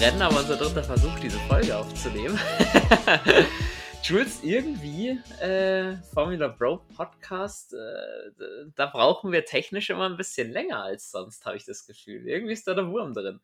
Rennen, 0.00 0.22
aber 0.22 0.40
unser 0.40 0.56
dritter 0.56 0.82
Versuch, 0.82 1.18
diese 1.20 1.38
Folge 1.40 1.76
aufzunehmen. 1.76 2.38
Jules, 4.02 4.42
irgendwie 4.42 5.20
äh, 5.40 5.96
Formula 6.12 6.48
Bro 6.48 6.84
Podcast, 6.94 7.72
äh, 7.72 8.68
da 8.74 8.86
brauchen 8.86 9.32
wir 9.32 9.44
technisch 9.44 9.88
immer 9.90 10.06
ein 10.06 10.16
bisschen 10.16 10.50
länger 10.50 10.82
als 10.82 11.10
sonst, 11.10 11.46
habe 11.46 11.56
ich 11.56 11.64
das 11.64 11.86
Gefühl. 11.86 12.26
Irgendwie 12.26 12.52
ist 12.52 12.66
da 12.66 12.74
der 12.74 12.88
Wurm 12.88 13.14
drin. 13.14 13.40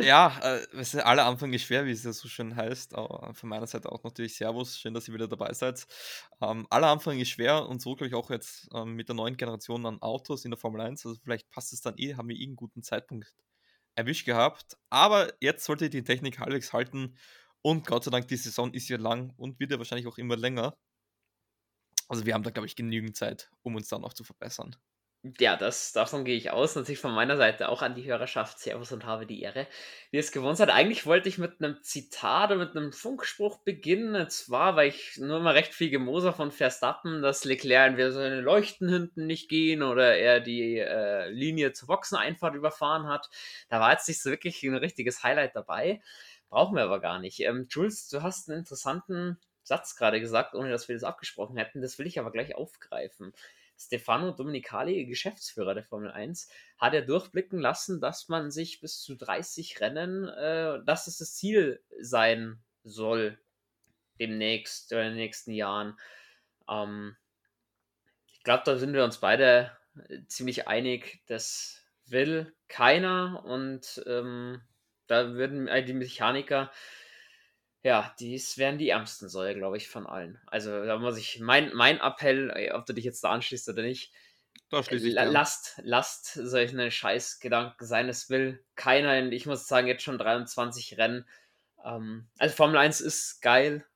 ja, 0.00 0.32
äh, 0.42 1.00
aller 1.00 1.26
Anfang 1.26 1.52
ist 1.52 1.64
schwer, 1.64 1.84
wie 1.84 1.90
es 1.90 2.04
ja 2.04 2.12
so 2.12 2.28
schön 2.28 2.56
heißt. 2.56 2.94
Aber 2.94 3.34
von 3.34 3.48
meiner 3.48 3.66
Seite 3.66 3.92
auch 3.92 4.04
natürlich 4.04 4.36
Servus, 4.36 4.78
schön, 4.78 4.94
dass 4.94 5.08
ihr 5.08 5.14
wieder 5.14 5.28
dabei 5.28 5.52
seid. 5.52 5.86
Ähm, 6.40 6.66
aller 6.70 6.88
Anfang 6.88 7.18
ist 7.18 7.28
schwer 7.28 7.68
und 7.68 7.82
so 7.82 7.94
glaube 7.94 8.08
ich 8.08 8.14
auch 8.14 8.30
jetzt 8.30 8.68
ähm, 8.74 8.94
mit 8.94 9.08
der 9.08 9.16
neuen 9.16 9.36
Generation 9.36 9.84
an 9.86 10.00
Autos 10.00 10.44
in 10.44 10.52
der 10.52 10.58
Formel 10.58 10.80
1. 10.80 11.04
Also 11.04 11.18
vielleicht 11.22 11.50
passt 11.50 11.72
es 11.72 11.82
dann 11.82 11.98
eh, 11.98 12.14
haben 12.14 12.28
wir 12.28 12.36
eh 12.36 12.44
einen 12.44 12.56
guten 12.56 12.82
Zeitpunkt 12.82 13.34
erwischt 13.96 14.26
gehabt. 14.26 14.76
Aber 14.90 15.32
jetzt 15.40 15.64
sollte 15.64 15.90
die 15.90 16.04
Technik 16.04 16.38
halbwegs 16.38 16.72
halten 16.72 17.16
und 17.62 17.86
Gott 17.86 18.04
sei 18.04 18.10
Dank, 18.12 18.28
die 18.28 18.36
Saison 18.36 18.72
ist 18.72 18.88
ja 18.88 18.98
lang 18.98 19.32
und 19.36 19.58
wird 19.60 19.72
ja 19.72 19.78
wahrscheinlich 19.78 20.06
auch 20.06 20.18
immer 20.18 20.36
länger. 20.36 20.76
Also 22.08 22.26
wir 22.26 22.34
haben 22.34 22.42
da, 22.42 22.50
glaube 22.50 22.66
ich, 22.66 22.76
genügend 22.76 23.16
Zeit, 23.16 23.50
um 23.62 23.74
uns 23.76 23.88
dann 23.88 24.00
noch 24.02 24.12
zu 24.12 24.24
verbessern. 24.24 24.76
Ja, 25.40 25.56
das, 25.56 25.92
davon 25.92 26.24
gehe 26.24 26.36
ich 26.36 26.50
aus. 26.50 26.76
Natürlich 26.76 27.00
von 27.00 27.14
meiner 27.14 27.36
Seite 27.38 27.70
auch 27.70 27.80
an 27.80 27.94
die 27.94 28.04
Hörerschaft. 28.04 28.58
Servus 28.58 28.92
und 28.92 29.06
habe 29.06 29.26
die 29.26 29.40
Ehre, 29.40 29.66
wie 30.10 30.18
es 30.18 30.30
gewohnt 30.30 30.60
hat. 30.60 30.68
Eigentlich 30.68 31.06
wollte 31.06 31.28
ich 31.28 31.38
mit 31.38 31.60
einem 31.60 31.82
Zitat 31.82 32.50
oder 32.50 32.58
mit 32.58 32.76
einem 32.76 32.92
Funkspruch 32.92 33.58
beginnen. 33.64 34.14
Und 34.14 34.30
zwar, 34.30 34.76
weil 34.76 34.88
ich 34.90 35.16
nur 35.16 35.40
mal 35.40 35.54
recht 35.54 35.72
viel 35.72 35.88
Gemoser 35.88 36.34
von 36.34 36.52
Verstappen, 36.52 37.22
dass 37.22 37.44
Leclerc 37.44 37.88
entweder 37.88 38.12
seine 38.12 38.40
Leuchten 38.42 38.88
hinten 38.90 39.26
nicht 39.26 39.48
gehen 39.48 39.82
oder 39.82 40.16
er 40.16 40.40
die 40.40 40.78
äh, 40.78 41.30
Linie 41.30 41.72
zur 41.72 41.88
Boxeneinfahrt 41.88 42.54
überfahren 42.54 43.08
hat. 43.08 43.30
Da 43.68 43.80
war 43.80 43.92
jetzt 43.92 44.06
nicht 44.08 44.22
so 44.22 44.30
wirklich 44.30 44.62
ein 44.62 44.74
richtiges 44.74 45.22
Highlight 45.22 45.56
dabei. 45.56 46.02
Brauchen 46.50 46.76
wir 46.76 46.84
aber 46.84 47.00
gar 47.00 47.18
nicht. 47.18 47.40
Ähm, 47.40 47.66
Jules, 47.70 48.08
du 48.08 48.22
hast 48.22 48.50
einen 48.50 48.58
interessanten 48.58 49.38
Satz 49.62 49.96
gerade 49.96 50.20
gesagt, 50.20 50.54
ohne 50.54 50.70
dass 50.70 50.88
wir 50.88 50.94
das 50.94 51.04
abgesprochen 51.04 51.56
hätten. 51.56 51.80
Das 51.80 51.98
will 51.98 52.06
ich 52.06 52.20
aber 52.20 52.30
gleich 52.30 52.54
aufgreifen. 52.54 53.32
Stefano 53.78 54.32
Domenicali, 54.32 55.06
Geschäftsführer 55.06 55.74
der 55.74 55.84
Formel 55.84 56.10
1, 56.10 56.48
hat 56.78 56.94
ja 56.94 57.02
durchblicken 57.02 57.58
lassen, 57.58 58.00
dass 58.00 58.28
man 58.28 58.50
sich 58.50 58.80
bis 58.80 59.00
zu 59.00 59.16
30 59.16 59.80
Rennen, 59.80 60.28
äh, 60.28 60.82
dass 60.84 61.06
es 61.06 61.18
das 61.18 61.34
Ziel 61.34 61.82
sein 62.00 62.62
soll, 62.84 63.38
demnächst 64.18 64.92
oder 64.92 65.02
in 65.02 65.10
den 65.10 65.18
nächsten 65.18 65.52
Jahren. 65.52 65.98
Ähm, 66.68 67.16
ich 68.26 68.42
glaube, 68.42 68.62
da 68.64 68.76
sind 68.76 68.94
wir 68.94 69.04
uns 69.04 69.18
beide 69.18 69.76
äh, 70.08 70.20
ziemlich 70.26 70.68
einig, 70.68 71.22
das 71.26 71.82
will 72.06 72.54
keiner 72.68 73.44
und 73.44 74.02
ähm, 74.06 74.62
da 75.06 75.34
würden 75.34 75.68
äh, 75.68 75.84
die 75.84 75.92
Mechaniker, 75.92 76.70
ja, 77.86 78.12
dies 78.18 78.58
wären 78.58 78.78
die 78.78 78.88
ärmsten 78.88 79.28
Säue, 79.28 79.54
glaube 79.54 79.76
ich, 79.76 79.88
von 79.88 80.08
allen. 80.08 80.40
Also 80.48 80.84
da 80.84 80.98
muss 80.98 81.16
ich, 81.16 81.38
mein, 81.38 81.72
mein 81.72 82.00
Appell, 82.00 82.72
ob 82.74 82.84
du 82.84 82.92
dich 82.92 83.04
jetzt 83.04 83.22
da 83.22 83.30
anschließt 83.30 83.68
oder 83.68 83.82
nicht, 83.82 84.12
da 84.70 84.82
schließe 84.82 85.06
ich 85.06 85.14
lasst, 85.14 85.80
lasst 85.84 86.32
solche 86.34 86.90
Scheißgedanken 86.90 87.86
sein, 87.86 88.08
es 88.08 88.28
will 88.28 88.60
keiner, 88.74 89.16
in, 89.16 89.30
ich 89.30 89.46
muss 89.46 89.68
sagen, 89.68 89.86
jetzt 89.86 90.02
schon 90.02 90.18
23 90.18 90.98
Rennen. 90.98 91.28
Ähm, 91.84 92.26
also 92.38 92.56
Formel 92.56 92.76
1 92.78 93.00
ist 93.02 93.40
geil, 93.40 93.86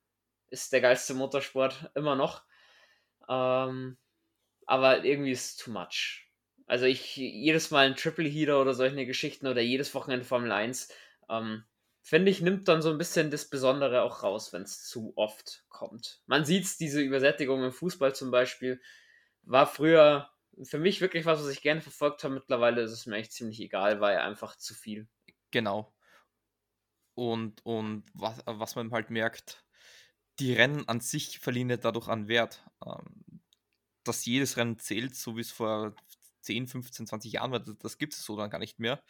ist 0.49 0.71
der 0.71 0.79
geilste 0.79 1.13
Motorsport, 1.13 1.91
immer 1.93 2.15
noch. 2.15 2.43
Ähm, 3.27 3.97
aber 4.67 5.03
irgendwie 5.03 5.31
ist 5.31 5.45
es 5.49 5.57
too 5.57 5.71
much. 5.71 6.29
Also 6.65 6.85
ich 6.85 7.17
jedes 7.17 7.71
Mal 7.71 7.87
ein 7.87 7.97
Triple 7.97 8.29
Heater 8.29 8.61
oder 8.61 8.73
solche 8.73 9.05
Geschichten 9.05 9.47
oder 9.47 9.59
jedes 9.59 9.93
Wochenende 9.93 10.23
Formel 10.23 10.53
1, 10.53 10.93
ähm, 11.29 11.65
finde 12.01 12.31
ich, 12.31 12.41
nimmt 12.41 12.67
dann 12.67 12.81
so 12.81 12.89
ein 12.89 12.97
bisschen 12.97 13.31
das 13.31 13.49
Besondere 13.49 14.01
auch 14.01 14.23
raus, 14.23 14.53
wenn 14.53 14.63
es 14.63 14.83
zu 14.83 15.13
oft 15.15 15.63
kommt. 15.69 16.21
Man 16.25 16.45
sieht 16.45 16.79
diese 16.79 17.01
Übersättigung 17.01 17.63
im 17.63 17.71
Fußball 17.71 18.15
zum 18.15 18.31
Beispiel, 18.31 18.81
war 19.43 19.67
früher 19.67 20.29
für 20.63 20.79
mich 20.79 21.01
wirklich 21.01 21.25
was, 21.25 21.39
was 21.39 21.49
ich 21.49 21.61
gerne 21.61 21.81
verfolgt 21.81 22.23
habe. 22.23 22.33
Mittlerweile 22.33 22.81
ist 22.81 22.91
es 22.91 23.05
mir 23.05 23.17
echt 23.17 23.31
ziemlich 23.31 23.59
egal, 23.59 24.01
weil 24.01 24.17
einfach 24.17 24.55
zu 24.57 24.73
viel. 24.73 25.07
Genau. 25.51 25.93
Und, 27.13 27.65
und 27.65 28.03
was, 28.13 28.41
was 28.45 28.75
man 28.75 28.91
halt 28.91 29.09
merkt, 29.09 29.63
die 30.39 30.53
Rennen 30.53 30.87
an 30.87 31.01
sich 31.01 31.39
verlieren 31.39 31.69
ja 31.69 31.77
dadurch 31.77 32.07
an 32.07 32.27
Wert. 32.27 32.63
Ähm, 32.85 33.41
dass 34.03 34.25
jedes 34.25 34.57
Rennen 34.57 34.79
zählt, 34.79 35.15
so 35.15 35.37
wie 35.37 35.41
es 35.41 35.51
vor 35.51 35.95
10, 36.41 36.67
15, 36.67 37.07
20 37.07 37.33
Jahren 37.33 37.51
war, 37.51 37.59
das 37.59 37.97
gibt 37.97 38.13
es 38.13 38.23
so 38.23 38.35
dann 38.35 38.49
gar 38.49 38.57
nicht 38.57 38.79
mehr. 38.79 39.03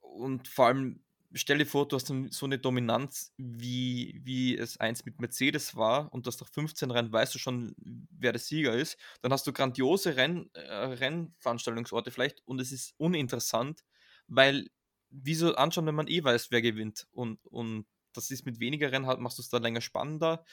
Und 0.00 0.48
vor 0.48 0.66
allem, 0.66 1.02
stell 1.32 1.58
dir 1.58 1.66
vor, 1.66 1.86
du 1.86 1.96
hast 1.96 2.12
so 2.30 2.46
eine 2.46 2.58
Dominanz, 2.58 3.32
wie, 3.36 4.20
wie 4.24 4.56
es 4.56 4.78
eins 4.78 5.04
mit 5.04 5.20
Mercedes 5.20 5.76
war 5.76 6.12
und 6.12 6.26
das 6.26 6.40
nach 6.40 6.48
15 6.48 6.90
Rennen 6.90 7.12
weißt 7.12 7.34
du 7.34 7.38
schon, 7.38 7.74
wer 7.78 8.32
der 8.32 8.40
Sieger 8.40 8.74
ist. 8.74 8.96
Dann 9.22 9.32
hast 9.32 9.46
du 9.46 9.52
grandiose 9.52 10.16
Renn, 10.16 10.50
äh, 10.54 10.60
Rennveranstaltungsorte 10.60 12.10
vielleicht 12.10 12.46
und 12.46 12.60
es 12.60 12.72
ist 12.72 12.94
uninteressant, 12.98 13.84
weil 14.26 14.68
wieso 15.10 15.54
anschauen, 15.54 15.86
wenn 15.86 15.94
man 15.94 16.08
eh 16.08 16.22
weiß, 16.22 16.50
wer 16.50 16.62
gewinnt 16.62 17.06
und, 17.12 17.44
und 17.46 17.86
das 18.12 18.30
ist 18.30 18.44
mit 18.44 18.58
weniger 18.58 18.90
Rennen, 18.90 19.06
halt, 19.06 19.20
machst 19.20 19.38
du 19.38 19.42
es 19.42 19.48
da 19.48 19.58
länger 19.58 19.80
spannender 19.80 20.44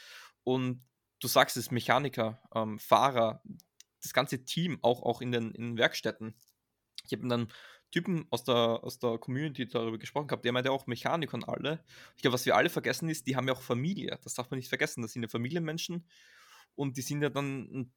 und 0.43 0.85
du 1.19 1.27
sagst 1.27 1.57
es, 1.57 1.71
Mechaniker, 1.71 2.41
ähm, 2.53 2.79
Fahrer, 2.79 3.41
das 4.01 4.13
ganze 4.13 4.45
Team, 4.45 4.77
auch, 4.83 5.01
auch 5.03 5.21
in, 5.21 5.31
den, 5.31 5.51
in 5.51 5.71
den 5.71 5.77
Werkstätten. 5.77 6.35
Ich 7.05 7.13
habe 7.13 7.27
dann 7.27 7.51
Typen 7.91 8.27
aus 8.29 8.43
der, 8.43 8.83
aus 8.83 8.99
der 8.99 9.17
Community 9.17 9.67
darüber 9.67 9.97
gesprochen 9.97 10.27
gehabt, 10.27 10.45
der 10.45 10.51
meinte 10.51 10.71
auch 10.71 10.87
Mechanik 10.87 11.33
und 11.33 11.47
alle. 11.47 11.83
Ich 12.15 12.21
glaube, 12.21 12.33
was 12.33 12.45
wir 12.45 12.55
alle 12.55 12.69
vergessen 12.69 13.09
ist, 13.09 13.27
die 13.27 13.35
haben 13.35 13.47
ja 13.47 13.53
auch 13.53 13.61
Familie. 13.61 14.19
Das 14.23 14.33
darf 14.33 14.49
man 14.49 14.57
nicht 14.57 14.69
vergessen. 14.69 15.01
Das 15.01 15.13
sind 15.13 15.23
ja 15.23 15.29
Familienmenschen 15.29 16.05
und 16.75 16.97
die 16.97 17.01
sind 17.01 17.21
ja 17.21 17.29
dann 17.29 17.91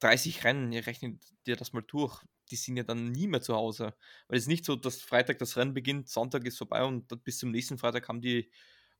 30 0.00 0.44
Rennen, 0.44 0.72
ihr 0.72 0.86
rechnet 0.86 1.22
dir 1.46 1.56
das 1.56 1.72
mal 1.72 1.82
durch, 1.86 2.22
die 2.50 2.56
sind 2.56 2.76
ja 2.76 2.82
dann 2.82 3.12
nie 3.12 3.26
mehr 3.26 3.40
zu 3.40 3.54
Hause. 3.54 3.94
Weil 4.28 4.36
es 4.36 4.44
ist 4.44 4.48
nicht 4.48 4.64
so, 4.64 4.76
dass 4.76 5.00
Freitag 5.00 5.38
das 5.38 5.56
Rennen 5.56 5.74
beginnt, 5.74 6.08
Sonntag 6.08 6.44
ist 6.44 6.58
vorbei 6.58 6.84
und 6.84 7.24
bis 7.24 7.38
zum 7.38 7.50
nächsten 7.50 7.78
Freitag 7.78 8.08
haben 8.08 8.20
die 8.20 8.50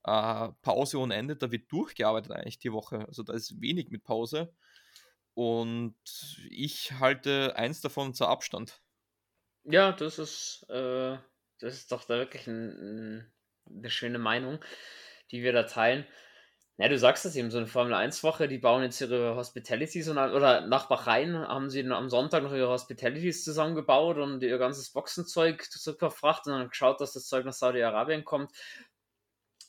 äh, 0.05 0.49
Pause 0.63 0.99
ohne 0.99 1.15
Ende. 1.15 1.37
Da 1.37 1.51
wird 1.51 1.71
durchgearbeitet 1.71 2.33
eigentlich 2.33 2.59
die 2.59 2.73
Woche. 2.73 3.07
Also 3.07 3.23
da 3.23 3.35
ist 3.35 3.61
wenig 3.61 3.91
mit 3.91 4.05
Pause. 4.05 4.55
Und 5.35 5.97
ich 6.49 6.93
halte 6.93 7.57
eins 7.57 7.83
davon 7.83 8.15
zur 8.15 8.31
Abstand. 8.31 8.81
Ja, 9.69 9.93
das 9.93 10.19
ist, 10.19 10.65
äh, 10.71 11.17
das 11.61 11.75
ist 11.75 11.91
doch 11.93 12.05
da 12.05 12.19
wirklich 12.19 12.47
ein, 12.47 12.69
ein, 12.69 13.33
eine 13.69 13.91
schöne 13.91 14.19
Meinung, 14.19 14.61
die 15.33 15.43
wir 15.43 15.53
da 15.53 15.65
teilen. 15.65 16.07
Ja, 16.79 16.89
du 16.89 16.99
sagst 16.99 17.25
es 17.25 17.35
eben, 17.37 17.51
so 17.51 17.59
eine 17.59 17.67
Formel-1-Woche, 17.67 18.49
die 18.49 18.59
bauen 18.59 18.83
jetzt 18.83 19.01
ihre 19.01 19.35
Hospitalities 19.35 20.09
und, 20.09 20.19
oder 20.19 20.67
nach 20.67 20.89
Bahrain 20.89 21.37
haben 21.37 21.71
sie 21.71 21.85
am 21.91 22.11
Sonntag 22.11 22.43
noch 22.43 22.53
ihre 22.53 22.69
Hospitalities 22.69 23.45
zusammengebaut 23.45 24.19
und 24.19 24.43
ihr 24.43 24.59
ganzes 24.59 24.91
Boxenzeug 24.91 25.65
zurückverfrachtet 25.65 26.53
und 26.53 26.59
dann 26.61 26.69
geschaut, 26.69 27.01
dass 27.01 27.15
das 27.15 27.27
Zeug 27.27 27.47
nach 27.47 27.55
Saudi-Arabien 27.55 28.25
kommt. 28.25 28.53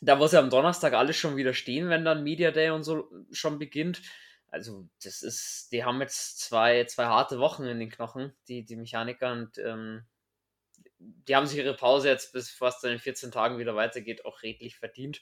Da 0.01 0.15
muss 0.15 0.33
ja 0.33 0.39
am 0.39 0.49
Donnerstag 0.49 0.93
alles 0.93 1.15
schon 1.15 1.37
wieder 1.37 1.53
stehen, 1.53 1.89
wenn 1.89 2.05
dann 2.05 2.23
Media 2.23 2.51
Day 2.51 2.69
und 2.69 2.83
so 2.83 3.09
schon 3.31 3.57
beginnt 3.57 4.01
also 4.49 4.87
das 5.03 5.23
ist, 5.23 5.69
die 5.71 5.83
haben 5.83 6.01
jetzt 6.01 6.39
zwei, 6.39 6.85
zwei 6.85 7.05
harte 7.05 7.39
Wochen 7.39 7.63
in 7.65 7.79
den 7.79 7.89
Knochen, 7.89 8.33
die, 8.47 8.65
die 8.65 8.75
Mechaniker, 8.75 9.31
und 9.31 9.57
ähm, 9.57 10.05
die 10.99 11.35
haben 11.35 11.45
sich 11.47 11.57
ihre 11.57 11.75
Pause 11.75 12.09
jetzt 12.09 12.33
bis 12.33 12.49
fast 12.49 12.83
in 12.83 12.91
den 12.91 12.99
14 12.99 13.31
Tagen 13.31 13.57
wieder 13.59 13.75
weitergeht, 13.75 14.25
auch 14.25 14.41
redlich 14.41 14.77
verdient. 14.77 15.21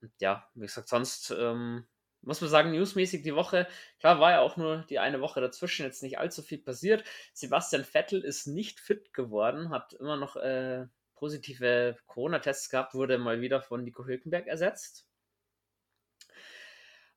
Und 0.00 0.12
ja, 0.20 0.48
wie 0.54 0.66
gesagt, 0.66 0.88
sonst 0.88 1.30
ähm, 1.30 1.86
muss 2.22 2.40
man 2.40 2.50
sagen, 2.50 2.70
newsmäßig 2.72 3.22
die 3.22 3.34
Woche, 3.34 3.66
klar 3.98 4.20
war 4.20 4.32
ja 4.32 4.40
auch 4.40 4.56
nur 4.56 4.84
die 4.88 4.98
eine 4.98 5.20
Woche 5.20 5.40
dazwischen, 5.40 5.84
jetzt 5.84 6.02
nicht 6.02 6.18
allzu 6.18 6.42
viel 6.42 6.58
passiert. 6.58 7.04
Sebastian 7.32 7.84
Vettel 7.84 8.22
ist 8.22 8.46
nicht 8.46 8.80
fit 8.80 9.12
geworden, 9.14 9.70
hat 9.70 9.94
immer 9.94 10.16
noch 10.16 10.36
äh, 10.36 10.86
positive 11.14 11.96
Corona-Tests 12.06 12.70
gehabt, 12.70 12.94
wurde 12.94 13.18
mal 13.18 13.40
wieder 13.40 13.62
von 13.62 13.84
Nico 13.84 14.04
Hülkenberg 14.04 14.46
ersetzt. 14.46 15.09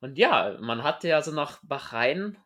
Und 0.04 0.18
ja, 0.18 0.58
man 0.60 0.84
hatte 0.84 1.08
ja 1.08 1.22
so 1.22 1.32
nach 1.32 1.62
Bahrain, 1.64 2.38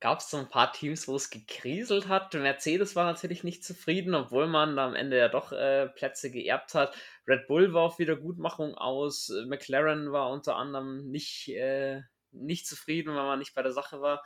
gab 0.00 0.20
es 0.20 0.30
so 0.30 0.38
ein 0.38 0.48
paar 0.48 0.72
Teams, 0.72 1.06
wo 1.06 1.16
es 1.16 1.28
gekriselt 1.28 2.08
hat. 2.08 2.32
Mercedes 2.32 2.96
war 2.96 3.04
natürlich 3.04 3.44
nicht 3.44 3.62
zufrieden, 3.62 4.14
obwohl 4.14 4.46
man 4.46 4.78
am 4.78 4.94
Ende 4.94 5.18
ja 5.18 5.28
doch 5.28 5.52
äh, 5.52 5.90
Plätze 5.90 6.30
geerbt 6.30 6.72
hat. 6.72 6.96
Red 7.28 7.48
Bull 7.48 7.74
war 7.74 7.82
auf 7.82 7.98
Wiedergutmachung 7.98 8.74
aus. 8.76 9.30
McLaren 9.46 10.10
war 10.10 10.30
unter 10.30 10.56
anderem 10.56 11.10
nicht, 11.10 11.48
äh, 11.48 12.00
nicht 12.30 12.66
zufrieden, 12.66 13.14
weil 13.14 13.26
man 13.26 13.40
nicht 13.40 13.54
bei 13.54 13.62
der 13.62 13.72
Sache 13.72 14.00
war. 14.00 14.24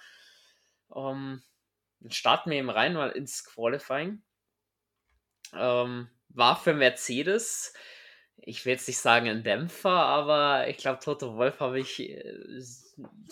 Um, 0.87 1.43
dann 1.99 2.13
starten 2.13 2.51
wir 2.51 2.59
eben 2.59 2.71
rein 2.71 2.95
mal 2.95 3.11
ins 3.11 3.45
Qualifying. 3.45 4.23
Ähm, 5.55 6.09
war 6.29 6.55
für 6.55 6.75
Mercedes 6.75 7.75
ich 8.43 8.65
will 8.65 8.73
jetzt 8.73 8.89
nicht 8.89 8.99
sagen 8.99 9.29
ein 9.29 9.43
Dämpfer, 9.43 9.91
aber 9.91 10.69
ich 10.69 10.77
glaube, 10.79 11.01
Toto 11.01 11.37
Wolf 11.37 11.61
habe 11.61 11.81
ich 11.81 12.01
äh, 12.01 12.63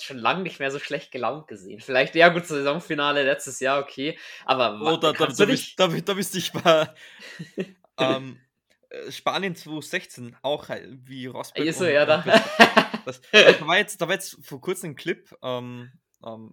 schon 0.01 0.19
lange 0.19 0.43
nicht 0.43 0.59
mehr 0.61 0.71
so 0.71 0.79
schlecht 0.79 1.11
gelaunt 1.11 1.49
gesehen. 1.49 1.81
Vielleicht, 1.81 2.15
ja 2.15 2.29
gut, 2.29 2.47
Saisonfinale 2.47 3.25
letztes 3.25 3.61
Jahr, 3.61 3.81
okay, 3.81 4.19
aber 4.45 4.81
oh, 4.81 4.97
da, 4.97 5.13
da, 5.13 5.27
da, 5.27 5.45
bist, 5.45 5.79
da, 5.79 5.89
da 5.89 6.15
bist 6.15 6.35
ich 6.37 6.53
mal 6.55 6.95
ähm, 7.99 8.39
äh, 8.91 9.11
Spanien 9.11 9.55
2016 9.55 10.37
auch 10.43 10.69
wie 10.69 11.27
Rosberg. 11.27 11.67
Ist 11.67 11.79
so, 11.79 11.87
ja, 11.87 12.07
da. 12.07 12.25
Das, 13.05 13.23
da, 13.33 13.67
war 13.67 13.79
jetzt, 13.79 14.01
da 14.01 14.07
war 14.07 14.15
jetzt 14.15 14.37
vor 14.45 14.61
kurzem 14.61 14.91
ein 14.91 14.97
Clip 14.97 15.35
ähm, 15.43 15.91
ähm, 16.23 16.53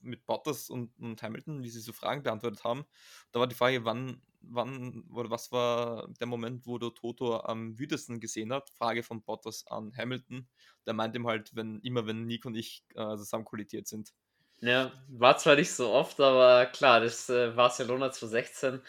mit 0.00 0.24
Bottas 0.24 0.70
und, 0.70 0.98
und, 0.98 1.22
Hamilton, 1.22 1.62
wie 1.62 1.68
sie 1.68 1.80
so 1.80 1.92
Fragen 1.92 2.22
beantwortet 2.22 2.64
haben. 2.64 2.86
Da 3.32 3.40
war 3.40 3.46
die 3.46 3.54
Frage, 3.54 3.84
wann, 3.84 4.22
wann 4.50 5.04
oder 5.12 5.30
was 5.30 5.52
war 5.52 6.08
der 6.20 6.26
Moment, 6.26 6.66
wo 6.66 6.78
der 6.78 6.94
Toto 6.94 7.40
am 7.40 7.78
wütesten 7.78 8.20
gesehen 8.20 8.52
hat? 8.52 8.70
Frage 8.70 9.02
von 9.02 9.22
Bottas 9.22 9.66
an 9.66 9.92
Hamilton. 9.96 10.48
Der 10.86 10.94
meinte 10.94 11.18
ihm 11.18 11.26
halt, 11.26 11.54
wenn 11.54 11.80
immer 11.80 12.06
wenn 12.06 12.26
Nick 12.26 12.44
und 12.44 12.54
ich 12.54 12.84
äh, 12.94 13.16
zusammen 13.16 13.44
kollidiert 13.44 13.86
sind. 13.86 14.12
Ja, 14.60 14.92
war 15.08 15.36
zwar 15.36 15.56
nicht 15.56 15.72
so 15.72 15.90
oft, 15.90 16.18
aber 16.20 16.66
klar, 16.66 17.00
das 17.00 17.28
äh, 17.28 17.50
Barcelona 17.50 18.10
2016 18.10 18.80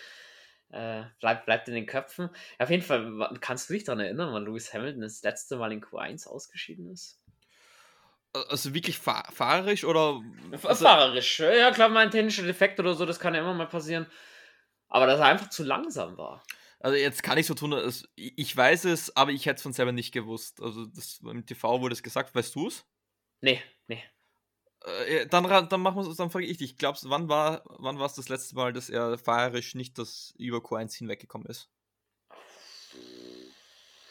äh, 0.69 1.03
bleibt, 1.19 1.45
bleibt 1.45 1.67
in 1.67 1.75
den 1.75 1.85
Köpfen. 1.85 2.29
Auf 2.57 2.69
jeden 2.69 2.83
Fall, 2.83 3.37
kannst 3.41 3.69
du 3.69 3.73
dich 3.73 3.83
daran 3.83 3.99
erinnern, 3.99 4.33
wann 4.33 4.45
Lewis 4.45 4.73
Hamilton 4.73 5.01
das 5.01 5.21
letzte 5.23 5.57
Mal 5.57 5.71
in 5.71 5.81
Q1 5.81 6.27
ausgeschieden 6.27 6.89
ist? 6.91 7.21
Also 8.33 8.73
wirklich 8.73 8.97
fahr 8.99 9.27
fahrerisch 9.31 9.83
oder? 9.83 10.21
Also 10.63 10.85
fahrerisch. 10.85 11.39
Ja, 11.39 11.71
klar, 11.71 11.89
mein 11.89 12.11
technischer 12.11 12.43
Defekt 12.43 12.79
oder 12.79 12.93
so, 12.93 13.05
das 13.05 13.19
kann 13.19 13.33
ja 13.33 13.41
immer 13.41 13.53
mal 13.53 13.67
passieren. 13.67 14.05
Aber 14.89 15.07
dass 15.07 15.19
er 15.19 15.25
einfach 15.25 15.49
zu 15.49 15.63
langsam 15.63 16.17
war. 16.17 16.43
Also 16.79 16.95
jetzt 16.95 17.23
kann 17.23 17.37
ich 17.37 17.47
so 17.47 17.55
tun, 17.55 17.73
also 17.73 18.05
ich 18.15 18.55
weiß 18.55 18.85
es, 18.85 19.15
aber 19.15 19.31
ich 19.31 19.45
hätte 19.45 19.57
es 19.57 19.63
von 19.63 19.73
selber 19.73 19.91
nicht 19.91 20.13
gewusst. 20.13 20.61
Also 20.61 20.85
das, 20.85 21.19
im 21.23 21.45
TV 21.45 21.81
wurde 21.81 21.93
es 21.93 22.03
gesagt, 22.03 22.35
weißt 22.35 22.55
du 22.55 22.67
es? 22.67 22.85
Nee, 23.41 23.61
nee. 23.87 24.03
Äh, 24.85 25.25
dann, 25.27 25.43
dann 25.69 25.81
machen 25.81 26.05
wir 26.05 26.15
dann 26.15 26.29
frage 26.29 26.45
ich 26.45 26.57
dich, 26.57 26.77
glaubst 26.77 27.03
du, 27.03 27.09
wann 27.09 27.29
war 27.29 27.63
wann 27.65 27.99
es 27.99 28.13
das 28.13 28.29
letzte 28.29 28.55
Mal, 28.55 28.73
dass 28.73 28.89
er 28.89 29.17
fahrerisch 29.17 29.75
nicht 29.75 29.97
das 29.97 30.33
über 30.37 30.59
Q1 30.59 30.95
hinweggekommen 30.95 31.47
ist? 31.47 31.69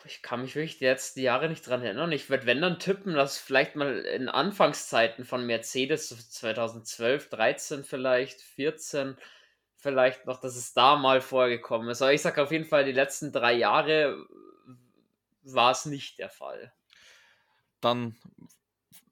Ich 0.05 0.23
kann 0.23 0.43
mich 0.43 0.55
wirklich 0.55 0.79
jetzt 0.81 1.17
die 1.17 1.23
Jahre 1.23 1.49
nicht 1.49 1.67
dran 1.67 1.83
erinnern. 1.83 2.13
Ich 2.13 2.31
würde, 2.31 2.47
wenn 2.47 2.61
dann 2.61 2.79
tippen, 2.79 3.15
dass 3.15 3.39
vielleicht 3.39 3.75
mal 3.75 3.99
in 4.01 4.29
Anfangszeiten 4.29 5.25
von 5.25 5.47
Mercedes 5.47 6.31
2012, 6.31 7.29
13 7.29 7.85
vielleicht, 7.85 8.41
14 8.41 9.17
vielleicht 9.87 10.27
noch, 10.27 10.41
dass 10.41 10.57
es 10.57 10.73
da 10.75 10.97
mal 10.97 11.21
vorgekommen 11.21 11.89
ist. 11.89 12.03
Aber 12.03 12.13
ich 12.13 12.21
sage 12.21 12.43
auf 12.43 12.51
jeden 12.51 12.65
Fall, 12.65 12.85
die 12.85 12.93
letzten 12.93 13.31
drei 13.31 13.53
Jahre 13.53 14.27
war 15.45 15.71
es 15.71 15.87
nicht 15.87 16.19
der 16.19 16.29
Fall. 16.29 16.73
Dann 17.81 18.17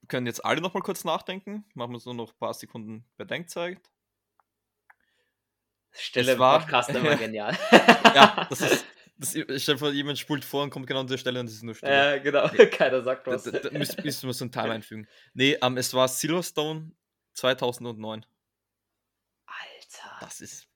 können 0.09 0.27
jetzt 0.27 0.43
alle 0.43 0.59
noch 0.59 0.73
mal 0.73 0.81
kurz 0.81 1.05
nachdenken. 1.05 1.63
Machen 1.75 1.93
wir 1.93 1.99
so 1.99 2.11
noch 2.11 2.33
ein 2.33 2.37
paar 2.37 2.53
Sekunden 2.53 3.05
Bedenkzeit. 3.15 3.79
Stille 5.91 6.37
war, 6.37 6.59
Podcast 6.59 6.89
immer 6.89 7.15
genial. 7.15 7.57
ja, 7.71 8.45
das 8.49 8.59
ist. 8.59 8.85
Das, 9.17 9.33
ich 9.33 9.63
stelle 9.63 9.77
vor, 9.77 9.91
jemand 9.91 10.19
spult 10.19 10.43
vor 10.43 10.63
und 10.63 10.71
kommt 10.71 10.87
genau 10.87 10.99
an 10.99 11.07
der 11.07 11.17
Stelle 11.17 11.39
und 11.39 11.45
es 11.45 11.53
ist 11.53 11.63
nur 11.63 11.73
still. 11.73 11.89
Ja, 11.89 12.17
genau. 12.17 12.43
Okay. 12.43 12.67
Keiner 12.69 13.01
sagt 13.01 13.25
was. 13.27 13.43
Da, 13.43 13.51
da, 13.51 13.59
da 13.59 13.77
müssen, 13.77 14.03
müssen 14.03 14.27
wir 14.27 14.33
so 14.33 14.43
einen 14.43 14.51
Time 14.51 14.71
einfügen. 14.71 15.07
Nee, 15.33 15.57
ähm, 15.61 15.77
es 15.77 15.93
war 15.93 16.09
Silverstone 16.09 16.91
2009. 17.31 18.25
Das 20.21 20.41
ist 20.41 20.67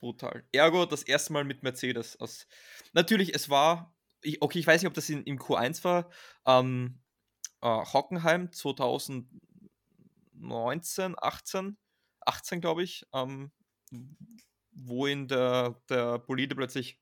brutal. 0.00 0.44
Ergo 0.52 0.86
das 0.86 1.02
erste 1.02 1.32
Mal 1.32 1.44
mit 1.44 1.62
Mercedes. 1.62 2.20
Aus, 2.20 2.46
natürlich, 2.92 3.34
es 3.34 3.48
war. 3.48 3.94
Ich, 4.22 4.42
okay, 4.42 4.58
ich 4.58 4.66
weiß 4.66 4.82
nicht, 4.82 4.88
ob 4.88 4.94
das 4.94 5.08
in, 5.10 5.22
im 5.24 5.38
Q1 5.38 5.84
war. 5.84 6.10
Ähm, 6.46 7.00
äh, 7.60 7.66
Hockenheim 7.66 8.52
2019, 8.52 11.14
18, 11.18 11.76
18 12.26 12.60
glaube 12.60 12.82
ich, 12.82 13.06
ähm, 13.12 13.52
wo 14.72 15.06
in 15.06 15.28
der, 15.28 15.80
der 15.88 16.18
Bolide 16.18 16.54
plötzlich 16.54 16.98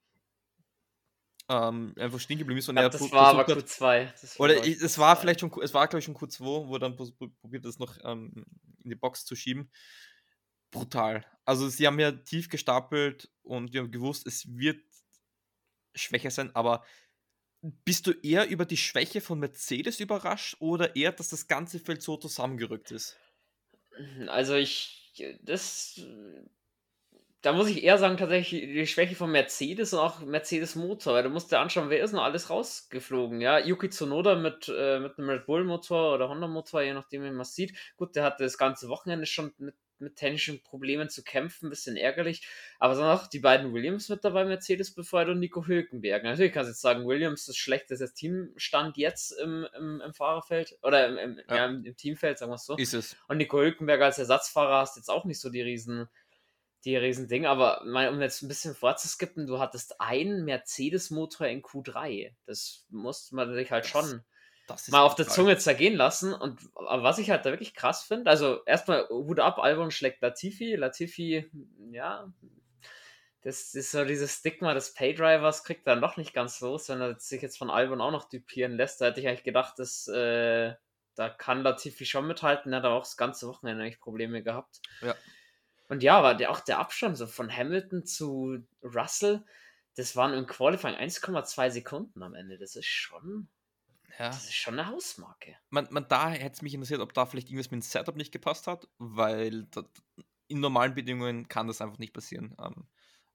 ähm, 1.48 1.94
einfach 1.98 2.20
stehen 2.20 2.38
geblieben 2.38 2.58
ist. 2.58 2.68
Und 2.68 2.76
glaub, 2.76 2.92
er 2.92 2.98
das 2.98 3.12
war 3.12 3.28
aber 3.28 3.44
Q2. 3.44 4.12
Das 4.20 4.38
oder 4.38 4.64
ich, 4.64 4.80
es 4.80 4.98
war 4.98 5.16
vielleicht 5.16 5.40
schon, 5.40 5.50
es 5.62 5.74
war 5.74 5.86
glaube 5.88 5.98
ich 5.98 6.04
schon 6.04 6.16
Q2, 6.16 6.68
wo 6.68 6.74
er 6.74 6.80
dann 6.80 6.96
probiert 6.96 7.64
das 7.64 7.78
noch 7.78 7.98
ähm, 8.04 8.44
in 8.84 8.90
die 8.90 8.96
Box 8.96 9.24
zu 9.24 9.34
schieben. 9.34 9.70
Brutal. 10.72 11.24
Also 11.44 11.68
sie 11.68 11.86
haben 11.86 12.00
ja 12.00 12.10
tief 12.10 12.48
gestapelt 12.48 13.30
und 13.42 13.72
wir 13.72 13.82
haben 13.82 13.92
gewusst, 13.92 14.26
es 14.26 14.56
wird 14.56 14.82
schwächer 15.94 16.30
sein, 16.30 16.54
aber 16.56 16.84
bist 17.60 18.08
du 18.08 18.12
eher 18.12 18.48
über 18.48 18.64
die 18.64 18.76
Schwäche 18.76 19.20
von 19.20 19.38
Mercedes 19.38 20.00
überrascht 20.00 20.56
oder 20.58 20.96
eher, 20.96 21.12
dass 21.12 21.28
das 21.28 21.46
ganze 21.46 21.78
Feld 21.78 22.02
so 22.02 22.16
zusammengerückt 22.16 22.90
ist? 22.90 23.16
Also 24.26 24.54
ich, 24.56 25.12
das, 25.42 26.00
da 27.42 27.52
muss 27.52 27.68
ich 27.68 27.82
eher 27.82 27.98
sagen, 27.98 28.16
tatsächlich 28.16 28.62
die 28.62 28.86
Schwäche 28.86 29.16
von 29.16 29.30
Mercedes 29.30 29.92
und 29.92 29.98
auch 29.98 30.20
Mercedes 30.20 30.76
Motor, 30.76 31.14
weil 31.14 31.24
du 31.24 31.28
musst 31.28 31.50
dir 31.50 31.58
anschauen, 31.58 31.90
wer 31.90 32.02
ist 32.02 32.12
noch 32.12 32.22
alles 32.22 32.50
rausgeflogen, 32.50 33.40
ja, 33.40 33.58
Yuki 33.58 33.90
Tsunoda 33.90 34.36
mit, 34.36 34.72
äh, 34.74 35.00
mit 35.00 35.18
einem 35.18 35.28
Red 35.28 35.46
Bull 35.46 35.64
Motor 35.64 36.14
oder 36.14 36.28
Honda 36.28 36.46
Motor, 36.46 36.82
je 36.82 36.94
nachdem, 36.94 37.24
wie 37.24 37.30
man 37.30 37.40
es 37.40 37.54
sieht. 37.54 37.76
Gut, 37.96 38.14
der 38.14 38.24
hatte 38.24 38.44
das 38.44 38.56
ganze 38.56 38.88
Wochenende 38.88 39.26
schon 39.26 39.52
mit 39.58 39.74
mit 40.02 40.16
technischen 40.16 40.62
Problemen 40.62 41.08
zu 41.08 41.22
kämpfen, 41.22 41.66
ein 41.66 41.70
bisschen 41.70 41.96
ärgerlich. 41.96 42.46
Aber 42.78 42.94
dann 42.94 43.16
auch 43.16 43.28
die 43.28 43.38
beiden 43.38 43.72
Williams 43.72 44.08
mit 44.08 44.24
dabei, 44.24 44.44
Mercedes 44.44 44.92
befeuert 44.92 45.30
und 45.30 45.38
Nico 45.38 45.66
Hülkenberg. 45.66 46.24
Natürlich 46.24 46.52
kannst 46.52 46.68
du 46.68 46.72
jetzt 46.72 46.82
sagen, 46.82 47.06
Williams 47.06 47.48
ist 47.48 47.56
schlechteste 47.56 48.12
Teamstand 48.12 48.96
jetzt 48.98 49.30
im, 49.40 49.66
im, 49.78 50.02
im 50.04 50.12
Fahrerfeld 50.12 50.76
oder 50.82 51.06
im, 51.06 51.16
im, 51.16 51.40
ja. 51.48 51.56
Ja, 51.56 51.66
im, 51.66 51.96
Teamfeld, 51.96 52.38
sagen 52.38 52.50
wir 52.50 52.56
es 52.56 52.66
so. 52.66 52.76
Ist 52.76 52.94
es. 52.94 53.16
Und 53.28 53.38
Nico 53.38 53.58
Hülkenberg 53.58 54.02
als 54.02 54.18
Ersatzfahrer 54.18 54.80
hast 54.80 54.96
jetzt 54.96 55.08
auch 55.08 55.24
nicht 55.24 55.40
so 55.40 55.48
die 55.48 55.62
riesen 55.62 56.08
die 56.84 56.96
riesen 56.96 57.28
Ding, 57.28 57.46
aber 57.46 57.82
mal, 57.84 58.08
um 58.08 58.20
jetzt 58.20 58.42
ein 58.42 58.48
bisschen 58.48 58.74
vorzuskippen, 58.74 59.46
du 59.46 59.58
hattest 59.58 60.00
einen 60.00 60.44
Mercedes-Motor 60.44 61.46
in 61.46 61.62
Q3. 61.62 62.34
Das 62.46 62.86
musste 62.90 63.36
man 63.36 63.54
sich 63.54 63.70
halt 63.70 63.86
schon 63.86 64.22
mal 64.88 65.02
auf 65.02 65.14
der 65.14 65.28
Zunge 65.28 65.58
zergehen 65.58 65.96
lassen. 65.96 66.32
Und 66.34 66.70
was 66.74 67.18
ich 67.18 67.30
halt 67.30 67.46
da 67.46 67.50
wirklich 67.50 67.74
krass 67.74 68.02
finde, 68.02 68.30
also 68.30 68.64
erstmal 68.64 69.08
Hut 69.08 69.38
ab, 69.38 69.58
Albon 69.58 69.90
schlägt 69.90 70.22
Latifi. 70.22 70.74
Latifi, 70.74 71.50
ja, 71.92 72.32
das 73.42 73.74
ist 73.74 73.90
so 73.90 74.04
dieses 74.04 74.36
Stigma 74.36 74.72
des 74.72 74.94
Paydrivers, 74.94 75.64
kriegt 75.64 75.86
er 75.86 75.96
noch 75.96 76.16
nicht 76.16 76.32
ganz 76.32 76.60
los, 76.60 76.88
wenn 76.88 77.00
er 77.00 77.18
sich 77.18 77.42
jetzt 77.42 77.58
von 77.58 77.70
Albon 77.70 78.00
auch 78.00 78.12
noch 78.12 78.28
typieren 78.28 78.76
lässt. 78.76 79.00
Da 79.00 79.06
hätte 79.06 79.20
ich 79.20 79.28
eigentlich 79.28 79.44
gedacht, 79.44 79.78
dass 79.78 80.06
äh, 80.08 80.74
da 81.14 81.28
kann 81.28 81.62
Latifi 81.62 82.06
schon 82.06 82.26
mithalten. 82.26 82.72
Er 82.72 82.78
hat 82.78 82.84
aber 82.84 82.94
auch 82.94 83.02
das 83.02 83.16
ganze 83.16 83.48
Wochenende 83.48 83.84
eigentlich 83.84 84.00
Probleme 84.00 84.42
gehabt. 84.42 84.80
Ja. 85.00 85.14
Und 85.92 86.02
ja, 86.02 86.16
aber 86.16 86.34
der, 86.34 86.50
auch 86.50 86.60
der 86.60 86.78
Abstand 86.78 87.18
so 87.18 87.26
von 87.26 87.54
Hamilton 87.54 88.06
zu 88.06 88.66
Russell, 88.82 89.44
das 89.94 90.16
waren 90.16 90.32
im 90.32 90.46
Qualifying 90.46 90.94
1,2 90.94 91.70
Sekunden 91.70 92.22
am 92.22 92.34
Ende. 92.34 92.56
Das 92.56 92.76
ist 92.76 92.86
schon 92.86 93.46
ja. 94.18 94.28
Das 94.28 94.44
ist 94.44 94.54
schon 94.54 94.78
eine 94.78 94.88
Hausmarke. 94.88 95.54
Man, 95.68 95.88
man, 95.90 96.08
da 96.08 96.30
hätte 96.30 96.54
es 96.54 96.62
mich 96.62 96.72
interessiert, 96.72 97.00
ob 97.00 97.12
da 97.12 97.26
vielleicht 97.26 97.48
irgendwas 97.48 97.70
mit 97.70 97.82
dem 97.82 97.86
Setup 97.86 98.16
nicht 98.16 98.32
gepasst 98.32 98.66
hat, 98.68 98.88
weil 98.96 99.64
das, 99.64 99.84
in 100.48 100.60
normalen 100.60 100.94
Bedingungen 100.94 101.46
kann 101.48 101.66
das 101.66 101.82
einfach 101.82 101.98
nicht 101.98 102.14
passieren. 102.14 102.56
Ähm, 102.58 102.86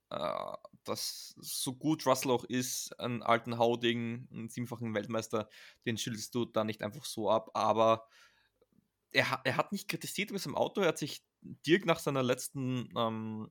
äh, 0.10 0.58
dass 0.84 1.36
so 1.38 1.76
gut 1.76 2.08
Russell 2.08 2.32
auch 2.32 2.44
ist, 2.44 3.00
einen 3.00 3.22
alten 3.22 3.60
Hauding, 3.60 4.28
einen 4.32 4.50
siebenfachen 4.50 4.96
Weltmeister, 4.96 5.48
den 5.86 6.00
schüttelst 6.00 6.34
du 6.34 6.46
da 6.46 6.64
nicht 6.64 6.82
einfach 6.82 7.06
so 7.06 7.30
ab, 7.30 7.52
aber 7.54 8.08
er, 9.12 9.42
er 9.44 9.58
hat 9.58 9.72
nicht 9.72 9.88
kritisiert 9.88 10.32
mit 10.32 10.42
seinem 10.42 10.56
Auto, 10.56 10.82
er 10.82 10.90
hat 10.90 10.98
sich 10.98 11.24
Dirk 11.42 11.86
nach 11.86 12.00
seiner 12.00 12.24
letzten 12.24 12.90
ähm, 12.98 13.50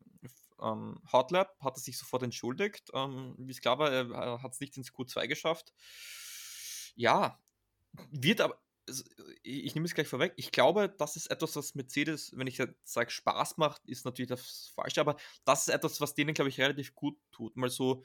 ähm, 0.61 1.01
Hotlap 1.13 1.57
hat 1.61 1.77
er 1.77 1.81
sich 1.81 1.99
sofort 1.99 2.23
entschuldigt. 2.23 2.91
Ähm, 2.95 3.35
wie 3.39 3.51
es 3.51 3.61
klar 3.61 3.79
war, 3.79 3.91
er, 3.93 4.43
hat 4.43 4.53
es 4.53 4.61
nicht 4.61 4.77
ins 4.77 4.93
Q2 4.93 5.29
geschafft 5.29 5.73
ja, 6.97 7.39
wird 8.11 8.41
aber, 8.41 8.61
ich 9.43 9.75
nehme 9.75 9.87
es 9.87 9.95
gleich 9.95 10.09
vorweg, 10.09 10.33
ich 10.37 10.51
glaube, 10.53 10.89
das 10.89 11.17
ist 11.17 11.31
etwas, 11.31 11.57
was 11.57 11.75
Mercedes, 11.75 12.33
wenn 12.37 12.47
ich 12.47 12.61
sage, 12.85 13.11
Spaß 13.11 13.59
macht, 13.59 13.85
ist 13.87 14.05
natürlich 14.05 14.29
das 14.29 14.73
Falsche, 14.75 15.01
aber 15.01 15.17
das 15.45 15.69
ist 15.69 15.75
etwas, 15.75 16.01
was 16.01 16.15
denen, 16.15 16.35
glaube 16.35 16.49
ich, 16.49 16.61
relativ 16.61 16.95
gut 16.95 17.19
tut. 17.31 17.57
Mal 17.57 17.71
so 17.71 18.03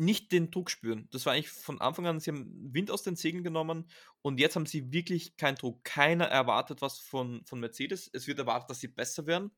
nicht 0.00 0.32
den 0.32 0.50
Druck 0.50 0.70
spüren. 0.70 1.08
Das 1.12 1.26
war 1.26 1.34
eigentlich 1.34 1.50
von 1.50 1.80
Anfang 1.80 2.06
an, 2.06 2.20
sie 2.20 2.30
haben 2.30 2.72
Wind 2.72 2.90
aus 2.90 3.02
den 3.02 3.16
Segeln 3.16 3.44
genommen 3.44 3.88
und 4.22 4.40
jetzt 4.40 4.56
haben 4.56 4.66
sie 4.66 4.92
wirklich 4.92 5.36
keinen 5.36 5.56
Druck. 5.56 5.84
Keiner 5.84 6.24
erwartet 6.24 6.80
was 6.80 6.98
von, 6.98 7.44
von 7.44 7.60
Mercedes. 7.60 8.08
Es 8.12 8.26
wird 8.26 8.38
erwartet, 8.38 8.70
dass 8.70 8.80
sie 8.80 8.88
besser 8.88 9.26
werden. 9.26 9.50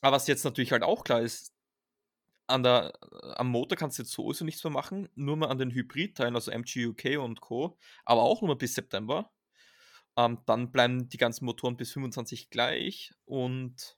Aber 0.00 0.16
was 0.16 0.26
jetzt 0.26 0.44
natürlich 0.44 0.72
halt 0.72 0.82
auch 0.82 1.04
klar 1.04 1.22
ist, 1.22 1.54
an 2.46 2.64
der, 2.64 2.92
am 3.38 3.48
Motor 3.48 3.78
kannst 3.78 3.98
du 3.98 4.02
jetzt 4.02 4.12
sowieso 4.12 4.44
nichts 4.44 4.62
mehr 4.64 4.72
machen, 4.72 5.08
nur 5.14 5.36
mal 5.36 5.48
an 5.48 5.58
den 5.58 5.70
Hybridteilen, 5.70 6.34
also 6.34 6.50
MGUK 6.50 7.18
und 7.18 7.40
Co., 7.40 7.78
aber 8.04 8.22
auch 8.22 8.42
nur 8.42 8.48
mal 8.48 8.56
bis 8.56 8.74
September. 8.74 9.30
Ähm, 10.16 10.40
dann 10.46 10.72
bleiben 10.72 11.08
die 11.08 11.16
ganzen 11.16 11.44
Motoren 11.44 11.76
bis 11.76 11.92
25 11.92 12.50
gleich 12.50 13.14
und 13.24 13.96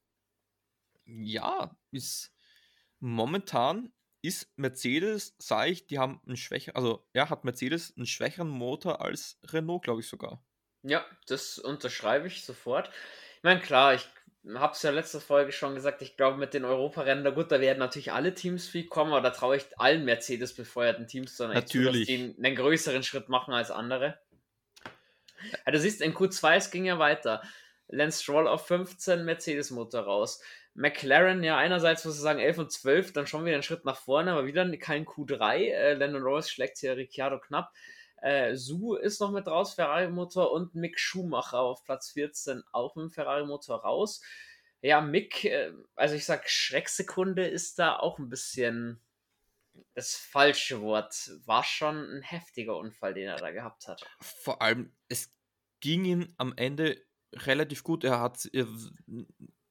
ja, 1.07 1.75
ist 1.91 2.33
momentan 3.01 3.93
ist 4.26 4.52
Mercedes, 4.56 5.35
sage 5.38 5.71
ich, 5.71 5.87
die 5.87 5.99
haben 5.99 6.21
einen 6.26 6.37
schwächeren, 6.37 6.76
also 6.76 7.06
ja, 7.14 7.30
hat 7.30 7.45
Mercedes 7.45 7.95
einen 7.97 8.06
schwächeren 8.06 8.49
Motor 8.49 9.00
als 9.00 9.38
Renault, 9.45 9.83
glaube 9.83 10.00
ich 10.00 10.09
sogar. 10.09 10.42
Ja, 10.83 11.04
das 11.26 11.59
unterschreibe 11.59 12.26
ich 12.26 12.45
sofort. 12.45 12.90
Ich 13.38 13.42
meine, 13.42 13.61
klar, 13.61 13.95
ich 13.95 14.06
habe 14.54 14.73
es 14.73 14.83
ja 14.83 14.90
letzte 14.90 15.21
Folge 15.21 15.52
schon 15.52 15.75
gesagt, 15.75 16.02
ich 16.02 16.16
glaube 16.16 16.38
mit 16.38 16.54
den 16.54 16.64
Europarennen, 16.64 17.25
da 17.25 17.30
gut, 17.30 17.50
da 17.50 17.61
werden 17.61 17.78
natürlich 17.78 18.12
alle 18.12 18.35
Teams 18.35 18.68
viel 18.68 18.87
kommen, 18.87 19.12
aber 19.12 19.23
da 19.23 19.30
traue 19.30 19.56
ich 19.56 19.64
allen 19.78 20.04
Mercedes 20.04 20.54
befeuerten 20.54 21.06
Teams 21.06 21.37
dann 21.37 21.52
natürlich. 21.52 22.06
Zu, 22.06 22.12
dass 22.12 22.37
die 22.37 22.45
einen 22.45 22.56
größeren 22.56 23.02
Schritt 23.02 23.28
machen 23.28 23.52
als 23.52 23.71
andere. 23.71 24.18
Ja, 25.64 25.73
du 25.73 25.78
siehst, 25.78 26.00
in 26.00 26.14
Q2, 26.14 26.56
es 26.56 26.71
ging 26.71 26.85
ja 26.85 26.99
weiter. 26.99 27.42
Lance 27.88 28.23
Stroll 28.23 28.49
auf 28.49 28.66
15, 28.66 29.25
Mercedes-Motor 29.25 30.02
raus. 30.02 30.42
McLaren, 30.76 31.42
ja, 31.42 31.56
einerseits 31.56 32.04
muss 32.04 32.16
ich 32.16 32.21
sagen 32.21 32.38
11 32.38 32.59
und 32.59 32.71
12, 32.73 33.12
dann 33.14 33.26
schon 33.26 33.45
wieder 33.45 33.54
einen 33.54 33.62
Schritt 33.62 33.87
nach 33.87 33.97
vorne, 33.97 34.33
aber 34.33 34.47
wieder 34.47 34.68
kein 34.76 35.06
Q3. 35.06 35.56
Äh, 35.56 35.95
Landon 35.95 36.23
Rose 36.23 36.50
schlägt 36.50 36.78
hier 36.78 36.97
Ricciardo 36.97 37.40
knapp. 37.40 37.73
Äh, 38.21 38.56
Su 38.56 38.95
ist 38.95 39.21
noch 39.21 39.30
mit 39.30 39.47
raus, 39.47 39.75
Ferrari-Motor 39.75 40.52
und 40.52 40.75
Mick 40.75 40.99
Schumacher 40.99 41.61
auf 41.61 41.83
Platz 41.85 42.11
14 42.11 42.62
auch 42.73 42.95
mit 42.95 43.04
dem 43.04 43.11
Ferrari-Motor 43.11 43.83
raus. 43.83 44.21
Ja, 44.83 45.00
Mick, 45.00 45.45
äh, 45.45 45.73
also 45.95 46.14
ich 46.14 46.26
sag, 46.26 46.49
Schrecksekunde 46.49 47.47
ist 47.47 47.78
da 47.78 47.97
auch 47.97 48.18
ein 48.18 48.28
bisschen 48.28 49.00
das 49.95 50.14
falsche 50.14 50.83
Wort. 50.83 51.30
War 51.47 51.64
schon 51.64 51.97
ein 51.97 52.23
heftiger 52.23 52.76
Unfall, 52.76 53.14
den 53.14 53.28
er 53.28 53.37
da 53.37 53.50
gehabt 53.50 53.88
hat. 53.88 54.06
Vor 54.21 54.61
allem, 54.61 54.92
es 55.09 55.30
ging 55.80 56.04
ihm 56.04 56.35
am 56.37 56.52
Ende 56.56 57.02
relativ 57.33 57.83
gut. 57.83 58.04
Er 58.04 58.21
hat, 58.21 58.50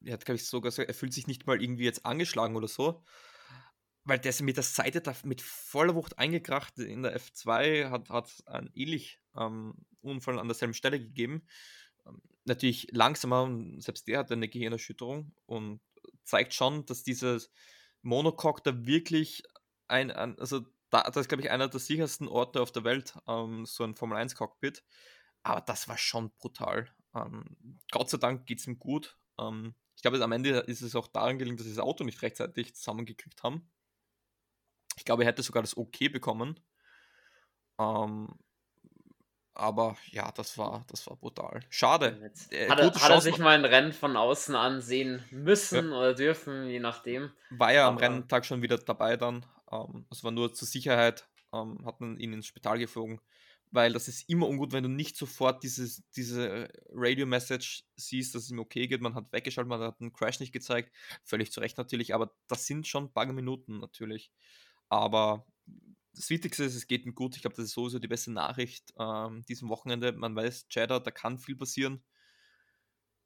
er, 0.06 0.14
hat, 0.14 0.26
glaube 0.26 0.38
ich, 0.38 0.48
sogar 0.48 0.72
gesagt, 0.72 0.88
er 0.88 0.94
fühlt 0.94 1.14
sich 1.14 1.28
nicht 1.28 1.48
mal 1.48 1.62
irgendwie 1.62 1.86
jetzt 1.86 2.06
angeschlagen 2.06 2.56
oder 2.56 2.68
so 2.68 3.04
weil 4.06 4.20
der 4.20 4.30
ist 4.30 4.42
mit 4.42 4.56
der 4.56 4.64
Seite 4.64 5.02
da 5.02 5.14
mit 5.24 5.42
voller 5.42 5.96
Wucht 5.96 6.18
eingekracht 6.20 6.78
in 6.78 7.04
der 7.04 7.20
F2, 7.20 7.90
hat, 7.90 8.10
hat 8.10 8.32
einen 8.46 8.70
ähnlich 8.76 9.20
ähm, 9.36 9.74
Unfall 10.02 10.40
an 10.40 10.48
derselben 10.48 10.76
Stelle 10.76 11.00
gegeben. 11.00 11.48
Ähm, 12.06 12.22
natürlich 12.46 12.88
langsamer, 12.92 13.50
selbst 13.80 14.08
der 14.08 14.20
hat 14.20 14.32
eine 14.32 14.48
Gehirnerschütterung 14.48 15.34
und 15.48 15.82
zeigt 16.24 16.54
schon, 16.54 16.86
dass 16.86 17.04
dieses 17.04 17.52
Monocoque 18.04 18.62
da 18.64 18.86
wirklich 18.86 19.44
ein, 19.88 20.12
ein 20.12 20.40
also 20.40 20.62
da, 20.92 21.02
das 21.02 21.18
ist, 21.18 21.28
glaube 21.28 21.42
ich, 21.42 21.50
einer 21.50 21.68
der 21.68 21.80
sichersten 21.80 22.28
Orte 22.28 22.62
auf 22.62 22.72
der 22.72 22.84
Welt, 22.84 23.16
ähm, 23.28 23.66
so 23.66 23.84
ein 23.84 23.96
Formel 23.96 24.18
1 24.18 24.36
Cockpit. 24.36 24.84
Aber 25.42 25.62
das 25.62 25.88
war 25.88 25.98
schon 25.98 26.32
brutal. 26.38 26.88
Ähm, 27.16 27.58
Gott 27.92 28.12
sei 28.12 28.18
Dank 28.20 28.46
geht 28.46 28.60
es 28.60 28.68
ihm 28.68 28.78
gut. 28.78 29.18
Ähm, 29.40 29.74
ich 29.96 30.02
glaube, 30.02 30.22
am 30.22 30.32
Ende 30.32 30.60
ist 30.60 30.82
es 30.82 30.96
auch 30.96 31.08
daran 31.08 31.40
gelingen, 31.40 31.58
dass 31.58 31.66
sie 31.66 31.74
das 31.74 31.84
Auto 31.84 32.04
nicht 32.04 32.22
rechtzeitig 32.22 32.76
zusammengekriegt 32.76 33.44
haben. 33.44 33.70
Ich 34.98 35.06
glaube, 35.06 35.24
er 35.24 35.28
hätte 35.28 35.44
sogar 35.44 35.64
das 35.64 35.78
Okay 35.78 36.10
bekommen. 36.10 36.60
Ähm, 37.80 38.30
aber 39.54 39.96
ja, 40.12 40.32
das 40.34 40.58
war, 40.58 40.86
das 40.90 41.08
war 41.08 41.16
brutal. 41.16 41.62
Schade. 41.70 42.32
Äh, 42.52 42.70
hat, 42.70 42.80
er, 42.80 42.94
hat 42.94 43.10
er, 43.10 43.22
sich 43.22 43.38
mal 43.38 43.58
ein 43.58 43.64
Rennen 43.64 43.94
von 43.94 44.18
außen 44.18 44.54
ansehen 44.54 45.24
müssen 45.32 45.92
ja. 45.92 45.98
oder 45.98 46.14
dürfen, 46.14 46.68
je 46.68 46.80
nachdem. 46.80 47.32
War 47.50 47.72
ja 47.72 47.88
am 47.88 47.98
Renntag 47.98 48.46
schon 48.46 48.62
wieder 48.62 48.78
dabei 48.78 49.16
dann. 49.16 49.46
Ähm, 49.72 50.06
es 50.12 50.24
war 50.24 50.32
nur 50.32 50.54
zur 50.54 50.68
Sicherheit, 50.68 51.28
ähm, 51.54 51.82
hat 51.86 52.02
man 52.02 52.20
ihn 52.20 52.34
ins 52.34 52.48
Spital 52.48 52.80
geflogen. 52.80 53.22
Weil 53.76 53.92
das 53.92 54.08
ist 54.08 54.30
immer 54.30 54.48
ungut, 54.48 54.72
wenn 54.72 54.84
du 54.84 54.90
nicht 54.90 55.18
sofort 55.18 55.62
dieses, 55.62 56.02
diese 56.16 56.70
Radio-Message 56.94 57.84
siehst, 57.98 58.34
dass 58.34 58.44
es 58.44 58.52
ihm 58.52 58.60
okay 58.60 58.88
geht. 58.88 59.02
Man 59.02 59.16
hat 59.16 59.32
weggeschaltet, 59.34 59.70
man 59.70 59.82
hat 59.82 60.00
einen 60.00 60.14
Crash 60.14 60.40
nicht 60.40 60.54
gezeigt. 60.54 60.96
Völlig 61.26 61.52
zu 61.52 61.60
Recht 61.60 61.78
natürlich, 61.78 62.16
aber 62.16 62.34
das 62.48 62.66
sind 62.66 62.88
schon 62.88 63.06
ein 63.06 63.14
paar 63.14 63.26
Minuten 63.26 63.80
natürlich. 63.80 64.32
Aber 64.88 65.46
das 66.14 66.30
Wichtigste 66.30 66.64
ist, 66.64 66.76
es 66.76 66.88
geht 66.88 67.06
ihm 67.06 67.16
gut. 67.16 67.36
Ich 67.36 67.42
glaube, 67.42 67.58
das 67.58 67.66
ist 67.66 67.74
sowieso 67.74 68.00
die 68.00 68.08
beste 68.08 68.32
Nachricht 68.32 68.94
ähm, 68.98 69.44
diesem 69.46 69.68
Wochenende. 69.68 70.14
Man 70.14 70.36
weiß, 70.36 70.70
Cheddar, 70.70 71.02
da 71.02 71.12
kann 71.12 71.38
viel 71.38 71.58
passieren. 71.58 72.02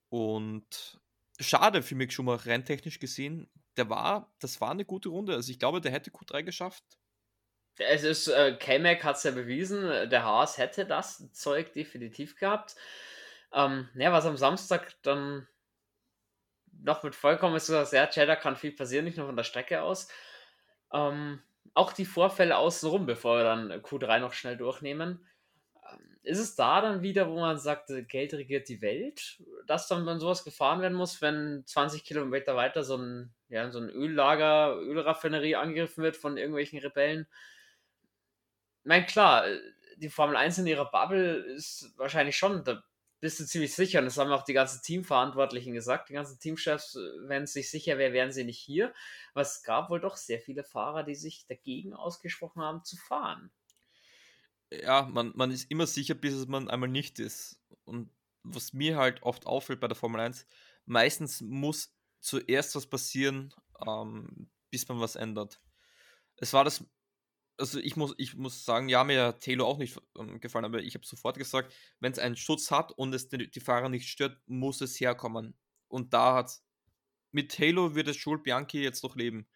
Und 0.10 1.00
schade 1.40 1.84
für 1.84 1.94
Mick 1.94 2.12
Schumacher 2.12 2.48
renntechnisch 2.48 3.00
gesehen. 3.00 3.48
Der 3.78 3.90
war, 3.90 4.34
das 4.40 4.60
war 4.62 4.72
eine 4.72 4.86
gute 4.86 5.10
Runde. 5.10 5.36
Also 5.36 5.52
ich 5.52 5.60
glaube, 5.60 5.80
der 5.80 5.92
hätte 5.92 6.10
Q3 6.10 6.42
geschafft. 6.42 6.99
Es 7.80 8.04
ist, 8.04 8.28
äh, 8.28 8.56
K-Mac 8.58 9.04
hat 9.04 9.16
es 9.16 9.24
ja 9.24 9.32
bewiesen, 9.32 10.10
der 10.10 10.24
Haas 10.24 10.58
hätte 10.58 10.86
das 10.86 11.32
Zeug 11.34 11.74
definitiv 11.74 12.36
gehabt. 12.36 12.76
Ähm, 13.54 13.90
ja, 13.96 14.12
was 14.12 14.26
am 14.26 14.38
Samstag 14.38 14.94
dann 15.02 15.48
noch 16.84 17.04
mit 17.04 17.16
vollkommen 17.16 17.56
ist, 17.56 17.70
dass 17.70 17.92
ja, 17.92 18.08
Cheddar 18.08 18.36
kann 18.36 18.56
viel 18.56 18.72
passieren, 18.72 19.06
nicht 19.06 19.18
nur 19.18 19.26
von 19.26 19.36
der 19.36 19.44
Strecke 19.44 19.82
aus. 19.82 20.08
Ähm, 20.94 21.42
auch 21.74 21.94
die 21.94 22.06
Vorfälle 22.06 22.58
außenrum, 22.58 23.06
bevor 23.06 23.38
wir 23.38 23.44
dann 23.44 23.72
Q3 23.72 24.20
noch 24.20 24.34
schnell 24.34 24.58
durchnehmen. 24.58 25.26
Ähm, 25.92 26.18
ist 26.24 26.40
es 26.40 26.56
da 26.56 26.82
dann 26.82 27.02
wieder, 27.02 27.30
wo 27.30 27.40
man 27.40 27.58
sagt, 27.58 27.90
äh, 27.90 28.04
Geld 28.04 28.34
regiert 28.34 28.70
die 28.70 28.82
Welt, 28.82 29.42
dass 29.68 29.88
dann, 29.88 30.06
dann 30.06 30.20
sowas 30.20 30.44
gefahren 30.44 30.82
werden 30.82 30.98
muss, 30.98 31.22
wenn 31.22 31.64
20 31.66 32.04
Kilometer 32.04 32.56
weiter 32.56 32.84
so 32.84 32.98
ein, 32.98 33.34
ja, 33.50 33.70
so 33.72 33.80
ein 33.80 33.90
Öllager, 33.90 34.76
Ölraffinerie 34.78 35.56
angegriffen 35.56 36.04
wird 36.04 36.18
von 36.18 36.38
irgendwelchen 36.38 36.80
Rebellen? 36.80 37.28
Meine, 38.90 39.06
klar, 39.06 39.48
äh, 39.48 39.62
die 39.98 40.10
Formel 40.10 40.36
1 40.36 40.58
in 40.58 40.66
ihrer 40.66 40.90
Bubble 40.90 41.36
ist 41.36 41.94
wahrscheinlich 41.96 42.36
schon 42.36 42.64
der 42.64 42.84
bist 43.20 43.40
du 43.40 43.46
ziemlich 43.46 43.76
sicher. 43.76 44.00
Und 44.00 44.06
das 44.06 44.18
haben 44.18 44.32
auch 44.32 44.44
die 44.44 44.54
ganzen 44.54 44.82
Teamverantwortlichen 44.82 45.74
gesagt. 45.74 46.10
Die 46.10 46.14
ganzen 46.14 46.40
Teamchefs, 46.40 46.96
äh, 46.96 47.28
wenn 47.28 47.44
es 47.44 47.54
sich 47.54 47.70
sicher 47.70 48.00
wäre, 48.00 48.14
wären 48.14 48.32
sie 48.32 48.46
nicht 48.46 48.58
hier. 48.58 48.96
Aber 49.34 49.42
es 49.42 49.62
gab 49.62 49.92
wohl 49.92 50.00
doch 50.00 50.16
sehr 50.16 50.40
viele 50.40 50.64
Fahrer, 50.64 51.04
die 51.04 51.14
sich 51.14 51.46
dagegen 51.46 51.94
ausgesprochen 51.94 52.64
haben, 52.64 52.84
zu 52.84 52.98
fahren. 52.98 53.52
Ja, 54.72 55.04
man, 55.04 55.34
man 55.36 55.52
ist 55.52 55.70
immer 55.70 55.86
sicher, 55.86 56.16
bis 56.16 56.48
man 56.48 56.68
einmal 56.68 56.90
nicht 56.90 57.20
ist. 57.20 57.62
Und 57.86 58.10
was 58.42 58.74
mir 58.74 58.98
halt 58.98 59.22
oft 59.22 59.46
auffällt 59.46 59.82
bei 59.82 59.88
der 59.88 59.98
Formel 59.98 60.20
1, 60.20 60.48
meistens 60.88 61.42
muss 61.42 61.94
zuerst 62.22 62.76
was 62.76 62.88
passieren, 62.88 63.54
ähm, 63.86 64.50
bis 64.72 64.88
man 64.88 65.00
was 65.00 65.16
ändert. 65.16 65.62
Es 66.38 66.54
war 66.54 66.64
das 66.64 66.84
also 67.60 67.80
ich 67.80 67.96
muss, 67.96 68.14
ich 68.18 68.36
muss 68.36 68.64
sagen, 68.66 68.90
ja, 68.90 69.04
mir 69.04 69.28
hat 69.28 69.42
Taylor 69.42 69.68
auch 69.68 69.78
nicht 69.78 70.00
ähm, 70.18 70.40
gefallen, 70.40 70.66
aber 70.66 70.80
ich 70.80 70.96
habe 70.96 71.06
sofort 71.06 71.38
gesagt, 71.38 71.74
wenn 72.00 72.12
es 72.12 72.20
einen 72.20 72.36
Schutz 72.36 72.72
hat 72.72 72.92
und 72.94 73.14
es 73.14 73.28
die, 73.28 73.50
die, 73.50 73.60
Fahrer 73.60 73.90
nicht 73.90 74.10
stört, 74.10 74.38
muss 74.48 74.82
es 74.82 75.00
herkommen. 75.00 75.58
Und 75.88 76.14
da 76.14 76.36
hat 76.36 76.60
mit 77.32 77.60
Halo 77.60 77.96
wird 77.96 78.08
es 78.08 78.24
Jules 78.24 78.44
Bianchi 78.44 78.82
jetzt 78.82 79.04
noch 79.04 79.16
leben. 79.16 79.48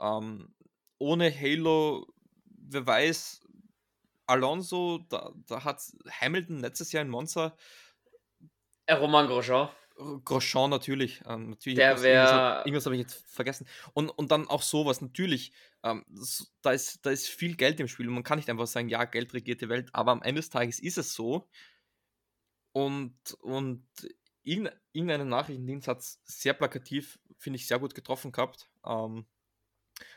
Ähm, 0.00 0.54
ohne 0.98 1.32
Halo, 1.32 2.06
wer 2.44 2.86
weiß, 2.86 3.40
Alonso, 4.26 4.98
da, 5.08 5.32
da 5.46 5.64
hat 5.64 5.80
Hamilton 6.20 6.58
letztes 6.58 6.92
Jahr 6.92 7.02
in 7.02 7.08
Monza. 7.08 7.56
Äh, 8.86 8.94
Roman 8.94 9.26
Grosjean. 9.26 9.68
Grosjean 9.96 10.70
natürlich. 10.70 11.22
Ähm, 11.26 11.50
natürlich 11.50 11.78
der 11.78 12.02
wäre. 12.02 12.62
Irgendwas, 12.64 12.84
habe 12.86 12.96
ich 12.96 13.02
jetzt 13.02 13.24
vergessen. 13.26 13.66
Und, 13.94 14.10
und 14.10 14.30
dann 14.30 14.48
auch 14.48 14.62
sowas. 14.62 15.00
Natürlich, 15.00 15.52
ähm, 15.82 16.04
das, 16.08 16.52
da, 16.62 16.72
ist, 16.72 17.04
da 17.04 17.10
ist 17.10 17.28
viel 17.28 17.56
Geld 17.56 17.80
im 17.80 17.88
Spiel. 17.88 18.08
Und 18.08 18.14
man 18.14 18.22
kann 18.22 18.38
nicht 18.38 18.50
einfach 18.50 18.66
sagen, 18.66 18.88
ja, 18.88 19.04
Geld 19.04 19.32
regiert 19.34 19.60
die 19.60 19.68
Welt. 19.68 19.88
Aber 19.92 20.12
am 20.12 20.22
Ende 20.22 20.40
des 20.40 20.50
Tages 20.50 20.80
ist 20.80 20.98
es 20.98 21.14
so. 21.14 21.48
Und, 22.72 23.16
und 23.40 23.86
irgendeine 24.42 25.24
Nachrichtendienst 25.24 25.88
hat 25.88 26.00
es 26.00 26.20
sehr 26.24 26.52
plakativ, 26.52 27.18
finde 27.38 27.56
ich, 27.56 27.66
sehr 27.66 27.78
gut 27.78 27.94
getroffen 27.94 28.32
gehabt. 28.32 28.68
Ähm, 28.84 29.24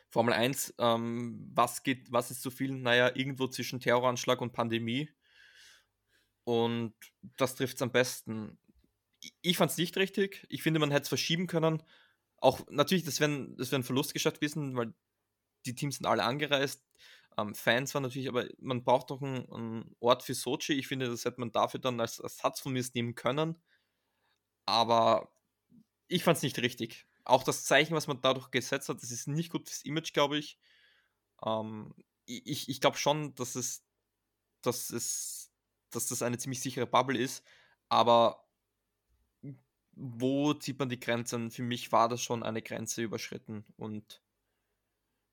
Formel 0.10 0.34
1, 0.34 0.76
ähm, 0.80 1.50
was 1.54 1.84
geht, 1.84 2.12
was 2.12 2.32
ist 2.32 2.42
so 2.42 2.50
viel? 2.50 2.74
Naja, 2.74 3.16
irgendwo 3.16 3.48
zwischen 3.48 3.80
Terroranschlag 3.80 4.42
und 4.42 4.52
Pandemie. 4.52 5.10
Und 6.44 6.96
das 7.38 7.56
trifft 7.56 7.76
es 7.76 7.82
am 7.82 7.92
besten 7.92 8.58
ich 9.42 9.58
fand 9.58 9.72
es 9.72 9.78
nicht 9.78 9.98
richtig. 9.98 10.46
Ich 10.50 10.64
finde, 10.64 10.80
man 10.80 10.92
hätte 10.92 11.04
es 11.04 11.10
verschieben 11.10 11.48
können. 11.48 11.84
Auch 12.38 12.62
natürlich, 12.70 13.04
das 13.04 13.20
wäre 13.20 13.48
das 13.58 13.72
wär 13.72 13.80
ein 13.80 13.84
Verlust 13.84 14.14
geschafft 14.14 14.40
gewesen, 14.40 14.76
weil 14.76 14.94
die 15.66 15.76
Teams 15.76 15.98
sind 15.98 16.06
alle 16.06 16.24
angereist. 16.24 16.84
Ähm, 17.38 17.56
Fans 17.56 17.94
waren 17.94 18.04
natürlich, 18.04 18.30
aber 18.30 18.48
man 18.60 18.84
braucht 18.84 19.12
doch 19.12 19.22
einen, 19.22 19.52
einen, 19.52 19.96
Ort 20.00 20.24
für 20.24 20.34
Sochi. 20.34 20.74
Ich 20.74 20.88
finde, 20.88 21.08
das 21.10 21.26
hätte 21.26 21.40
man 21.40 21.52
dafür 21.52 21.80
dann 21.80 22.00
als 22.00 22.20
Ersatz 22.20 22.60
von 22.60 22.74
mir 22.74 22.84
nehmen 22.94 23.16
können. 23.16 23.62
Aber 24.66 25.32
ich 26.08 26.24
fand 26.24 26.38
es 26.38 26.44
nicht 26.44 26.60
richtig. 26.60 27.08
Auch 27.26 27.44
das 27.44 27.66
Zeichen, 27.66 27.96
was 27.96 28.08
man 28.08 28.22
dadurch 28.22 28.52
gesetzt 28.52 28.90
hat, 28.90 29.02
das 29.02 29.12
ist 29.12 29.28
nicht 29.28 29.52
gut 29.52 29.68
fürs 29.68 29.84
Image, 29.84 30.14
glaube 30.14 30.38
ich. 30.38 30.60
Ähm, 31.46 31.94
ich 32.26 32.70
ich 32.70 32.82
glaube 32.82 32.98
schon, 32.98 33.36
dass 33.36 33.56
es, 33.56 33.84
dass 34.62 34.90
es, 34.92 35.52
dass 35.92 36.08
das 36.08 36.22
eine 36.22 36.38
ziemlich 36.38 36.62
sichere 36.62 36.88
Bubble 36.88 37.20
ist. 37.20 37.44
Aber 37.90 38.49
wo 39.94 40.54
zieht 40.54 40.80
man 40.80 40.90
die 40.90 41.00
Grenzen? 41.00 41.52
Für 41.52 41.64
mich 41.64 41.92
war 41.92 42.10
das 42.10 42.22
schon 42.22 42.44
eine 42.44 42.62
Grenze 42.62 43.02
überschritten. 43.02 43.66
Und 43.78 44.22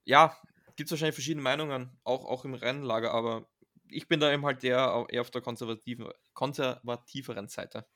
ja, 0.05 0.37
gibt 0.77 0.89
es 0.89 0.93
wahrscheinlich 0.93 1.15
verschiedene 1.15 1.43
Meinungen, 1.43 1.91
auch, 2.05 2.25
auch 2.25 2.45
im 2.45 2.55
Rennlager, 2.55 3.13
aber 3.13 3.49
ich 3.89 4.09
bin 4.09 4.21
da 4.21 4.33
eben 4.33 4.45
halt 4.45 4.65
eher, 4.65 5.07
eher 5.09 5.21
auf 5.21 5.31
der 5.31 5.43
konservativen, 5.43 6.09
konservativeren 6.35 7.49
Seite. 7.49 7.87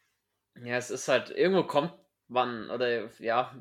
Ja, 0.62 0.76
es 0.76 0.90
ist 0.90 1.08
halt, 1.08 1.30
irgendwo 1.30 1.64
kommt 1.64 1.94
man, 2.28 2.70
oder 2.70 3.10
ja, 3.18 3.54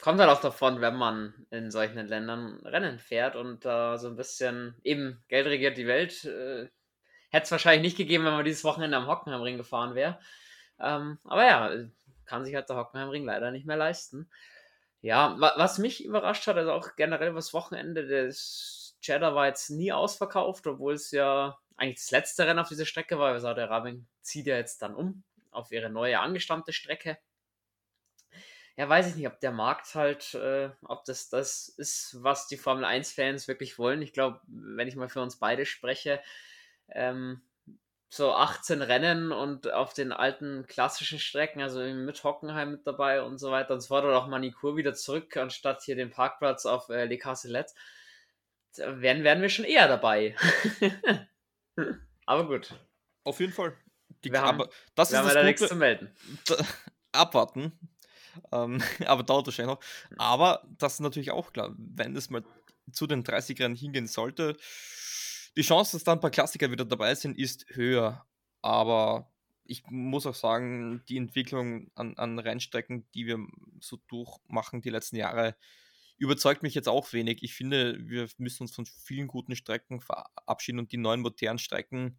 kommt 0.00 0.20
halt 0.20 0.30
auch 0.30 0.40
davon, 0.40 0.80
wenn 0.80 0.96
man 0.96 1.46
in 1.50 1.70
solchen 1.70 2.06
Ländern 2.06 2.60
Rennen 2.64 2.98
fährt 2.98 3.36
und 3.36 3.64
da 3.64 3.94
äh, 3.94 3.98
so 3.98 4.08
ein 4.08 4.16
bisschen, 4.16 4.76
eben, 4.82 5.24
Geld 5.28 5.46
regiert 5.46 5.76
die 5.78 5.86
Welt. 5.86 6.24
Äh, 6.24 6.68
Hätte 7.30 7.44
es 7.44 7.50
wahrscheinlich 7.50 7.82
nicht 7.82 7.96
gegeben, 7.96 8.24
wenn 8.24 8.32
man 8.32 8.44
dieses 8.44 8.64
Wochenende 8.64 8.96
am 8.96 9.08
Hockenheimring 9.08 9.56
gefahren 9.56 9.94
wäre. 9.94 10.18
Ähm, 10.78 11.18
aber 11.24 11.44
ja, 11.44 11.70
kann 12.26 12.44
sich 12.44 12.54
halt 12.54 12.68
der 12.68 12.76
Hockenheimring 12.76 13.24
leider 13.24 13.50
nicht 13.50 13.66
mehr 13.66 13.76
leisten. 13.76 14.30
Ja, 15.02 15.36
was 15.38 15.78
mich 15.78 16.04
überrascht 16.04 16.46
hat, 16.46 16.56
also 16.56 16.72
auch 16.72 16.96
generell 16.96 17.32
das 17.34 17.52
Wochenende 17.54 18.06
des 18.06 18.96
Cheddar 19.00 19.34
war 19.34 19.46
jetzt 19.46 19.70
nie 19.70 19.92
ausverkauft, 19.92 20.66
obwohl 20.66 20.94
es 20.94 21.10
ja 21.12 21.58
eigentlich 21.76 22.00
das 22.00 22.10
letzte 22.10 22.46
Rennen 22.46 22.58
auf 22.58 22.68
dieser 22.68 22.86
Strecke 22.86 23.18
war. 23.18 23.38
Saudi-Arabien 23.38 24.08
zieht 24.22 24.46
ja 24.46 24.56
jetzt 24.56 24.82
dann 24.82 24.94
um 24.94 25.22
auf 25.50 25.70
ihre 25.70 25.90
neue 25.90 26.18
angestammte 26.18 26.72
Strecke. 26.72 27.18
Ja, 28.76 28.88
weiß 28.88 29.08
ich 29.08 29.16
nicht, 29.16 29.26
ob 29.26 29.40
der 29.40 29.52
Markt 29.52 29.94
halt, 29.94 30.34
äh, 30.34 30.70
ob 30.82 31.04
das 31.04 31.30
das 31.30 31.68
ist, 31.68 32.16
was 32.20 32.46
die 32.46 32.58
Formel 32.58 32.84
1-Fans 32.84 33.48
wirklich 33.48 33.78
wollen. 33.78 34.02
Ich 34.02 34.12
glaube, 34.12 34.40
wenn 34.46 34.86
ich 34.86 34.96
mal 34.96 35.08
für 35.08 35.22
uns 35.22 35.38
beide 35.38 35.64
spreche, 35.64 36.20
ähm, 36.88 37.40
so 38.08 38.32
18 38.32 38.82
Rennen 38.82 39.32
und 39.32 39.72
auf 39.72 39.92
den 39.92 40.12
alten 40.12 40.66
klassischen 40.66 41.18
Strecken, 41.18 41.60
also 41.60 41.80
mit 41.80 42.22
Hockenheim 42.22 42.70
mit 42.70 42.86
dabei 42.86 43.22
und 43.22 43.38
so 43.38 43.50
weiter 43.50 43.74
und 43.74 43.80
so 43.80 43.88
fort, 43.88 44.04
oder 44.04 44.18
auch 44.18 44.28
Manikur 44.28 44.76
wieder 44.76 44.94
zurück, 44.94 45.36
anstatt 45.36 45.82
hier 45.82 45.96
den 45.96 46.10
Parkplatz 46.10 46.66
auf 46.66 46.88
äh, 46.88 47.06
Les 47.06 47.20
Castellets, 47.20 47.74
werden, 48.76 49.24
werden 49.24 49.42
wir 49.42 49.48
schon 49.48 49.64
eher 49.64 49.88
dabei. 49.88 50.36
aber 52.26 52.46
gut. 52.46 52.74
Auf 53.24 53.40
jeden 53.40 53.52
Fall. 53.52 53.74
Die, 54.24 54.32
wir 54.32 54.40
haben, 54.40 54.60
aber 54.60 54.70
das 54.94 55.10
wir 55.10 55.20
ist 55.20 55.26
haben 55.26 55.34
das 55.34 55.44
nichts 55.44 55.68
zu 55.68 55.76
melden. 55.76 56.14
Abwarten. 57.12 57.72
Ähm, 58.52 58.82
aber 59.06 59.22
dauert 59.22 59.46
wahrscheinlich 59.46 59.74
noch. 59.74 59.82
Aber 60.18 60.62
das 60.78 60.94
ist 60.94 61.00
natürlich 61.00 61.30
auch 61.30 61.52
klar, 61.52 61.74
wenn 61.76 62.14
es 62.16 62.30
mal 62.30 62.44
zu 62.92 63.06
den 63.06 63.24
30 63.24 63.60
Rennen 63.60 63.74
hingehen 63.74 64.06
sollte, 64.06 64.56
die 65.56 65.62
Chance, 65.62 65.96
dass 65.96 66.04
dann 66.04 66.18
ein 66.18 66.20
paar 66.20 66.30
Klassiker 66.30 66.70
wieder 66.70 66.84
dabei 66.84 67.14
sind, 67.14 67.38
ist 67.38 67.66
höher. 67.70 68.26
Aber 68.62 69.32
ich 69.64 69.84
muss 69.88 70.26
auch 70.26 70.34
sagen, 70.34 71.02
die 71.08 71.16
Entwicklung 71.16 71.90
an, 71.94 72.16
an 72.16 72.38
Rennstrecken, 72.38 73.08
die 73.14 73.26
wir 73.26 73.38
so 73.80 73.98
durchmachen 74.08 74.82
die 74.82 74.90
letzten 74.90 75.16
Jahre, 75.16 75.56
überzeugt 76.18 76.62
mich 76.62 76.74
jetzt 76.74 76.88
auch 76.88 77.12
wenig. 77.12 77.42
Ich 77.42 77.54
finde, 77.54 77.96
wir 78.00 78.28
müssen 78.38 78.64
uns 78.64 78.74
von 78.74 78.86
vielen 78.86 79.28
guten 79.28 79.56
Strecken 79.56 80.00
verabschieden 80.00 80.78
und 80.78 80.92
die 80.92 80.98
neuen 80.98 81.20
modernen 81.20 81.58
Strecken 81.58 82.18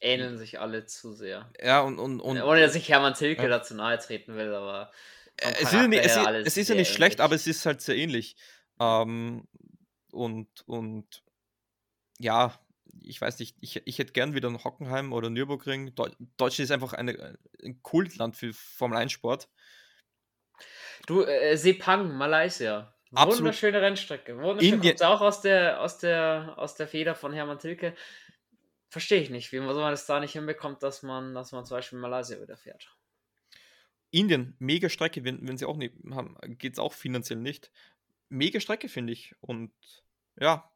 ähneln 0.00 0.38
sich 0.38 0.60
alle 0.60 0.86
zu 0.86 1.12
sehr. 1.12 1.50
Ja, 1.62 1.80
und. 1.80 1.98
und, 1.98 2.20
und 2.20 2.42
Ohne 2.42 2.60
dass 2.60 2.74
ich 2.74 2.88
Hermann 2.88 3.14
Tilke 3.14 3.42
ja. 3.42 3.48
dazu 3.48 3.74
nahe 3.74 3.98
treten 3.98 4.34
will, 4.36 4.52
aber. 4.54 4.90
Es 5.36 5.62
ist, 5.62 5.72
ja 5.72 5.88
nicht, 5.88 6.04
es, 6.04 6.16
es 6.16 6.56
ist 6.56 6.68
ja 6.68 6.76
nicht 6.76 6.92
schlecht, 6.92 7.20
aber 7.20 7.34
es 7.34 7.48
ist 7.48 7.66
halt 7.66 7.80
sehr 7.80 7.96
ähnlich. 7.96 8.36
Ähm, 8.78 9.48
und, 10.12 10.48
und 10.66 11.23
ja, 12.24 12.58
ich 13.02 13.20
weiß 13.20 13.38
nicht, 13.38 13.56
ich, 13.60 13.86
ich 13.86 13.98
hätte 13.98 14.12
gern 14.12 14.34
wieder 14.34 14.48
ein 14.48 14.64
Hockenheim 14.64 15.12
oder 15.12 15.28
Nürburgring. 15.28 15.94
Deutschland 15.94 16.58
ist 16.58 16.70
einfach 16.70 16.94
eine, 16.94 17.38
ein 17.62 17.82
Kultland 17.82 18.34
für 18.34 18.52
Formel 18.54 18.96
1 18.96 19.12
Sport. 19.12 19.48
Du, 21.06 21.22
äh, 21.22 21.56
Sepang, 21.56 22.16
Malaysia. 22.16 22.94
Absolut. 23.12 23.40
Wunderschöne 23.40 23.82
Rennstrecke. 23.82 24.38
Wunderschön. 24.38 24.74
Indien. 24.74 25.02
auch 25.02 25.20
aus 25.20 25.42
der, 25.42 25.80
aus, 25.82 25.98
der, 25.98 26.54
aus 26.56 26.76
der 26.76 26.88
Feder 26.88 27.14
von 27.14 27.34
Hermann 27.34 27.58
Tilke. 27.58 27.94
Verstehe 28.88 29.20
ich 29.20 29.28
nicht, 29.28 29.52
wie 29.52 29.60
man, 29.60 29.76
man 29.76 29.90
das 29.90 30.06
da 30.06 30.18
nicht 30.18 30.32
hinbekommt, 30.32 30.82
dass 30.82 31.02
man, 31.02 31.34
dass 31.34 31.52
man 31.52 31.66
zum 31.66 31.76
Beispiel 31.76 31.98
Malaysia 31.98 32.40
wieder 32.40 32.56
fährt. 32.56 32.96
Indien, 34.10 34.56
mega 34.58 34.88
Strecke, 34.88 35.24
wenn, 35.24 35.46
wenn 35.46 35.58
sie 35.58 35.66
auch 35.66 35.76
nicht 35.76 35.94
haben, 36.10 36.36
geht 36.56 36.74
es 36.74 36.78
auch 36.78 36.92
finanziell 36.92 37.40
nicht. 37.40 37.70
Mega 38.30 38.60
Strecke, 38.60 38.88
finde 38.88 39.12
ich. 39.12 39.34
Und 39.40 39.72
ja, 40.40 40.70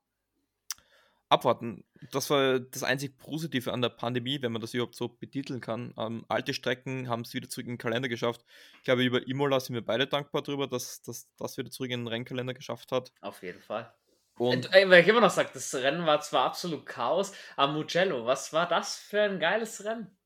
abwarten. 1.29 1.85
Das 2.11 2.31
war 2.31 2.59
das 2.61 2.83
einzig 2.83 3.19
Positive 3.19 3.73
an 3.73 3.83
der 3.83 3.91
Pandemie, 3.91 4.41
wenn 4.41 4.53
man 4.53 4.61
das 4.61 4.75
überhaupt 4.75 4.95
so 4.95 5.09
betiteln 5.09 5.61
kann. 5.61 5.93
Ähm, 5.99 6.25
alte 6.29 6.55
Strecken 6.55 7.09
haben 7.09 7.23
es 7.23 7.35
wieder 7.35 7.49
zurück 7.49 7.67
in 7.67 7.73
den 7.73 7.79
Kalender 7.79 8.09
geschafft. 8.09 8.45
Ich 8.79 8.85
glaube, 8.85 9.05
über 9.05 9.27
Imola 9.27 9.61
sind 9.61 9.75
wir 9.75 9.85
beide 9.85 10.07
dankbar 10.07 10.43
darüber, 10.43 10.67
dass, 10.67 11.03
dass 11.03 11.29
das 11.37 11.59
wieder 11.59 11.71
zurück 11.71 11.91
in 11.91 12.01
den 12.01 12.09
Rennkalender 12.09 12.55
geschafft 12.55 12.93
hat. 12.93 13.13
Auf 13.21 13.43
jeden 13.43 13.61
Fall. 13.61 13.93
Und 14.39 14.73
äh, 14.73 14.89
weil 14.89 15.03
ich 15.03 15.09
immer 15.09 15.21
noch 15.21 15.31
sage, 15.31 15.51
das 15.53 15.75
Rennen 15.75 16.07
war 16.07 16.21
zwar 16.21 16.45
absolut 16.45 16.87
Chaos, 16.87 17.33
aber 17.57 17.73
Mugello, 17.73 18.25
was 18.25 18.53
war 18.53 18.69
das 18.69 18.97
für 18.97 19.23
ein 19.23 19.41
geiles 19.41 19.85
Rennen? 19.85 20.17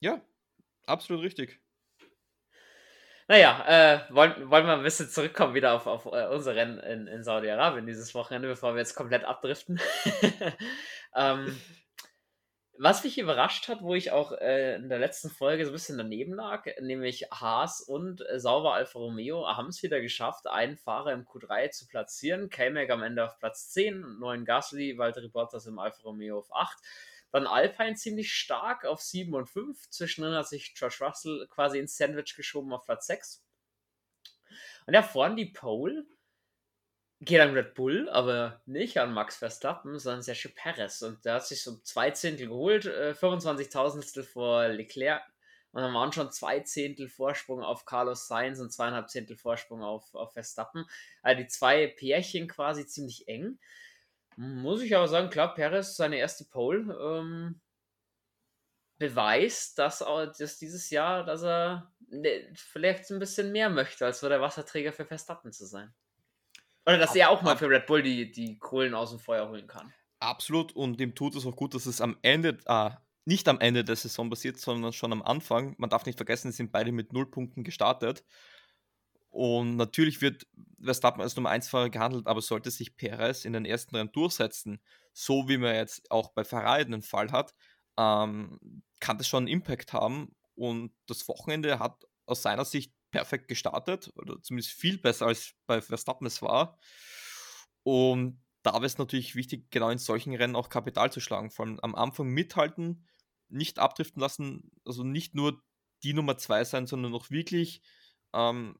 Ja, 0.00 0.20
absolut 0.86 1.22
richtig. 1.22 1.60
Naja, 3.26 3.64
äh, 3.66 4.14
wollen, 4.14 4.50
wollen 4.50 4.66
wir 4.66 4.74
ein 4.74 4.82
bisschen 4.82 5.08
zurückkommen 5.08 5.54
wieder 5.54 5.72
auf, 5.72 5.86
auf 5.86 6.04
äh, 6.06 6.26
unser 6.26 6.54
Rennen 6.54 6.78
in, 6.78 7.06
in 7.06 7.24
Saudi-Arabien 7.24 7.86
dieses 7.86 8.14
Wochenende, 8.14 8.48
bevor 8.48 8.74
wir 8.74 8.80
jetzt 8.80 8.94
komplett 8.94 9.24
abdriften. 9.24 9.80
ähm, 11.16 11.58
was 12.76 13.04
mich 13.04 13.18
überrascht 13.18 13.68
hat, 13.68 13.82
wo 13.82 13.94
ich 13.94 14.10
auch 14.10 14.32
äh, 14.32 14.74
in 14.74 14.88
der 14.88 14.98
letzten 14.98 15.30
Folge 15.30 15.64
so 15.64 15.70
ein 15.70 15.74
bisschen 15.74 15.96
daneben 15.96 16.34
lag, 16.34 16.66
nämlich 16.80 17.26
Haas 17.30 17.80
und 17.80 18.20
äh, 18.28 18.38
Sauber 18.40 18.74
Alfa 18.74 18.98
Romeo 18.98 19.46
haben 19.46 19.68
es 19.68 19.82
wieder 19.82 20.00
geschafft, 20.00 20.46
einen 20.46 20.76
Fahrer 20.76 21.12
im 21.12 21.24
Q3 21.24 21.70
zu 21.70 21.86
platzieren. 21.86 22.50
K-Mag 22.50 22.90
am 22.90 23.02
Ende 23.02 23.24
auf 23.24 23.38
Platz 23.38 23.70
10, 23.70 24.18
neuen 24.18 24.44
Gasly, 24.44 24.98
Walter 24.98 25.26
Bottas 25.28 25.66
im 25.66 25.78
Alfa 25.78 26.02
Romeo 26.02 26.38
auf 26.38 26.52
8. 26.52 26.76
Dann 27.34 27.48
Alpine 27.48 27.96
ziemlich 27.96 28.32
stark 28.32 28.84
auf 28.84 29.02
7 29.02 29.34
und 29.34 29.46
5. 29.46 29.90
Zwischendrin 29.90 30.36
hat 30.36 30.48
sich 30.48 30.72
Josh 30.76 31.02
Russell 31.02 31.48
quasi 31.50 31.80
ins 31.80 31.96
Sandwich 31.96 32.36
geschoben 32.36 32.72
auf 32.72 32.84
Platz 32.84 33.08
6. 33.08 33.44
Und 34.86 34.92
da 34.92 35.02
vorne 35.02 35.34
die 35.34 35.46
Pole 35.46 36.06
geht 37.18 37.40
an 37.40 37.54
Red 37.54 37.74
Bull, 37.74 38.08
aber 38.08 38.62
nicht 38.66 38.98
an 38.98 39.12
Max 39.12 39.34
Verstappen, 39.34 39.98
sondern 39.98 40.22
Sergio 40.22 40.52
Perez. 40.54 41.02
Und 41.02 41.24
der 41.24 41.34
hat 41.34 41.46
sich 41.48 41.60
so 41.64 41.76
zwei 41.78 42.12
Zehntel 42.12 42.46
geholt, 42.46 42.86
äh, 42.86 43.16
25 43.16 43.68
Tausendstel 43.68 44.22
vor 44.22 44.68
Leclerc. 44.68 45.24
Und 45.72 45.82
dann 45.82 45.92
waren 45.92 46.12
schon 46.12 46.30
zwei 46.30 46.60
Zehntel 46.60 47.08
Vorsprung 47.08 47.64
auf 47.64 47.84
Carlos 47.84 48.28
Sainz 48.28 48.60
und 48.60 48.72
zweieinhalb 48.72 49.10
Zehntel 49.10 49.36
Vorsprung 49.36 49.82
auf, 49.82 50.14
auf 50.14 50.34
Verstappen. 50.34 50.86
Also 51.20 51.42
die 51.42 51.48
zwei 51.48 51.88
Pärchen 51.88 52.46
quasi 52.46 52.86
ziemlich 52.86 53.26
eng. 53.26 53.58
Muss 54.36 54.82
ich 54.82 54.94
aber 54.96 55.08
sagen, 55.08 55.30
klar, 55.30 55.54
Perez, 55.54 55.96
seine 55.96 56.16
erste 56.16 56.44
Pole, 56.44 56.96
ähm, 57.00 57.60
beweist, 58.98 59.78
dass, 59.78 59.98
dass 59.98 60.58
dieses 60.58 60.90
Jahr, 60.90 61.24
dass 61.24 61.42
er 61.42 61.92
ne, 62.08 62.52
vielleicht 62.54 63.10
ein 63.10 63.18
bisschen 63.18 63.52
mehr 63.52 63.70
möchte, 63.70 64.04
als 64.06 64.20
so 64.20 64.28
der 64.28 64.40
Wasserträger 64.40 64.92
für 64.92 65.04
Verstappen 65.04 65.52
zu 65.52 65.66
sein. 65.66 65.92
Oder 66.86 66.98
dass 66.98 67.14
er 67.14 67.30
auch 67.30 67.42
mal 67.42 67.56
für 67.56 67.68
Red 67.68 67.86
Bull 67.86 68.02
die, 68.02 68.30
die 68.30 68.58
Kohlen 68.58 68.94
aus 68.94 69.10
dem 69.10 69.18
Feuer 69.18 69.48
holen 69.48 69.66
kann. 69.66 69.92
Absolut, 70.20 70.72
und 70.72 71.00
dem 71.00 71.14
tut 71.14 71.34
es 71.34 71.46
auch 71.46 71.56
gut, 71.56 71.74
dass 71.74 71.86
es 71.86 72.00
am 72.00 72.16
Ende, 72.22 72.58
äh, 72.66 72.90
nicht 73.24 73.48
am 73.48 73.60
Ende 73.60 73.84
der 73.84 73.96
Saison 73.96 74.28
passiert, 74.28 74.58
sondern 74.58 74.92
schon 74.92 75.12
am 75.12 75.22
Anfang. 75.22 75.74
Man 75.78 75.90
darf 75.90 76.04
nicht 76.06 76.18
vergessen, 76.18 76.50
sie 76.50 76.58
sind 76.58 76.72
beide 76.72 76.92
mit 76.92 77.12
null 77.12 77.30
Punkten 77.30 77.64
gestartet. 77.64 78.24
Und 79.34 79.74
natürlich 79.74 80.20
wird 80.20 80.46
Verstappen 80.80 81.20
als 81.20 81.34
Nummer 81.34 81.50
1 81.50 81.68
Fahrer 81.68 81.90
gehandelt, 81.90 82.28
aber 82.28 82.40
sollte 82.40 82.70
sich 82.70 82.96
Perez 82.96 83.44
in 83.44 83.52
den 83.52 83.64
ersten 83.64 83.96
Rennen 83.96 84.12
durchsetzen, 84.12 84.80
so 85.12 85.48
wie 85.48 85.58
man 85.58 85.74
jetzt 85.74 86.08
auch 86.12 86.28
bei 86.28 86.44
Ferrari 86.44 86.84
den 86.84 87.02
Fall 87.02 87.32
hat, 87.32 87.52
ähm, 87.98 88.84
kann 89.00 89.18
das 89.18 89.26
schon 89.26 89.38
einen 89.38 89.48
Impact 89.48 89.92
haben. 89.92 90.36
Und 90.54 90.92
das 91.08 91.26
Wochenende 91.26 91.80
hat 91.80 92.04
aus 92.26 92.42
seiner 92.42 92.64
Sicht 92.64 92.92
perfekt 93.10 93.48
gestartet, 93.48 94.12
oder 94.14 94.40
zumindest 94.40 94.70
viel 94.70 94.98
besser 94.98 95.26
als 95.26 95.54
bei 95.66 95.82
Verstappen 95.82 96.28
es 96.28 96.40
war. 96.40 96.78
Und 97.82 98.40
da 98.62 98.74
wäre 98.74 98.86
es 98.86 98.98
natürlich 98.98 99.34
wichtig, 99.34 99.68
genau 99.72 99.90
in 99.90 99.98
solchen 99.98 100.32
Rennen 100.36 100.54
auch 100.54 100.68
Kapital 100.68 101.10
zu 101.10 101.18
schlagen. 101.18 101.50
Vor 101.50 101.66
allem 101.66 101.80
am 101.80 101.96
Anfang 101.96 102.28
mithalten, 102.28 103.08
nicht 103.48 103.80
abdriften 103.80 104.20
lassen, 104.20 104.70
also 104.84 105.02
nicht 105.02 105.34
nur 105.34 105.60
die 106.04 106.14
Nummer 106.14 106.38
2 106.38 106.62
sein, 106.62 106.86
sondern 106.86 107.14
auch 107.14 107.30
wirklich 107.30 107.82
ähm, 108.32 108.76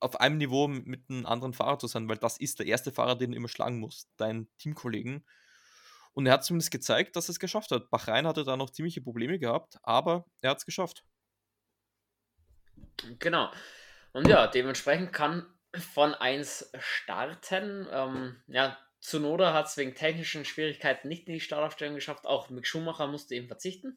auf 0.00 0.20
einem 0.20 0.38
Niveau 0.38 0.66
mit 0.68 1.08
einem 1.08 1.26
anderen 1.26 1.52
Fahrer 1.52 1.78
zu 1.78 1.86
sein, 1.86 2.08
weil 2.08 2.16
das 2.16 2.38
ist 2.38 2.58
der 2.58 2.66
erste 2.66 2.90
Fahrer, 2.92 3.16
den 3.16 3.32
du 3.32 3.36
immer 3.36 3.48
schlagen 3.48 3.78
musst, 3.78 4.08
dein 4.16 4.48
Teamkollegen. 4.58 5.24
Und 6.12 6.26
er 6.26 6.32
hat 6.32 6.44
zumindest 6.44 6.70
gezeigt, 6.70 7.16
dass 7.16 7.28
er 7.28 7.32
es 7.32 7.40
geschafft 7.40 7.70
hat. 7.70 7.90
Bahrain 7.90 8.26
hatte 8.26 8.44
da 8.44 8.56
noch 8.56 8.70
ziemliche 8.70 9.00
Probleme 9.00 9.38
gehabt, 9.38 9.78
aber 9.82 10.26
er 10.40 10.50
hat 10.50 10.58
es 10.58 10.66
geschafft. 10.66 11.04
Genau. 13.18 13.50
Und 14.12 14.26
ja, 14.26 14.46
dementsprechend 14.46 15.12
kann 15.12 15.46
von 15.94 16.14
1 16.14 16.72
starten. 16.78 17.86
Ähm, 17.92 18.42
ja, 18.48 18.76
Zunoda 18.98 19.52
hat 19.54 19.66
es 19.66 19.76
wegen 19.76 19.94
technischen 19.94 20.44
Schwierigkeiten 20.44 21.08
nicht 21.08 21.28
in 21.28 21.34
die 21.34 21.40
Startaufstellung 21.40 21.94
geschafft. 21.94 22.26
Auch 22.26 22.50
Mick 22.50 22.66
Schumacher 22.66 23.06
musste 23.06 23.34
eben 23.34 23.46
verzichten. 23.46 23.96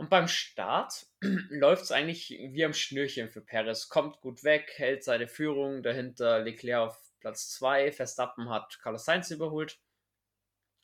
Und 0.00 0.08
beim 0.08 0.28
Start 0.28 1.04
läuft 1.50 1.82
es 1.82 1.92
eigentlich 1.92 2.30
wie 2.30 2.64
am 2.64 2.72
Schnürchen 2.72 3.28
für 3.28 3.42
Perez. 3.42 3.90
Kommt 3.90 4.22
gut 4.22 4.44
weg, 4.44 4.72
hält 4.76 5.04
seine 5.04 5.28
Führung. 5.28 5.82
Dahinter 5.82 6.40
Leclerc 6.40 6.88
auf 6.88 7.12
Platz 7.20 7.50
2. 7.50 7.92
Verstappen 7.92 8.48
hat 8.48 8.80
Carlos 8.80 9.04
Sainz 9.04 9.30
überholt. 9.30 9.78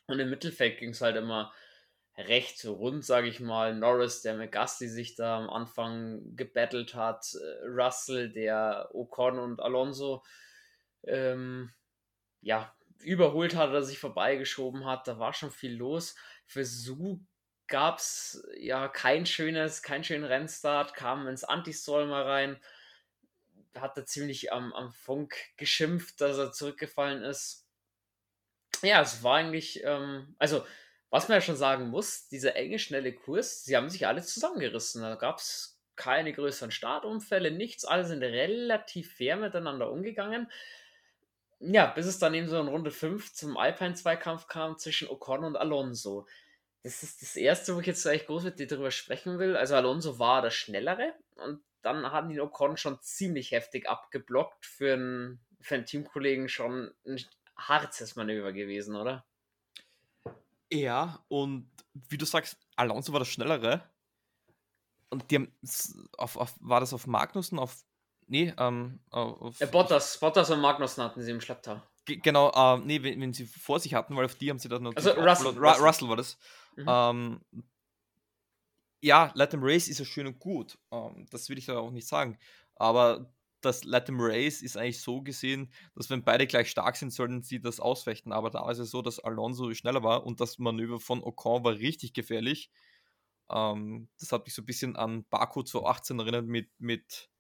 Und 0.06 0.20
im 0.20 0.28
Mittelfeld 0.28 0.78
ging 0.78 0.90
es 0.90 1.00
halt 1.00 1.16
immer 1.16 1.50
recht 2.18 2.62
rund, 2.66 3.06
sage 3.06 3.28
ich 3.28 3.40
mal. 3.40 3.74
Norris, 3.74 4.20
der 4.20 4.34
mit 4.34 4.52
Gasly 4.52 4.86
sich 4.86 5.14
da 5.14 5.38
am 5.38 5.48
Anfang 5.48 6.36
gebettelt 6.36 6.94
hat. 6.94 7.24
Äh, 7.36 7.68
Russell, 7.68 8.30
der 8.30 8.90
Ocon 8.92 9.38
und 9.38 9.60
Alonso 9.60 10.24
ähm, 11.04 11.72
ja, 12.42 12.76
überholt 13.00 13.56
hat 13.56 13.70
oder 13.70 13.82
sich 13.82 13.98
vorbeigeschoben 13.98 14.84
hat. 14.84 15.08
Da 15.08 15.18
war 15.18 15.32
schon 15.32 15.50
viel 15.50 15.74
los. 15.74 16.16
Für 16.44 16.66
gab 17.68 17.98
es 17.98 18.46
ja 18.58 18.88
kein 18.88 19.26
schönes, 19.26 19.82
kein 19.82 20.04
schönen 20.04 20.24
Rennstart, 20.24 20.94
kam 20.94 21.26
ins 21.28 21.44
Anti-Stall 21.44 22.06
mal 22.06 22.22
rein, 22.22 22.60
hat 23.74 23.96
er 23.96 24.06
ziemlich 24.06 24.52
am, 24.52 24.72
am 24.72 24.92
Funk 24.92 25.36
geschimpft, 25.56 26.20
dass 26.20 26.38
er 26.38 26.52
zurückgefallen 26.52 27.22
ist. 27.22 27.66
Ja, 28.82 29.00
es 29.02 29.22
war 29.22 29.36
eigentlich, 29.36 29.82
ähm, 29.84 30.34
also 30.38 30.64
was 31.10 31.28
man 31.28 31.36
ja 31.36 31.40
schon 31.40 31.56
sagen 31.56 31.88
muss, 31.88 32.28
dieser 32.28 32.56
enge, 32.56 32.78
schnelle 32.78 33.12
Kurs, 33.12 33.64
sie 33.64 33.76
haben 33.76 33.88
sich 33.88 34.06
alle 34.06 34.22
zusammengerissen. 34.22 35.02
Da 35.02 35.14
gab 35.14 35.38
es 35.38 35.78
keine 35.94 36.32
größeren 36.32 36.70
Startunfälle, 36.70 37.50
nichts, 37.50 37.84
alle 37.84 38.04
sind 38.04 38.22
relativ 38.22 39.14
fair 39.14 39.36
miteinander 39.36 39.90
umgegangen. 39.90 40.50
Ja, 41.58 41.86
bis 41.86 42.06
es 42.06 42.18
dann 42.18 42.34
eben 42.34 42.48
so 42.48 42.60
in 42.60 42.68
Runde 42.68 42.90
5 42.90 43.32
zum 43.32 43.56
Alpine-Zweikampf 43.56 44.46
kam 44.46 44.76
zwischen 44.76 45.08
Ocon 45.08 45.44
und 45.44 45.56
Alonso. 45.56 46.26
Das 46.86 47.02
ist 47.02 47.20
das 47.20 47.34
erste, 47.34 47.74
wo 47.74 47.80
ich 47.80 47.86
jetzt 47.88 48.06
eigentlich 48.06 48.26
groß 48.26 48.44
mit 48.44 48.60
dir 48.60 48.68
darüber 48.68 48.92
sprechen 48.92 49.40
will. 49.40 49.56
Also 49.56 49.74
Alonso 49.74 50.20
war 50.20 50.40
der 50.40 50.52
Schnellere 50.52 51.14
und 51.34 51.60
dann 51.82 52.12
hat 52.12 52.30
ihn 52.30 52.38
Ocon 52.38 52.76
schon 52.76 53.02
ziemlich 53.02 53.50
heftig 53.50 53.88
abgeblockt. 53.88 54.64
Für 54.64 54.92
einen, 54.92 55.40
für 55.60 55.74
einen 55.74 55.84
Teamkollegen 55.84 56.48
schon 56.48 56.94
ein 57.04 57.20
hartes 57.56 58.14
Manöver 58.14 58.52
gewesen, 58.52 58.94
oder? 58.94 59.26
Ja, 60.70 61.24
und 61.26 61.68
wie 61.92 62.18
du 62.18 62.24
sagst, 62.24 62.56
Alonso 62.76 63.12
war 63.12 63.18
der 63.18 63.26
Schnellere. 63.26 63.82
Und 65.10 65.28
die 65.28 65.34
haben 65.34 65.52
auf, 66.18 66.36
auf, 66.36 66.54
war 66.60 66.78
das 66.78 66.94
auf 66.94 67.08
Magnussen, 67.08 67.58
auf. 67.58 67.82
Nee, 68.28 68.54
ähm, 68.58 69.00
auf. 69.10 69.58
Ja, 69.58 69.66
Bottas, 69.66 70.18
Bottas 70.18 70.50
und 70.50 70.60
Magnussen 70.60 71.02
hatten 71.02 71.20
sie 71.20 71.32
im 71.32 71.40
Schlepptau. 71.40 71.82
Genau, 72.04 72.52
äh, 72.54 72.78
nee, 72.84 73.02
wenn, 73.02 73.20
wenn, 73.20 73.32
sie 73.32 73.46
vor 73.46 73.80
sich 73.80 73.92
hatten, 73.94 74.14
weil 74.14 74.26
auf 74.26 74.36
die 74.36 74.50
haben 74.50 74.60
sie 74.60 74.68
dann 74.68 74.84
noch. 74.84 74.94
Also 74.94 75.10
Russell, 75.10 75.48
Russell. 75.48 75.84
Russell. 75.84 76.08
war 76.08 76.16
das. 76.16 76.38
Mhm. 76.76 76.84
Ähm, 76.88 77.40
ja, 79.02 79.32
them 79.50 79.60
Race 79.62 79.88
ist 79.88 79.98
ja 79.98 80.04
schön 80.04 80.26
und 80.26 80.38
gut. 80.38 80.78
Ähm, 80.90 81.26
das 81.30 81.48
will 81.48 81.58
ich 81.58 81.66
da 81.66 81.78
auch 81.78 81.90
nicht 81.90 82.08
sagen. 82.08 82.38
Aber 82.76 83.32
das 83.60 83.84
them 84.06 84.18
Race 84.20 84.62
ist 84.62 84.76
eigentlich 84.76 85.00
so 85.00 85.22
gesehen, 85.22 85.72
dass 85.94 86.10
wenn 86.10 86.24
beide 86.24 86.46
gleich 86.46 86.70
stark 86.70 86.96
sind, 86.96 87.12
sollten 87.12 87.42
sie 87.42 87.60
das 87.60 87.80
ausfechten. 87.80 88.32
Aber 88.32 88.50
da 88.50 88.70
ist 88.70 88.78
es 88.78 88.90
so, 88.90 89.02
dass 89.02 89.20
Alonso 89.20 89.72
schneller 89.74 90.02
war 90.02 90.24
und 90.26 90.40
das 90.40 90.58
Manöver 90.58 91.00
von 91.00 91.22
Ocon 91.22 91.64
war 91.64 91.74
richtig 91.74 92.14
gefährlich. 92.14 92.70
Ähm, 93.50 94.08
das 94.20 94.32
hat 94.32 94.44
mich 94.46 94.54
so 94.54 94.62
ein 94.62 94.66
bisschen 94.66 94.96
an 94.96 95.24
Baku 95.30 95.62
2018 95.62 96.18
erinnert 96.18 96.46
mit, 96.46 96.70
mit 96.80 97.30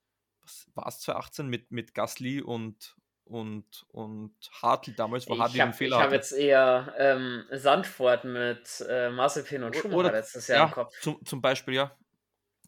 was 0.42 0.68
war 0.74 0.86
es 0.88 1.00
2018, 1.00 1.48
mit, 1.48 1.70
mit 1.72 1.94
Gasly 1.94 2.40
und, 2.42 2.96
und, 3.26 3.84
und 3.88 4.34
Hartl 4.62 4.92
damals, 4.92 5.28
wo 5.28 5.36
Hartl 5.38 5.60
einen 5.60 5.72
Fehler 5.72 5.96
Ich 5.96 6.02
habe 6.02 6.14
jetzt 6.14 6.32
eher 6.32 6.94
ähm, 6.96 7.44
Sandford 7.50 8.24
mit 8.24 8.84
äh, 8.88 9.10
Mazepin 9.10 9.64
und 9.64 9.74
Schumacher 9.74 9.98
Oder, 9.98 10.12
letztes 10.12 10.46
Jahr 10.46 10.58
ja, 10.58 10.64
im 10.66 10.70
Kopf. 10.70 11.00
Zum, 11.00 11.24
zum 11.24 11.42
Beispiel, 11.42 11.74
ja. 11.74 11.96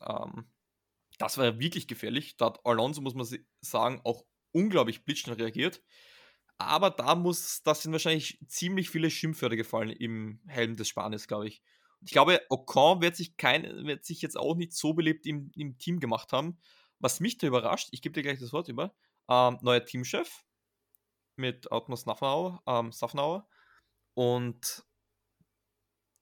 Ähm, 0.05 0.51
das 1.18 1.38
war 1.38 1.44
ja 1.44 1.59
wirklich 1.61 1.87
gefährlich. 1.87 2.37
Da 2.37 2.47
hat 2.47 2.61
Alonso, 2.64 3.01
muss 3.01 3.14
man 3.14 3.27
sagen, 3.61 4.01
auch 4.05 4.25
unglaublich 4.51 5.05
blitzschnell 5.05 5.37
reagiert. 5.37 5.81
Aber 6.59 6.90
da 6.90 7.14
muss, 7.14 7.62
das 7.62 7.83
sind 7.83 7.92
wahrscheinlich 7.92 8.40
ziemlich 8.49 8.90
viele 8.90 9.11
Schimpfwörter 9.11 9.57
gefallen 9.57 9.90
im 9.90 10.40
Helm 10.49 10.77
des 10.77 10.88
Spaniers, 10.88 11.29
glaube 11.29 11.47
ich. 11.47 11.62
Ich 12.01 12.11
glaube, 12.11 12.40
Ocon 12.49 13.01
wird 13.01 13.14
sich, 13.14 13.37
kein, 13.37 13.62
wird 13.87 14.05
sich 14.05 14.23
jetzt 14.23 14.37
auch 14.37 14.57
nicht 14.57 14.73
so 14.73 14.92
beliebt 14.92 15.25
im, 15.25 15.53
im 15.55 15.79
Team 15.79 16.01
gemacht 16.01 16.33
haben. 16.33 16.59
Was 16.99 17.21
mich 17.21 17.38
da 17.38 17.47
überrascht, 17.47 17.88
ich 17.92 18.03
gebe 18.03 18.12
dir 18.12 18.23
gleich 18.23 18.40
das 18.40 18.53
Wort 18.53 18.68
über, 18.68 18.92
ähm, 19.29 19.59
neuer 19.62 19.85
Teamchef 19.85 20.44
mit 21.38 21.70
Outmar 21.72 21.96
Safnauer, 21.96 22.62
ähm, 22.66 22.92
Safnauer 22.92 23.48
und 24.14 24.85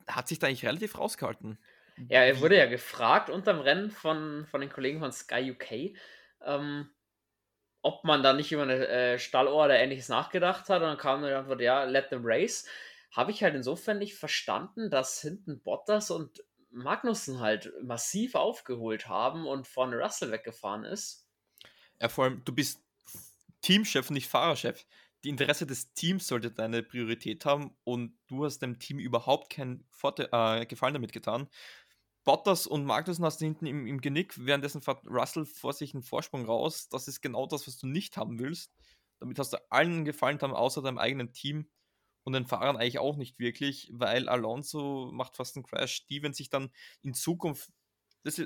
hat 0.07 0.29
sich 0.29 0.39
da 0.39 0.47
eigentlich 0.47 0.67
relativ 0.67 0.99
rausgehalten. 0.99 1.59
Ja, 2.09 2.21
er 2.21 2.41
wurde 2.41 2.57
ja 2.57 2.67
gefragt 2.67 3.31
unterm 3.31 3.61
Rennen 3.61 3.91
von, 3.91 4.47
von 4.47 4.61
den 4.61 4.71
Kollegen 4.71 5.01
von 5.01 5.13
Sky 5.13 5.51
UK, 5.51 5.97
ähm, 6.45 6.91
ob 7.83 8.05
man 8.05 8.23
da 8.23 8.33
nicht 8.33 8.53
über 8.53 8.63
eine 8.63 8.87
äh, 8.89 9.19
Stallohr 9.19 9.65
oder 9.65 9.79
ähnliches 9.79 10.09
nachgedacht 10.09 10.69
hat. 10.69 10.83
Und 10.83 10.89
dann 10.89 10.99
kam 10.99 11.23
die 11.23 11.31
Antwort, 11.31 11.61
ja, 11.61 11.85
let 11.85 12.11
them 12.11 12.23
race. 12.25 12.69
Habe 13.13 13.31
ich 13.31 13.43
halt 13.43 13.55
insofern 13.55 13.99
nicht 13.99 14.17
verstanden, 14.17 14.91
dass 14.91 15.21
hinten 15.21 15.63
Bottas 15.63 16.11
und 16.11 16.45
Magnussen 16.71 17.41
halt 17.41 17.73
massiv 17.83 18.35
aufgeholt 18.35 19.09
haben 19.09 19.47
und 19.47 19.67
vorne 19.67 19.97
Russell 19.99 20.33
weggefahren 20.33 20.85
ist. 20.85 21.27
Ja, 22.01 22.09
vor 22.09 22.25
allem, 22.25 22.45
du 22.45 22.55
bist 22.55 22.83
Teamchef, 23.63 24.11
nicht 24.11 24.29
Fahrerchef. 24.29 24.87
Die 25.27 25.31
Interesse 25.31 25.67
des 25.67 25.93
Teams 25.93 26.29
sollte 26.29 26.53
deine 26.53 26.85
Priorität 26.85 27.45
haben 27.47 27.77
und 27.83 28.17
du 28.29 28.45
hast 28.45 28.61
dem 28.61 28.79
Team 28.79 29.01
überhaupt 29.01 29.51
keinen 29.51 29.85
Vorteil, 29.91 30.29
äh, 30.31 30.67
Gefallen 30.67 30.95
damit 30.95 31.13
getan. 31.13 31.49
Bottas 32.23 32.69
und 32.69 32.85
Magnussen 32.85 33.25
hast 33.25 33.41
du 33.41 33.45
hinten 33.45 33.67
im, 33.67 33.89
im 33.89 34.01
Genick, 34.01 34.35
währenddessen 34.47 34.83
fährt 34.83 35.05
Russell 35.05 35.45
vor 35.45 35.73
sich 35.73 35.95
einen 35.95 36.05
Vorsprung 36.05 36.45
raus. 36.45 36.89
Das 36.91 37.09
ist 37.09 37.23
genau 37.23 37.49
das, 37.49 37.67
was 37.67 37.77
du 37.77 37.89
nicht 37.89 38.17
haben 38.17 38.39
willst. 38.39 38.73
Damit 39.19 39.41
hast 39.41 39.53
du 39.53 39.57
allen 39.69 40.05
gefallen 40.05 40.39
haben, 40.43 40.55
außer 40.55 40.81
deinem 40.81 40.99
eigenen 40.99 41.33
Team 41.33 41.69
und 42.23 42.35
den 42.35 42.47
Fahrern 42.47 42.77
eigentlich 42.77 43.01
auch 43.01 43.17
nicht 43.17 43.41
wirklich, 43.41 43.91
weil 43.93 44.29
Alonso 44.29 45.11
macht 45.13 45.35
fast 45.35 45.57
einen 45.57 45.67
Crash. 45.67 46.07
Die, 46.07 46.23
wenn 46.23 46.35
sich 46.35 46.51
dann 46.51 46.71
in 47.03 47.15
Zukunft, 47.15 47.73
das, 48.23 48.41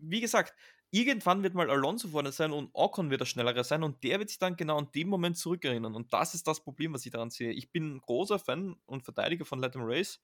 wie 0.00 0.20
gesagt, 0.20 0.52
irgendwann 0.92 1.42
wird 1.42 1.54
mal 1.54 1.70
Alonso 1.70 2.08
vorne 2.08 2.30
sein 2.30 2.52
und 2.52 2.70
Ocon 2.72 3.10
wird 3.10 3.20
der 3.22 3.26
Schnellere 3.26 3.64
sein 3.64 3.82
und 3.82 4.04
der 4.04 4.20
wird 4.20 4.28
sich 4.28 4.38
dann 4.38 4.56
genau 4.56 4.78
an 4.78 4.90
dem 4.94 5.08
Moment 5.08 5.36
zurückerinnern. 5.36 5.94
Und 5.96 6.12
das 6.12 6.34
ist 6.34 6.46
das 6.46 6.60
Problem, 6.60 6.94
was 6.94 7.04
ich 7.04 7.12
daran 7.12 7.30
sehe. 7.30 7.50
Ich 7.52 7.72
bin 7.72 8.00
großer 8.00 8.38
Fan 8.38 8.76
und 8.86 9.02
Verteidiger 9.02 9.44
von 9.44 9.60
Let 9.60 9.74
Race 9.76 10.20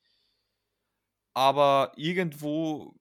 aber 1.38 1.92
irgendwo 1.94 2.96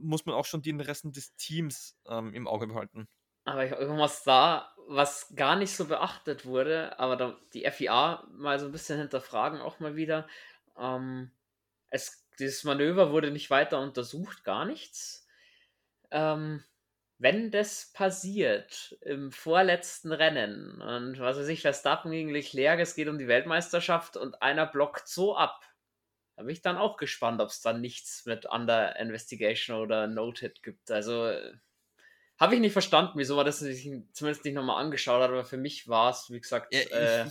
muss 0.00 0.26
man 0.26 0.34
auch 0.34 0.44
schon 0.44 0.62
den 0.62 0.80
Resten 0.80 1.12
des 1.12 1.36
Teams 1.36 1.96
ähm, 2.08 2.34
im 2.34 2.48
Auge 2.48 2.66
behalten. 2.66 3.06
Aber 3.44 3.66
irgendwas 3.66 4.24
da, 4.24 4.74
was 4.88 5.32
gar 5.36 5.54
nicht 5.54 5.76
so 5.76 5.86
beachtet 5.86 6.44
wurde, 6.44 6.98
aber 6.98 7.14
da, 7.14 7.38
die 7.54 7.70
FIA 7.70 8.26
mal 8.32 8.58
so 8.58 8.66
ein 8.66 8.72
bisschen 8.72 8.98
hinterfragen 8.98 9.60
auch 9.60 9.78
mal 9.78 9.94
wieder. 9.94 10.26
Ähm, 10.76 11.30
es, 11.90 12.28
dieses 12.40 12.64
Manöver 12.64 13.12
wurde 13.12 13.30
nicht 13.30 13.48
weiter 13.48 13.80
untersucht, 13.80 14.42
gar 14.42 14.64
nichts. 14.64 15.28
Ähm, 16.10 16.64
wenn 17.18 17.50
das 17.50 17.90
passiert 17.92 18.96
im 19.02 19.32
vorletzten 19.32 20.12
Rennen 20.12 20.80
und 20.80 21.18
was 21.18 21.36
weiß 21.36 21.48
ich, 21.48 21.62
Verstappen 21.62 22.12
gegen 22.12 22.30
Leclerc, 22.30 22.78
es 22.78 22.94
geht 22.94 23.08
um 23.08 23.18
die 23.18 23.28
Weltmeisterschaft 23.28 24.16
und 24.16 24.40
einer 24.40 24.66
blockt 24.66 25.08
so 25.08 25.36
ab, 25.36 25.60
da 26.36 26.44
bin 26.44 26.52
ich 26.52 26.62
dann 26.62 26.76
auch 26.76 26.96
gespannt, 26.96 27.40
ob 27.40 27.48
es 27.48 27.60
dann 27.60 27.80
nichts 27.80 28.24
mit 28.24 28.46
Under 28.46 28.96
Investigation 29.00 29.76
oder 29.80 30.06
Noted 30.06 30.62
gibt. 30.62 30.88
Also 30.92 31.26
äh, 31.26 31.54
habe 32.38 32.54
ich 32.54 32.60
nicht 32.60 32.72
verstanden, 32.72 33.14
wieso 33.16 33.34
man 33.34 33.44
das 33.44 33.58
sich 33.58 33.90
zumindest 34.12 34.44
nicht 34.44 34.54
nochmal 34.54 34.80
angeschaut 34.80 35.20
hat, 35.20 35.30
aber 35.30 35.44
für 35.44 35.56
mich 35.56 35.88
war 35.88 36.12
es, 36.12 36.30
wie 36.30 36.40
gesagt, 36.40 36.72
ja, 36.72 37.24
äh, 37.24 37.30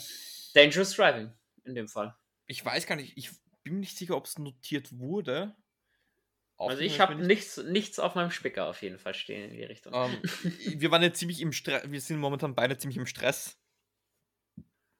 Dangerous 0.53 0.93
Driving 0.93 1.31
in 1.63 1.75
dem 1.75 1.87
Fall. 1.87 2.13
Ich 2.47 2.63
weiß 2.63 2.85
gar 2.85 2.95
nicht, 2.95 3.17
ich 3.17 3.31
bin 3.63 3.75
mir 3.75 3.79
nicht 3.79 3.97
sicher, 3.97 4.17
ob 4.17 4.25
es 4.25 4.37
notiert 4.37 4.99
wurde. 4.99 5.55
Auch 6.57 6.71
also 6.71 6.81
ich 6.81 6.99
habe 6.99 7.15
nichts, 7.15 7.57
nichts 7.57 7.99
auf 7.99 8.15
meinem 8.15 8.31
Spicker 8.31 8.67
auf 8.67 8.81
jeden 8.81 8.97
Fall 8.97 9.13
stehen 9.13 9.51
in 9.51 9.55
die 9.55 9.63
Richtung. 9.63 9.93
Um, 9.93 10.11
ähm, 10.11 10.21
wir 10.81 10.91
waren 10.91 11.03
jetzt 11.03 11.19
ziemlich 11.19 11.39
im 11.41 11.53
Stress, 11.53 11.83
wir 11.89 12.01
sind 12.01 12.17
momentan 12.17 12.55
beide 12.55 12.77
ziemlich 12.77 12.97
im 12.97 13.05
Stress. 13.05 13.59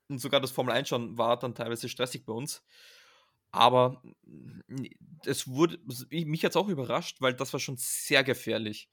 Und 0.07 0.19
sogar 0.19 0.39
das 0.39 0.51
Formel 0.51 0.73
1 0.73 0.87
schon 0.87 1.17
war 1.17 1.37
dann 1.37 1.55
teilweise 1.55 1.89
stressig 1.89 2.25
bei 2.25 2.33
uns. 2.33 2.63
Aber 3.51 4.01
es 5.25 5.47
wurde, 5.47 5.79
mich 6.11 6.43
hat 6.43 6.51
es 6.51 6.55
auch 6.55 6.67
überrascht, 6.67 7.21
weil 7.21 7.33
das 7.33 7.51
war 7.53 7.59
schon 7.59 7.77
sehr 7.77 8.23
gefährlich. 8.23 8.87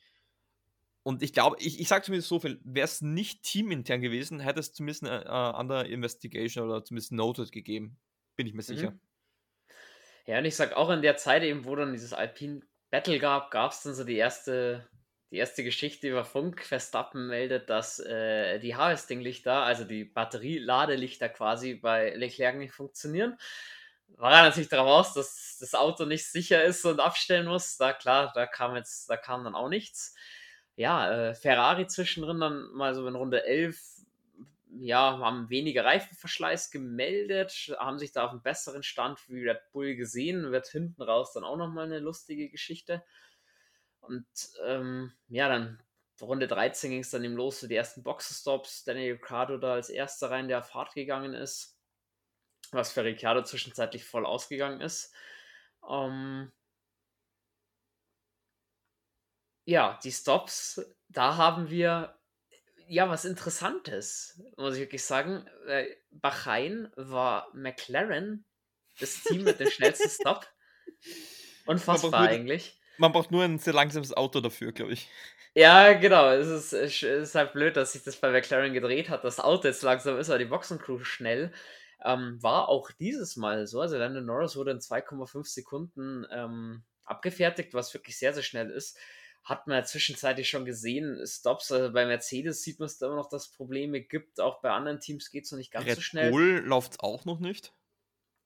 Und 1.03 1.22
ich 1.22 1.35
glaube, 1.35 1.57
ich, 1.61 1.81
ich 1.81 1.88
sage 1.88 2.05
zumindest 2.05 2.31
so 2.31 2.40
viel, 2.40 2.61
wäre 2.64 2.87
es 2.87 3.03
nicht 3.03 3.42
teamintern 3.42 4.00
gewesen, 4.00 4.40
hätte 4.40 4.61
es 4.61 4.72
zumindest 4.72 5.05
eine 5.05 5.27
uh, 5.27 5.55
andere 5.55 5.87
Investigation 5.87 6.66
oder 6.66 6.83
zumindest 6.83 7.12
Noted 7.12 7.53
gegeben. 7.53 7.98
Bin 8.37 8.46
ich 8.46 8.55
mir 8.55 8.62
sicher. 8.62 8.92
Mhm. 8.92 9.00
Ja, 10.27 10.39
und 10.39 10.45
ich 10.47 10.57
sag 10.57 10.73
auch 10.75 10.91
in 10.91 11.03
der 11.03 11.17
Zeit 11.17 11.43
eben, 11.43 11.65
wo 11.65 11.77
dann 11.77 11.93
dieses 11.93 12.13
Alpine 12.13 12.61
Battle 12.91 13.19
gab, 13.19 13.51
gab 13.51 13.73
es 13.73 13.83
dann 13.83 13.95
so 13.95 14.05
die 14.05 14.17
erste, 14.17 14.89
die 15.31 15.37
erste 15.37 15.65
Geschichte 15.65 16.09
über 16.09 16.25
Funk. 16.25 16.63
Verstappen 16.65 17.27
meldet, 17.29 17.69
dass 17.69 17.99
äh, 18.01 18.59
die 18.61 18.75
Harvesting-Lichter, 18.77 19.63
also 19.65 19.85
die 19.85 20.05
Batterieladelichter 20.05 21.29
quasi 21.29 21.75
bei 21.75 22.11
Leclerc 22.15 22.57
nicht 22.57 22.73
funktionieren 22.73 23.37
war 24.17 24.33
er 24.33 24.43
natürlich 24.45 24.69
darauf 24.69 24.89
aus, 24.89 25.15
dass 25.15 25.59
das 25.61 25.75
Auto 25.75 26.05
nicht 26.05 26.27
sicher 26.27 26.63
ist 26.65 26.85
und 26.85 27.01
abstellen 27.01 27.47
muss. 27.47 27.77
Da 27.77 27.93
klar, 27.93 28.33
da 28.35 28.47
kam 28.47 28.77
jetzt, 28.77 29.09
da 29.11 29.17
kam 29.17 29.45
dann 29.45 29.55
auch 29.55 29.69
nichts. 29.69 30.15
Ja, 30.77 31.31
äh, 31.31 31.35
Ferrari 31.35 31.87
zwischendrin 31.87 32.41
dann 32.41 32.71
mal 32.73 32.95
so 32.95 33.07
in 33.07 33.15
Runde 33.15 33.45
11, 33.45 33.81
ja, 34.81 35.19
haben 35.19 35.51
weniger 35.51 35.85
Reifenverschleiß 35.85 36.71
gemeldet, 36.71 37.75
haben 37.79 37.99
sich 37.99 38.13
da 38.13 38.25
auf 38.25 38.31
einem 38.33 38.43
besseren 38.43 38.83
Stand 38.83 39.29
wie 39.29 39.49
Red 39.49 39.61
Bull 39.73 39.97
gesehen, 39.97 40.53
wird 40.53 40.69
hinten 40.69 41.03
raus 41.03 41.33
dann 41.33 41.45
auch 41.45 41.57
nochmal 41.57 41.87
eine 41.87 42.01
lustige 42.01 42.49
Geschichte. 42.49 43.05
Und 44.01 44.27
ähm, 44.65 45.13
ja, 45.29 45.49
dann 45.49 45.83
Runde 46.21 46.47
13 46.47 46.91
ging 46.91 47.01
es 47.01 47.11
dann 47.11 47.25
eben 47.25 47.35
los 47.35 47.61
für 47.61 47.69
die 47.69 47.75
ersten 47.75 48.03
Boxenstops. 48.03 48.85
Daniel 48.85 49.15
Ricciardo 49.15 49.59
da 49.59 49.75
als 49.75 49.91
erster 49.91 50.31
rein, 50.31 50.49
der 50.49 50.61
auf 50.61 50.69
Fahrt 50.69 50.95
gegangen 50.95 51.35
ist 51.35 51.75
was 52.75 52.93
für 52.93 53.05
Ricciardo 53.05 53.43
zwischenzeitlich 53.43 54.05
voll 54.05 54.27
ausgegangen 54.27 54.81
ist. 54.81 55.15
Ähm, 55.89 56.53
ja, 59.67 59.99
die 60.03 60.13
Stops, 60.13 60.81
da 61.09 61.37
haben 61.37 61.71
wir, 61.71 62.19
ja, 62.88 63.09
was 63.09 63.25
Interessantes, 63.25 64.40
muss 64.57 64.75
ich 64.75 64.81
wirklich 64.81 65.05
sagen. 65.05 65.47
Äh, 65.66 65.87
Bahrain 66.11 66.90
war 66.97 67.49
McLaren 67.55 68.44
das 69.01 69.23
Team 69.23 69.44
mit 69.44 69.61
dem 69.61 69.70
schnellsten 69.70 70.11
Stop. 70.20 70.47
Unfassbar 71.66 72.23
nur, 72.23 72.31
eigentlich. 72.31 72.81
Man 72.99 73.12
braucht 73.12 73.31
nur 73.31 73.44
ein 73.44 73.59
sehr 73.59 73.73
langsames 73.73 74.16
Auto 74.16 74.40
dafür, 74.40 74.73
glaube 74.73 74.92
ich. 74.92 75.09
Ja, 75.55 75.92
genau. 75.92 76.31
Es 76.31 76.49
ist, 76.49 76.73
es 76.73 77.03
ist 77.03 77.35
halt 77.35 77.53
blöd, 77.53 77.77
dass 77.77 77.92
sich 77.92 78.03
das 78.03 78.16
bei 78.16 78.31
McLaren 78.31 78.73
gedreht 78.73 79.09
hat. 79.09 79.25
Das 79.25 79.40
Auto 79.40 79.68
jetzt 79.68 79.83
langsam 79.83 80.18
ist, 80.18 80.29
aber 80.29 80.38
die 80.38 80.44
Boxencrew 80.44 80.99
schnell. 81.05 81.53
Ähm, 82.05 82.42
war 82.42 82.68
auch 82.68 82.90
dieses 82.90 83.37
Mal 83.37 83.66
so. 83.66 83.81
Also 83.81 83.97
Landon 83.97 84.27
Norris 84.27 84.57
wurde 84.57 84.73
in 84.73 84.79
2,5 84.79 85.47
Sekunden 85.47 86.27
ähm, 86.31 86.83
abgefertigt, 87.05 87.73
was 87.73 87.94
wirklich 87.94 88.18
sehr, 88.18 88.35
sehr 88.35 88.42
schnell 88.42 88.70
ist. 88.70 88.99
Hat 89.45 89.67
man 89.67 89.77
ja 89.77 89.85
zwischenzeitlich 89.85 90.49
schon 90.49 90.65
gesehen. 90.65 91.21
Stops, 91.27 91.71
also 91.71 91.93
bei 91.93 92.07
Mercedes 92.07 92.63
sieht 92.63 92.79
man 92.79 92.87
es 92.87 92.99
da 92.99 93.07
immer 93.07 93.17
noch, 93.17 93.29
dass 93.29 93.49
es 93.49 93.53
Probleme 93.53 94.01
gibt. 94.01 94.41
Auch 94.41 94.63
bei 94.63 94.71
anderen 94.71 95.01
Teams 95.01 95.31
geht 95.31 95.45
es 95.45 95.53
noch 95.53 95.59
nicht 95.59 95.71
ganz 95.71 95.87
Red 95.87 95.97
so 95.97 96.01
schnell. 96.01 96.31
Bull 96.31 96.63
läuft 96.65 97.01
auch 97.01 97.25
noch 97.27 97.41
nicht. 97.41 97.75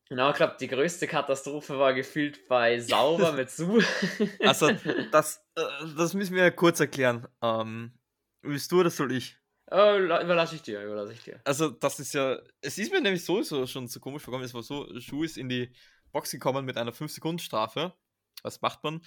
Genau, 0.09 0.31
ich 0.31 0.37
glaube, 0.37 0.57
die 0.59 0.69
größte 0.69 1.07
Katastrophe 1.07 1.79
war 1.79 1.93
gefühlt 1.93 2.49
bei 2.49 2.81
Sauber 2.81 3.33
mit 3.33 3.51
Su. 3.51 3.81
Also, 4.41 4.71
das, 5.13 5.45
äh, 5.55 5.63
das 5.97 6.15
müssen 6.15 6.35
wir 6.35 6.51
kurz 6.51 6.81
erklären. 6.81 7.29
Ähm, 7.43 7.93
willst 8.43 8.73
du 8.73 8.81
oder 8.81 8.91
soll 8.91 9.13
ich? 9.13 9.37
Oh, 9.71 9.97
überlasse 9.97 10.55
ich 10.55 10.63
dir, 10.63 10.83
überlasse 10.83 11.13
ich 11.13 11.23
dir. 11.23 11.41
Also, 11.45 11.69
das 11.69 12.01
ist 12.01 12.15
ja, 12.15 12.39
es 12.63 12.79
ist 12.79 12.91
mir 12.91 13.03
nämlich 13.03 13.23
sowieso 13.23 13.67
schon 13.67 13.87
so 13.87 14.01
komisch 14.01 14.23
vorgekommen. 14.23 14.47
Es 14.47 14.55
war 14.55 14.63
so, 14.63 14.89
Schuh 14.99 15.25
ist 15.25 15.37
in 15.37 15.51
die 15.51 15.71
Box 16.11 16.31
gekommen 16.31 16.65
mit 16.65 16.79
einer 16.79 16.93
5-Sekunden-Strafe. 16.93 17.93
Was 18.43 18.61
macht 18.61 18.85
man? 18.85 19.01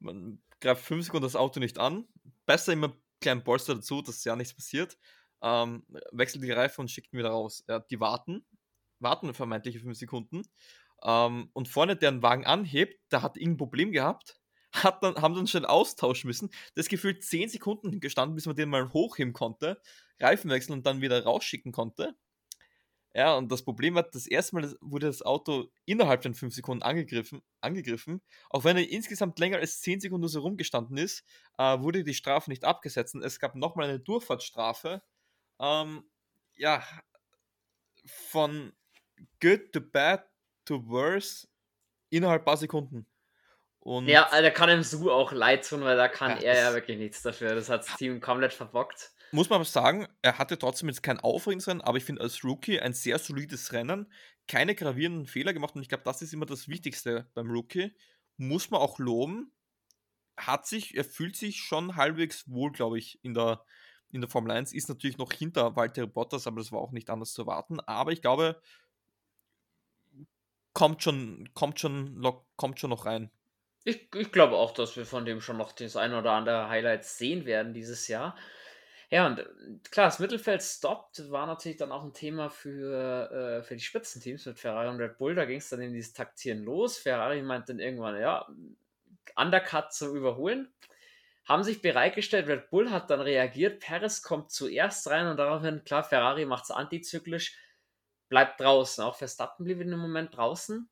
Man 0.00 0.42
greift 0.60 0.84
5 0.84 1.06
Sekunden 1.06 1.24
das 1.24 1.36
Auto 1.36 1.60
nicht 1.60 1.78
an. 1.78 2.06
Besser 2.46 2.72
immer 2.72 2.88
einen 2.88 3.02
kleinen 3.20 3.44
Polster 3.44 3.74
dazu, 3.74 4.02
dass 4.02 4.24
ja 4.24 4.36
nichts 4.36 4.54
passiert. 4.54 4.96
Ähm, 5.42 5.84
wechselt 6.12 6.42
die 6.42 6.50
Reifen 6.50 6.82
und 6.82 6.90
schickt 6.90 7.12
ihn 7.12 7.18
wieder 7.18 7.30
raus. 7.30 7.64
Ja, 7.68 7.80
die 7.80 8.00
warten, 8.00 8.44
warten 8.98 9.32
vermeintliche 9.34 9.80
5 9.80 9.96
Sekunden. 9.96 10.42
Ähm, 11.04 11.50
und 11.52 11.68
vorne, 11.68 11.96
der 11.96 12.10
einen 12.10 12.22
Wagen 12.22 12.46
anhebt, 12.46 13.00
der 13.12 13.22
hat 13.22 13.36
irgendein 13.36 13.58
Problem 13.58 13.92
gehabt, 13.92 14.40
hat 14.72 15.02
dann, 15.02 15.16
haben 15.16 15.34
dann 15.34 15.46
schnell 15.46 15.66
austauschen 15.66 16.28
müssen. 16.28 16.50
Das 16.74 16.88
gefühlt 16.88 17.22
10 17.22 17.48
Sekunden 17.48 18.00
gestanden, 18.00 18.34
bis 18.34 18.46
man 18.46 18.56
den 18.56 18.68
mal 18.68 18.92
hochheben 18.92 19.32
konnte, 19.32 19.80
Reifen 20.20 20.50
wechseln 20.50 20.72
und 20.72 20.86
dann 20.86 21.00
wieder 21.00 21.22
rausschicken 21.22 21.72
konnte. 21.72 22.16
Ja, 23.14 23.36
und 23.36 23.50
das 23.50 23.62
Problem 23.62 23.94
war, 23.94 24.02
das 24.04 24.26
erste 24.26 24.54
Mal 24.56 24.76
wurde 24.80 25.06
das 25.06 25.22
Auto 25.22 25.70
innerhalb 25.86 26.22
von 26.22 26.34
5 26.34 26.54
Sekunden 26.54 26.82
angegriffen, 26.82 27.42
angegriffen. 27.60 28.22
Auch 28.50 28.64
wenn 28.64 28.76
er 28.76 28.88
insgesamt 28.88 29.38
länger 29.38 29.58
als 29.58 29.80
10 29.80 30.00
Sekunden 30.00 30.28
so 30.28 30.40
rumgestanden 30.40 30.96
ist, 30.98 31.24
äh, 31.58 31.80
wurde 31.80 32.04
die 32.04 32.14
Strafe 32.14 32.50
nicht 32.50 32.64
abgesetzt. 32.64 33.14
Und 33.14 33.22
es 33.22 33.40
gab 33.40 33.54
nochmal 33.54 33.88
eine 33.88 33.98
Durchfahrtsstrafe. 33.98 35.02
Ähm, 35.60 36.04
ja, 36.56 36.84
von 38.06 38.72
good 39.40 39.72
to 39.72 39.80
bad 39.80 40.24
to 40.64 40.86
worse 40.86 41.48
innerhalb 42.10 42.44
paar 42.44 42.56
Sekunden. 42.56 43.06
Und 43.80 44.06
ja, 44.06 44.28
da 44.30 44.50
kann 44.50 44.68
ihm 44.68 44.82
Su 44.82 45.10
auch 45.10 45.32
leid 45.32 45.66
tun, 45.66 45.82
weil 45.82 45.96
da 45.96 46.08
kann 46.08 46.32
ja, 46.32 46.48
er 46.48 46.56
ja 46.56 46.74
wirklich 46.74 46.98
nichts 46.98 47.22
dafür. 47.22 47.54
Das 47.54 47.68
hat 47.68 47.88
das 47.88 47.96
Team 47.96 48.20
komplett 48.20 48.52
verbockt. 48.52 49.12
Muss 49.30 49.50
man 49.50 49.56
aber 49.56 49.64
sagen, 49.64 50.08
er 50.22 50.38
hatte 50.38 50.58
trotzdem 50.58 50.88
jetzt 50.88 51.02
kein 51.02 51.20
aufregendes 51.20 51.68
Rennen, 51.68 51.82
aber 51.82 51.98
ich 51.98 52.04
finde 52.04 52.22
als 52.22 52.44
Rookie 52.44 52.80
ein 52.80 52.94
sehr 52.94 53.18
solides 53.18 53.72
Rennen. 53.72 54.10
Keine 54.46 54.74
gravierenden 54.74 55.26
Fehler 55.26 55.52
gemacht 55.52 55.74
und 55.74 55.82
ich 55.82 55.88
glaube, 55.88 56.04
das 56.04 56.22
ist 56.22 56.32
immer 56.32 56.46
das 56.46 56.68
Wichtigste 56.68 57.30
beim 57.34 57.50
Rookie. 57.50 57.94
Muss 58.38 58.70
man 58.70 58.80
auch 58.80 58.98
loben. 58.98 59.52
Hat 60.36 60.66
sich, 60.66 60.96
er 60.96 61.04
fühlt 61.04 61.36
sich 61.36 61.60
schon 61.60 61.96
halbwegs 61.96 62.48
wohl, 62.48 62.72
glaube 62.72 62.98
ich, 62.98 63.22
in 63.22 63.34
der, 63.34 63.64
in 64.10 64.20
der 64.20 64.30
Formel 64.30 64.52
1. 64.52 64.72
Ist 64.72 64.88
natürlich 64.88 65.18
noch 65.18 65.32
hinter 65.32 65.76
Walter 65.76 66.06
Bottas, 66.06 66.46
aber 66.46 66.60
das 66.60 66.72
war 66.72 66.80
auch 66.80 66.92
nicht 66.92 67.10
anders 67.10 67.32
zu 67.32 67.42
erwarten. 67.42 67.80
Aber 67.80 68.12
ich 68.12 68.22
glaube, 68.22 68.62
kommt 70.72 71.02
schon, 71.02 71.50
kommt 71.54 71.80
schon, 71.80 72.24
kommt 72.56 72.78
schon 72.78 72.90
noch 72.90 73.04
rein. 73.04 73.30
Ich, 73.84 74.14
ich 74.14 74.32
glaube 74.32 74.56
auch, 74.56 74.72
dass 74.72 74.96
wir 74.96 75.06
von 75.06 75.24
dem 75.24 75.40
schon 75.40 75.56
noch 75.56 75.72
das 75.72 75.96
ein 75.96 76.14
oder 76.14 76.32
andere 76.32 76.68
Highlights 76.68 77.18
sehen 77.18 77.46
werden 77.46 77.74
dieses 77.74 78.06
Jahr. 78.06 78.36
Ja, 79.10 79.26
und 79.26 79.38
äh, 79.38 79.46
klar, 79.90 80.06
das 80.06 80.18
Mittelfeld 80.18 80.62
stoppt, 80.62 81.30
war 81.30 81.46
natürlich 81.46 81.78
dann 81.78 81.92
auch 81.92 82.04
ein 82.04 82.12
Thema 82.12 82.50
für, 82.50 83.30
äh, 83.60 83.62
für 83.62 83.74
die 83.76 83.82
Spitzenteams 83.82 84.46
mit 84.46 84.58
Ferrari 84.58 84.88
und 84.88 85.00
Red 85.00 85.18
Bull. 85.18 85.34
Da 85.34 85.44
ging 85.46 85.58
es 85.58 85.68
dann 85.70 85.80
in 85.80 85.92
dieses 85.94 86.12
Taktieren 86.12 86.62
los. 86.64 86.98
Ferrari 86.98 87.42
meint 87.42 87.68
dann 87.68 87.78
irgendwann, 87.78 88.20
ja, 88.20 88.46
Undercut 89.36 89.92
zum 89.92 90.14
Überholen. 90.16 90.72
Haben 91.46 91.64
sich 91.64 91.80
bereitgestellt, 91.80 92.48
Red 92.48 92.70
Bull 92.70 92.90
hat 92.90 93.10
dann 93.10 93.20
reagiert, 93.20 93.80
Perez 93.80 94.22
kommt 94.22 94.50
zuerst 94.50 95.08
rein 95.08 95.26
und 95.28 95.38
daraufhin, 95.38 95.82
klar, 95.84 96.04
Ferrari 96.04 96.44
macht 96.44 96.64
es 96.64 96.70
antizyklisch 96.70 97.56
bleibt 98.28 98.60
draußen. 98.60 99.02
Auch 99.04 99.16
Verstappen 99.16 99.64
blieb 99.64 99.80
in 99.80 99.90
dem 99.90 100.00
Moment 100.00 100.36
draußen. 100.36 100.88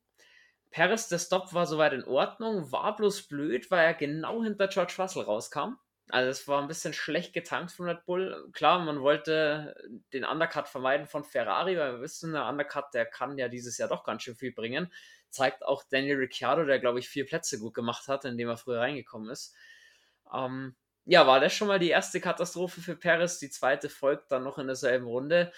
Perez, 0.71 1.07
der 1.07 1.19
Stop 1.19 1.53
war 1.53 1.65
soweit 1.65 1.93
in 1.93 2.03
Ordnung, 2.03 2.71
war 2.71 2.95
bloß 2.95 3.27
blöd, 3.27 3.71
weil 3.71 3.85
er 3.85 3.93
genau 3.93 4.43
hinter 4.43 4.67
George 4.67 4.95
Russell 4.97 5.23
rauskam. 5.23 5.77
Also 6.09 6.29
es 6.29 6.47
war 6.47 6.61
ein 6.61 6.69
bisschen 6.69 6.93
schlecht 6.93 7.33
getankt 7.33 7.71
von 7.71 7.87
Red 7.87 8.05
Bull. 8.05 8.49
Klar, 8.53 8.79
man 8.79 9.01
wollte 9.01 9.75
den 10.13 10.23
Undercut 10.23 10.67
vermeiden 10.69 11.05
von 11.05 11.25
Ferrari, 11.25 11.77
weil 11.77 11.93
wir 11.95 12.01
wissen, 12.01 12.31
der 12.31 12.47
Undercut, 12.47 12.93
der 12.93 13.05
kann 13.05 13.37
ja 13.37 13.49
dieses 13.49 13.77
Jahr 13.77 13.89
doch 13.89 14.05
ganz 14.05 14.23
schön 14.23 14.35
viel 14.35 14.53
bringen. 14.53 14.91
Zeigt 15.29 15.65
auch 15.65 15.83
Daniel 15.89 16.17
Ricciardo, 16.17 16.63
der 16.63 16.79
glaube 16.79 16.99
ich 16.99 17.09
vier 17.09 17.25
Plätze 17.25 17.59
gut 17.59 17.73
gemacht 17.73 18.07
hat, 18.07 18.23
indem 18.23 18.47
er 18.47 18.57
früher 18.57 18.79
reingekommen 18.79 19.29
ist. 19.29 19.53
Ähm, 20.33 20.75
ja, 21.03 21.27
war 21.27 21.41
das 21.41 21.53
schon 21.53 21.67
mal 21.67 21.79
die 21.79 21.89
erste 21.89 22.21
Katastrophe 22.21 22.81
für 22.81 22.95
Perez. 22.95 23.39
Die 23.39 23.49
zweite 23.49 23.89
folgt 23.89 24.31
dann 24.31 24.43
noch 24.43 24.57
in 24.57 24.67
derselben 24.67 25.07
Runde 25.07 25.51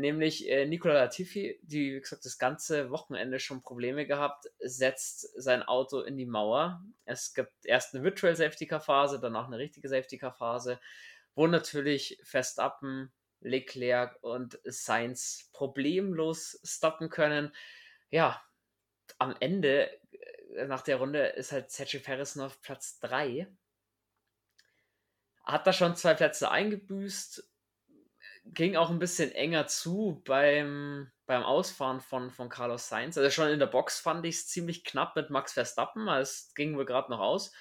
nämlich 0.00 0.48
äh, 0.48 0.66
Nicola 0.66 0.94
Latifi, 0.94 1.58
die, 1.62 1.94
wie 1.94 2.00
gesagt, 2.00 2.24
das 2.24 2.38
ganze 2.38 2.90
Wochenende 2.90 3.38
schon 3.38 3.62
Probleme 3.62 4.06
gehabt, 4.06 4.46
setzt 4.58 5.20
sein 5.40 5.62
Auto 5.62 6.00
in 6.00 6.16
die 6.16 6.26
Mauer. 6.26 6.82
Es 7.04 7.34
gibt 7.34 7.52
erst 7.64 7.94
eine 7.94 8.04
Virtual 8.04 8.34
Safety 8.34 8.66
Car 8.66 8.80
Phase, 8.80 9.20
danach 9.20 9.46
eine 9.46 9.58
richtige 9.58 9.88
Safety 9.88 10.18
Car 10.18 10.32
Phase, 10.32 10.80
wo 11.34 11.46
natürlich 11.46 12.20
Verstappen, 12.22 13.12
Leclerc 13.40 14.18
und 14.22 14.58
Sainz 14.64 15.50
problemlos 15.52 16.60
stoppen 16.64 17.08
können. 17.08 17.54
Ja, 18.10 18.42
am 19.18 19.36
Ende, 19.40 19.90
äh, 20.56 20.66
nach 20.66 20.82
der 20.82 20.96
Runde, 20.96 21.26
ist 21.26 21.52
halt 21.52 21.70
Sergio 21.70 22.00
Perez 22.00 22.36
auf 22.36 22.60
Platz 22.62 22.98
3. 23.00 23.48
Hat 25.44 25.66
da 25.66 25.72
schon 25.72 25.96
zwei 25.96 26.14
Plätze 26.14 26.50
eingebüßt 26.50 27.48
ging 28.54 28.76
auch 28.76 28.90
ein 28.90 28.98
bisschen 28.98 29.32
enger 29.32 29.66
zu 29.66 30.22
beim, 30.24 31.10
beim 31.26 31.42
Ausfahren 31.42 32.00
von, 32.00 32.30
von 32.30 32.48
Carlos 32.48 32.88
Sainz. 32.88 33.16
Also 33.16 33.30
schon 33.30 33.48
in 33.48 33.58
der 33.58 33.66
Box 33.66 33.98
fand 34.00 34.24
ich 34.26 34.36
es 34.36 34.48
ziemlich 34.48 34.84
knapp 34.84 35.16
mit 35.16 35.30
Max 35.30 35.52
Verstappen, 35.52 36.08
es 36.08 36.52
ging 36.54 36.76
wohl 36.76 36.84
gerade 36.84 37.10
noch 37.10 37.20
aus. 37.20 37.52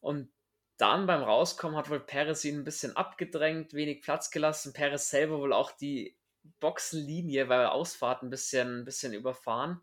Und 0.00 0.30
dann 0.76 1.06
beim 1.06 1.22
Rauskommen 1.22 1.76
hat 1.76 1.90
wohl 1.90 2.00
Perez 2.00 2.44
ihn 2.44 2.60
ein 2.60 2.64
bisschen 2.64 2.96
abgedrängt, 2.96 3.74
wenig 3.74 4.02
Platz 4.02 4.30
gelassen. 4.30 4.72
Perez 4.72 5.10
selber 5.10 5.38
wohl 5.38 5.52
auch 5.52 5.72
die 5.72 6.16
Boxenlinie 6.60 7.46
bei 7.46 7.58
der 7.58 7.72
Ausfahrt 7.72 8.22
ein 8.22 8.30
bisschen, 8.30 8.80
ein 8.80 8.84
bisschen 8.84 9.12
überfahren. 9.12 9.80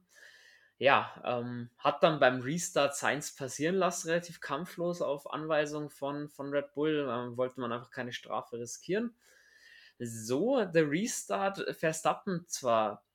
Ja, 0.77 1.21
ähm, 1.25 1.69
hat 1.77 2.03
dann 2.03 2.19
beim 2.19 2.41
Restart 2.41 2.95
Sainz 2.95 3.35
passieren 3.35 3.75
lassen, 3.75 4.09
relativ 4.09 4.41
kampflos 4.41 5.01
auf 5.01 5.31
Anweisung 5.31 5.89
von, 5.89 6.29
von 6.29 6.49
Red 6.49 6.73
Bull. 6.73 7.07
Ähm, 7.09 7.37
wollte 7.37 7.59
man 7.59 7.71
einfach 7.71 7.91
keine 7.91 8.13
Strafe 8.13 8.59
riskieren 8.59 9.15
so 9.99 10.65
der 10.65 10.89
Restart 10.89 11.63
Verstappen 11.77 12.45
zwar 12.47 13.05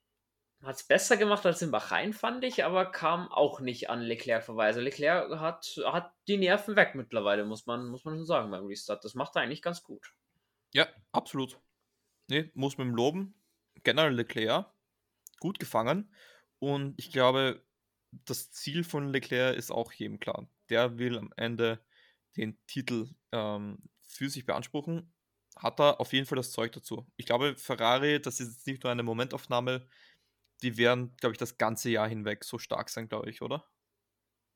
hat 0.62 0.76
es 0.76 0.82
besser 0.82 1.16
gemacht 1.16 1.46
als 1.46 1.62
in 1.62 1.70
Bahrain, 1.70 2.12
fand 2.12 2.44
ich, 2.44 2.64
aber 2.64 2.90
kam 2.90 3.28
auch 3.28 3.60
nicht 3.60 3.88
an 3.88 4.02
Leclerc 4.02 4.44
vorbei. 4.44 4.66
Also 4.66 4.80
Leclerc 4.80 5.40
hat, 5.40 5.80
hat 5.86 6.12
die 6.28 6.36
Nerven 6.36 6.76
weg 6.76 6.94
mittlerweile, 6.94 7.44
muss 7.44 7.66
man, 7.66 7.88
muss 7.88 8.04
man 8.04 8.16
schon 8.16 8.26
sagen 8.26 8.50
beim 8.50 8.66
Restart. 8.66 9.04
Das 9.04 9.14
macht 9.14 9.36
er 9.36 9.42
eigentlich 9.42 9.62
ganz 9.62 9.82
gut. 9.82 10.12
Ja, 10.72 10.86
absolut. 11.12 11.58
Nee, 12.28 12.50
muss 12.54 12.76
man 12.76 12.88
ihm 12.88 12.94
loben. 12.94 13.34
Generell 13.84 14.14
Leclerc, 14.14 14.66
gut 15.40 15.58
gefangen. 15.58 16.14
Und 16.58 16.94
ich 16.98 17.10
glaube, 17.10 17.64
das 18.10 18.52
Ziel 18.52 18.84
von 18.84 19.08
Leclerc 19.08 19.56
ist 19.56 19.70
auch 19.70 19.92
jedem 19.92 20.20
klar. 20.20 20.46
Der 20.68 20.98
will 20.98 21.16
am 21.16 21.32
Ende 21.36 21.82
den 22.36 22.58
Titel 22.66 23.08
ähm, 23.32 23.78
für 24.02 24.28
sich 24.28 24.44
beanspruchen 24.44 25.10
hat 25.62 25.80
er 25.80 26.00
auf 26.00 26.12
jeden 26.12 26.26
Fall 26.26 26.36
das 26.36 26.52
Zeug 26.52 26.72
dazu. 26.72 27.06
Ich 27.16 27.26
glaube, 27.26 27.56
Ferrari, 27.56 28.20
das 28.20 28.40
ist 28.40 28.52
jetzt 28.52 28.66
nicht 28.66 28.82
nur 28.84 28.92
eine 28.92 29.02
Momentaufnahme, 29.02 29.86
die 30.62 30.76
werden, 30.76 31.16
glaube 31.16 31.32
ich, 31.32 31.38
das 31.38 31.58
ganze 31.58 31.90
Jahr 31.90 32.08
hinweg 32.08 32.44
so 32.44 32.58
stark 32.58 32.90
sein, 32.90 33.08
glaube 33.08 33.30
ich, 33.30 33.42
oder? 33.42 33.64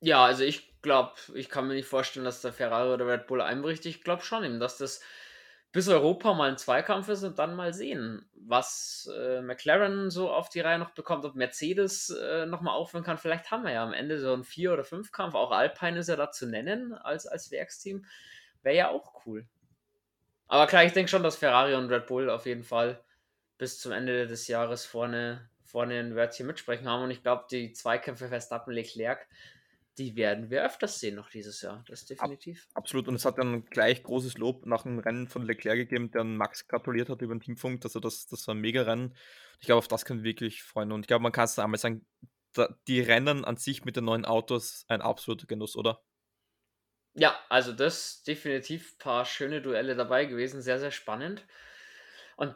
Ja, 0.00 0.24
also 0.24 0.44
ich 0.44 0.80
glaube, 0.82 1.14
ich 1.34 1.48
kann 1.48 1.66
mir 1.66 1.74
nicht 1.74 1.88
vorstellen, 1.88 2.24
dass 2.26 2.42
der 2.42 2.52
Ferrari 2.52 2.92
oder 2.92 3.06
Red 3.06 3.26
Bull 3.26 3.40
einbricht. 3.40 3.86
Ich 3.86 4.02
glaube 4.02 4.22
schon 4.22 4.44
eben, 4.44 4.60
dass 4.60 4.76
das 4.76 5.00
bis 5.72 5.88
Europa 5.88 6.34
mal 6.34 6.50
ein 6.50 6.58
Zweikampf 6.58 7.08
ist 7.08 7.24
und 7.24 7.38
dann 7.38 7.56
mal 7.56 7.72
sehen, 7.72 8.28
was 8.34 9.10
äh, 9.12 9.40
McLaren 9.42 10.10
so 10.10 10.30
auf 10.30 10.48
die 10.48 10.60
Reihe 10.60 10.78
noch 10.78 10.90
bekommt, 10.90 11.24
ob 11.24 11.34
Mercedes 11.34 12.10
äh, 12.10 12.46
nochmal 12.46 12.76
aufhören 12.76 13.02
kann. 13.02 13.18
Vielleicht 13.18 13.50
haben 13.50 13.64
wir 13.64 13.72
ja 13.72 13.82
am 13.82 13.92
Ende 13.92 14.20
so 14.20 14.32
einen 14.32 14.44
Vier- 14.44 14.72
oder 14.72 14.84
Fünf-Kampf. 14.84 15.34
Auch 15.34 15.50
Alpine 15.50 15.98
ist 15.98 16.08
ja 16.08 16.16
da 16.16 16.30
zu 16.30 16.46
nennen 16.46 16.92
als, 16.92 17.26
als 17.26 17.50
Werksteam. 17.50 18.04
Wäre 18.62 18.76
ja 18.76 18.88
auch 18.90 19.26
cool. 19.26 19.48
Aber 20.46 20.66
klar, 20.66 20.84
ich 20.84 20.92
denke 20.92 21.10
schon, 21.10 21.22
dass 21.22 21.36
Ferrari 21.36 21.74
und 21.74 21.90
Red 21.90 22.06
Bull 22.06 22.30
auf 22.30 22.46
jeden 22.46 22.64
Fall 22.64 23.02
bis 23.58 23.78
zum 23.78 23.92
Ende 23.92 24.26
des 24.26 24.48
Jahres 24.48 24.84
vorne, 24.84 25.48
vorne 25.64 25.98
ein 25.98 26.14
Wörtchen 26.14 26.46
mitsprechen 26.46 26.88
haben. 26.88 27.04
Und 27.04 27.10
ich 27.10 27.22
glaube, 27.22 27.46
die 27.50 27.72
Zweikämpfe 27.72 28.28
Verstappen-Leclerc, 28.28 29.26
die 29.98 30.16
werden 30.16 30.50
wir 30.50 30.64
öfters 30.64 30.98
sehen 30.98 31.14
noch 31.14 31.30
dieses 31.30 31.62
Jahr. 31.62 31.84
Das 31.86 32.02
ist 32.02 32.10
definitiv. 32.10 32.66
Ab, 32.74 32.82
absolut. 32.82 33.06
Und 33.08 33.14
es 33.14 33.24
hat 33.24 33.38
dann 33.38 33.64
gleich 33.66 34.02
großes 34.02 34.38
Lob 34.38 34.66
nach 34.66 34.82
dem 34.82 34.98
Rennen 34.98 35.28
von 35.28 35.44
Leclerc 35.44 35.76
gegeben, 35.76 36.10
der 36.10 36.24
Max 36.24 36.66
gratuliert 36.66 37.08
hat 37.08 37.22
über 37.22 37.34
den 37.34 37.40
Teamfunk. 37.40 37.84
Also 37.84 38.00
das, 38.00 38.26
das 38.26 38.46
war 38.48 38.54
ein 38.54 38.60
mega 38.60 38.82
Rennen. 38.82 39.16
Ich 39.60 39.66
glaube, 39.66 39.78
auf 39.78 39.88
das 39.88 40.04
können 40.04 40.20
wir 40.20 40.30
wirklich 40.30 40.62
freuen. 40.62 40.90
Und 40.90 41.02
ich 41.02 41.06
glaube, 41.06 41.22
man 41.22 41.32
kann 41.32 41.44
es 41.44 41.58
einmal 41.58 41.78
sagen, 41.78 42.04
die 42.86 43.00
Rennen 43.00 43.44
an 43.44 43.56
sich 43.56 43.84
mit 43.84 43.96
den 43.96 44.04
neuen 44.04 44.24
Autos 44.24 44.84
ein 44.88 45.00
absoluter 45.00 45.46
Genuss, 45.46 45.76
oder? 45.76 46.00
Ja, 47.14 47.38
also 47.48 47.72
das 47.72 48.24
definitiv 48.24 48.94
ein 48.94 48.98
paar 48.98 49.24
schöne 49.24 49.62
Duelle 49.62 49.94
dabei 49.94 50.24
gewesen, 50.24 50.62
sehr, 50.62 50.80
sehr 50.80 50.90
spannend. 50.90 51.44
Und 52.36 52.54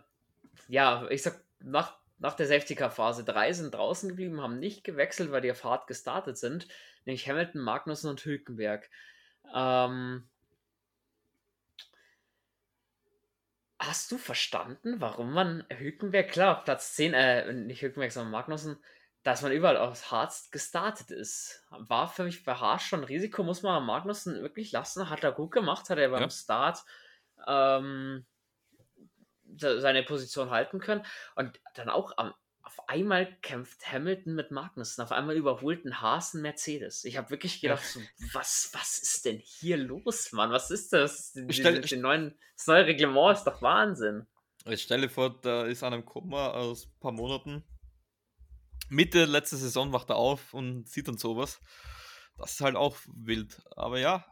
ja, 0.68 1.06
ich 1.10 1.22
sag, 1.22 1.40
nach, 1.60 1.96
nach 2.18 2.34
der 2.34 2.46
Safety 2.46 2.74
Car 2.74 2.90
Phase 2.90 3.24
drei 3.24 3.52
sind 3.52 3.74
draußen 3.74 4.08
geblieben, 4.08 4.42
haben 4.42 4.58
nicht 4.58 4.82
gewechselt, 4.84 5.30
weil 5.30 5.42
die 5.42 5.52
auf 5.52 5.64
hart 5.64 5.86
gestartet 5.86 6.38
sind, 6.38 6.66
nämlich 7.04 7.28
Hamilton, 7.28 7.60
Magnussen 7.62 8.10
und 8.10 8.24
Hülkenberg. 8.24 8.90
Ähm, 9.54 10.28
hast 13.78 14.10
du 14.10 14.18
verstanden, 14.18 15.00
warum 15.00 15.32
man 15.32 15.64
Hülkenberg, 15.70 16.30
klar, 16.30 16.64
Platz 16.64 16.94
10, 16.94 17.14
äh, 17.14 17.52
nicht 17.52 17.82
Hülkenberg, 17.82 18.10
sondern 18.10 18.32
Magnussen, 18.32 18.76
dass 19.28 19.42
man 19.42 19.52
überall 19.52 19.76
aus 19.76 20.10
Harz 20.10 20.50
gestartet 20.50 21.10
ist. 21.10 21.62
War 21.70 22.08
für 22.08 22.24
mich 22.24 22.44
bei 22.44 22.54
Haas 22.54 22.82
schon 22.82 23.00
ein 23.00 23.04
Risiko, 23.04 23.42
muss 23.42 23.62
man 23.62 23.84
Magnussen 23.84 24.40
wirklich 24.40 24.72
lassen. 24.72 25.10
Hat 25.10 25.22
er 25.22 25.32
gut 25.32 25.50
gemacht, 25.50 25.90
hat 25.90 25.98
er 25.98 26.08
beim 26.08 26.22
ja. 26.22 26.30
Start 26.30 26.78
ähm, 27.46 28.24
seine 29.54 30.02
Position 30.02 30.48
halten 30.48 30.80
können. 30.80 31.04
Und 31.36 31.60
dann 31.74 31.90
auch 31.90 32.12
am, 32.16 32.32
auf 32.62 32.88
einmal 32.88 33.36
kämpft 33.42 33.92
Hamilton 33.92 34.34
mit 34.34 34.50
Magnussen. 34.50 35.04
Auf 35.04 35.12
einmal 35.12 35.36
überholt 35.36 35.84
ein 35.84 36.00
Haas 36.00 36.32
ein 36.32 36.40
Mercedes. 36.40 37.04
Ich 37.04 37.18
habe 37.18 37.28
wirklich 37.28 37.60
gedacht, 37.60 37.82
ja. 37.82 38.00
so, 38.00 38.00
was, 38.32 38.70
was 38.72 38.98
ist 38.98 39.26
denn 39.26 39.36
hier 39.44 39.76
los, 39.76 40.32
Mann? 40.32 40.52
Was 40.52 40.70
ist 40.70 40.94
das? 40.94 41.34
Die, 41.34 41.52
stell, 41.52 41.82
die, 41.82 41.88
die 41.88 41.96
neuen, 41.98 42.34
das 42.56 42.66
neue 42.66 42.86
Reglement 42.86 43.36
ist 43.36 43.44
doch 43.44 43.60
Wahnsinn. 43.60 44.26
Ich 44.64 44.80
stelle 44.80 45.10
vor, 45.10 45.38
da 45.42 45.66
ist 45.66 45.82
an 45.82 45.92
einem 45.92 46.06
Komma 46.06 46.52
aus 46.52 46.86
ein 46.86 47.00
paar 47.00 47.12
Monaten 47.12 47.62
Mitte 48.88 49.24
letzte 49.24 49.56
Saison 49.56 49.92
wacht 49.92 50.10
er 50.10 50.16
auf 50.16 50.54
und 50.54 50.88
sieht 50.88 51.08
dann 51.08 51.18
sowas. 51.18 51.60
Das 52.36 52.52
ist 52.52 52.60
halt 52.60 52.76
auch 52.76 52.96
wild. 53.06 53.60
Aber 53.76 53.98
ja, 53.98 54.24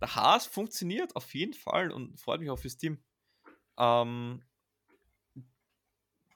der 0.00 0.14
Haas 0.14 0.46
funktioniert 0.46 1.14
auf 1.14 1.34
jeden 1.34 1.54
Fall 1.54 1.90
und 1.92 2.18
freut 2.18 2.40
mich 2.40 2.50
auch 2.50 2.58
fürs 2.58 2.76
Team. 2.76 3.02
Ähm, 3.78 4.42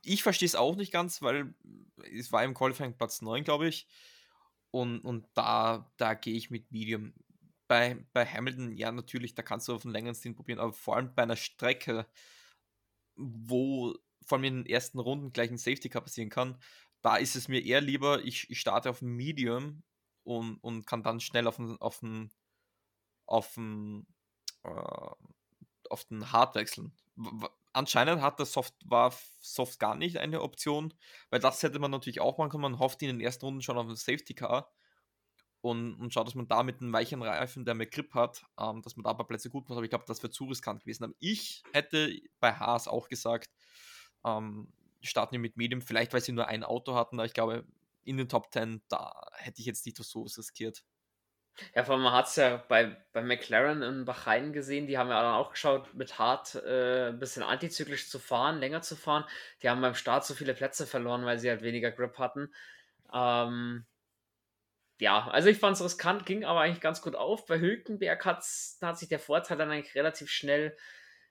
ich 0.03 0.23
verstehe 0.23 0.47
es 0.47 0.55
auch 0.55 0.77
nicht 0.77 0.93
ganz, 0.93 1.21
weil 1.21 1.55
es 2.13 2.31
war 2.31 2.45
im 2.45 2.55
Qualifying 2.55 2.97
Platz 2.97 3.23
9, 3.23 3.43
glaube 3.43 3.69
ich. 3.69 3.89
Und, 4.71 5.01
und 5.01 5.27
da, 5.35 5.91
da 5.97 6.15
gehe 6.15 6.37
ich 6.37 6.51
mit 6.51 6.71
Medium. 6.71 7.15
Bei, 7.67 8.07
bei 8.13 8.25
Hamilton, 8.25 8.77
ja, 8.77 8.93
natürlich, 8.93 9.35
da 9.35 9.43
kannst 9.43 9.67
du 9.67 9.75
auf 9.75 9.85
einen 9.85 9.93
längeren 9.93 10.15
Stint 10.15 10.37
probieren, 10.37 10.61
aber 10.61 10.73
vor 10.73 10.95
allem 10.95 11.13
bei 11.17 11.25
einer 11.25 11.35
Strecke, 11.35 12.07
wo 13.17 13.97
vor 14.25 14.39
allem 14.39 14.45
in 14.45 14.57
den 14.63 14.67
ersten 14.67 15.01
Runden 15.01 15.33
gleich 15.33 15.51
ein 15.51 15.59
Safety 15.59 15.89
Car 15.89 16.03
passieren 16.03 16.31
kann, 16.31 16.61
da 17.07 17.19
ist 17.19 17.37
es 17.37 17.47
mir 17.47 17.65
eher 17.65 17.81
lieber, 17.81 18.25
ich, 18.25 18.51
ich 18.51 18.59
starte 18.59 18.91
auf 18.91 19.01
Medium 19.01 19.85
und, 20.25 20.57
und 20.57 20.89
kann 20.89 21.05
dann 21.05 21.21
schnell 21.21 21.47
auf 21.47 21.55
den, 21.55 21.81
auf 21.81 22.01
den, 22.01 22.33
auf 23.27 23.55
den, 23.55 24.09
äh, 24.65 25.11
auf 25.89 26.05
den 26.07 26.33
Hard 26.33 26.57
wechseln. 26.57 26.97
Anscheinend 27.73 28.23
hat 28.23 28.41
der 28.41 28.47
Soft, 28.47 28.75
war 28.85 29.15
Soft 29.39 29.79
gar 29.79 29.95
nicht 29.95 30.17
eine 30.17 30.43
Option, 30.43 30.93
weil 31.31 31.39
das 31.39 31.63
hätte 31.63 31.79
man 31.79 31.93
natürlich 31.93 32.21
auch 32.21 32.39
machen 32.39 32.51
können. 32.51 32.63
Man 32.63 32.81
hofft 32.81 33.01
in 33.03 33.09
den 33.09 33.21
ersten 33.21 33.45
Runden 33.45 33.63
schon 33.63 33.79
auf 33.79 33.87
ein 33.87 33.95
Safety 33.95 34.35
Car 34.35 34.75
und, 35.61 35.95
und 36.01 36.13
schaut, 36.13 36.27
dass 36.27 36.35
man 36.35 36.49
da 36.49 36.65
mit 36.65 36.81
einem 36.81 36.93
weichen 36.93 37.23
Reifen, 37.23 37.65
der 37.65 37.75
mehr 37.75 37.87
Grip 37.87 38.15
hat, 38.15 38.45
ähm, 38.59 38.83
dass 38.83 38.97
man 38.97 39.05
da 39.05 39.13
ein 39.13 39.17
paar 39.17 39.29
Plätze 39.29 39.49
gut 39.49 39.69
macht. 39.69 39.77
Aber 39.77 39.85
ich 39.85 39.91
glaube, 39.91 40.07
das 40.09 40.25
wäre 40.25 40.33
zu 40.33 40.47
riskant 40.47 40.81
gewesen. 40.81 41.05
Aber 41.05 41.15
ich 41.21 41.63
hätte 41.73 42.21
bei 42.41 42.53
Haas 42.53 42.89
auch 42.89 43.07
gesagt, 43.07 43.49
ähm, 44.25 44.73
starten 45.07 45.35
die 45.35 45.39
mit 45.39 45.57
Medium, 45.57 45.81
vielleicht 45.81 46.13
weil 46.13 46.21
sie 46.21 46.33
nur 46.33 46.49
ein 46.49 46.65
Auto 46.65 46.95
hatten, 46.95 47.19
aber 47.19 47.27
ich 47.27 47.35
glaube, 47.35 47.65
in 48.05 48.17
den 48.17 48.29
Top 48.29 48.53
10, 48.53 48.83
da 48.89 49.13
hätte 49.35 49.61
ich 49.61 49.67
jetzt 49.67 49.85
nicht 49.87 49.97
so 49.97 50.23
riskiert. 50.23 50.85
Ja, 51.75 51.85
vor 51.85 51.95
allem 51.95 52.05
man 52.05 52.13
hat 52.13 52.27
es 52.27 52.37
ja 52.37 52.59
bei, 52.69 52.97
bei 53.13 53.23
McLaren 53.23 53.83
in 53.83 54.05
Bahrain 54.05 54.53
gesehen, 54.53 54.87
die 54.87 54.99
haben 54.99 55.09
ja 55.09 55.23
dann 55.23 55.35
auch 55.35 55.53
geschaut, 55.53 55.95
mit 55.95 56.19
Hart 56.19 56.55
äh, 56.57 57.09
ein 57.09 57.19
bisschen 57.19 57.43
antizyklisch 57.43 58.11
zu 58.11 58.19
fahren, 58.19 58.59
länger 58.59 58.83
zu 58.83 58.95
fahren. 58.95 59.25
Die 59.63 59.71
haben 59.71 59.81
beim 59.81 59.95
Start 59.95 60.27
so 60.27 60.35
viele 60.35 60.55
Plätze 60.55 60.87
verloren, 60.87 61.25
weil 61.25 61.39
sie 61.39 61.49
halt 61.49 61.63
weniger 61.63 61.91
Grip 61.91 62.19
hatten. 62.19 62.53
Ähm, 63.13 63.87
ja, 64.99 65.29
also 65.29 65.49
ich 65.49 65.59
fand 65.59 65.77
es 65.77 65.85
riskant, 65.85 66.27
ging 66.27 66.45
aber 66.45 66.61
eigentlich 66.61 66.81
ganz 66.81 67.01
gut 67.01 67.17
auf. 67.17 67.47
Bei 67.47 67.59
Hülkenberg 67.59 68.25
hat 68.25 68.45
sich 68.45 69.09
der 69.09 69.19
Vorteil 69.19 69.57
dann 69.57 69.71
eigentlich 69.71 69.95
relativ 69.95 70.31
schnell 70.31 70.77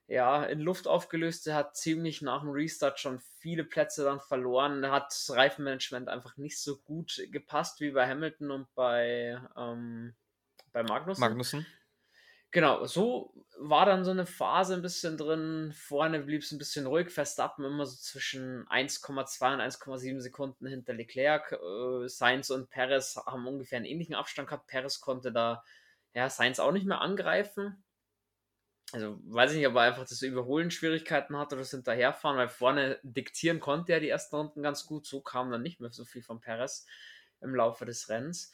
ja, 0.08 0.44
in 0.44 0.60
Luft 0.60 0.88
aufgelöst. 0.88 1.48
Er 1.48 1.56
hat 1.56 1.76
ziemlich 1.76 2.22
nach 2.22 2.41
dem 2.41 2.52
Restart 2.52 3.00
schon 3.00 3.20
viele 3.39 3.63
Plätze 3.63 4.04
dann 4.04 4.20
verloren. 4.20 4.84
Er 4.84 4.91
hat 4.91 5.08
das 5.08 5.32
Reifenmanagement 5.34 6.10
einfach 6.10 6.38
nicht 6.38 6.60
so 6.60 6.78
gut 6.78 7.22
gepasst 7.32 7.82
wie 7.82 7.91
bei 7.91 8.08
Hamilton 8.08 8.52
und 8.52 8.76
bei, 8.76 9.39
ähm, 9.58 10.15
bei 10.72 10.84
Magnussen. 10.84 11.22
Magnussen. 11.22 11.65
Genau, 12.52 12.86
so 12.86 13.34
war 13.58 13.86
dann 13.86 14.06
so 14.06 14.12
eine 14.12 14.26
Phase 14.26 14.76
ein 14.76 14.82
bisschen 14.82 15.18
drin. 15.18 15.74
Vorne 15.76 16.20
blieb 16.20 16.44
es 16.44 16.52
ein 16.52 16.58
bisschen 16.58 16.86
ruhig. 16.86 17.10
Verstappen 17.10 17.65
immer 17.65 17.86
so 17.86 17.98
zwischen 17.98 18.65
1,2 18.68 19.54
und 19.54 19.60
1,7 19.60 20.22
Sekunden 20.22 20.68
hinter 20.68 20.94
Leclerc. 20.94 21.52
Äh, 21.52 22.08
Sainz 22.08 22.52
und 22.52 22.70
Perez 22.70 23.18
haben 23.26 23.48
ungefähr 23.48 23.78
einen 23.78 23.86
ähnlichen 23.86 24.15
Abstand 24.15 24.48
gehabt. 24.48 24.68
Perez 24.68 25.02
konnte 25.02 25.32
da 25.34 25.63
ja, 26.13 26.30
Sainz 26.30 26.60
auch 26.60 26.72
nicht 26.72 26.86
mehr 26.86 27.02
angreifen 27.02 27.84
also 28.91 29.19
weiß 29.26 29.52
ich 29.52 29.58
nicht, 29.58 29.67
ob 29.67 29.76
er 29.76 29.82
einfach 29.82 30.08
das 30.08 30.21
Überholen 30.21 30.71
Schwierigkeiten 30.71 31.38
hat 31.38 31.52
oder 31.52 31.62
das 31.62 31.71
Hinterherfahren, 31.71 32.38
weil 32.38 32.50
vorne 32.50 33.00
diktieren 33.04 33.60
konnte 33.60 33.93
er 33.93 34.00
die 34.00 34.10
ersten 34.10 34.36
Runden 34.36 34.62
ganz 34.62 34.86
gut, 34.86 35.08
so 35.08 35.21
kam 35.21 35.52
dann 35.52 35.63
nicht 35.63 35.80
mehr 35.80 35.91
so 35.91 36.06
viel 36.06 36.21
von 36.21 36.39
Perez 36.39 36.86
im 37.41 37.56
Laufe 37.56 37.86
des 37.86 38.10
Rennens. 38.10 38.54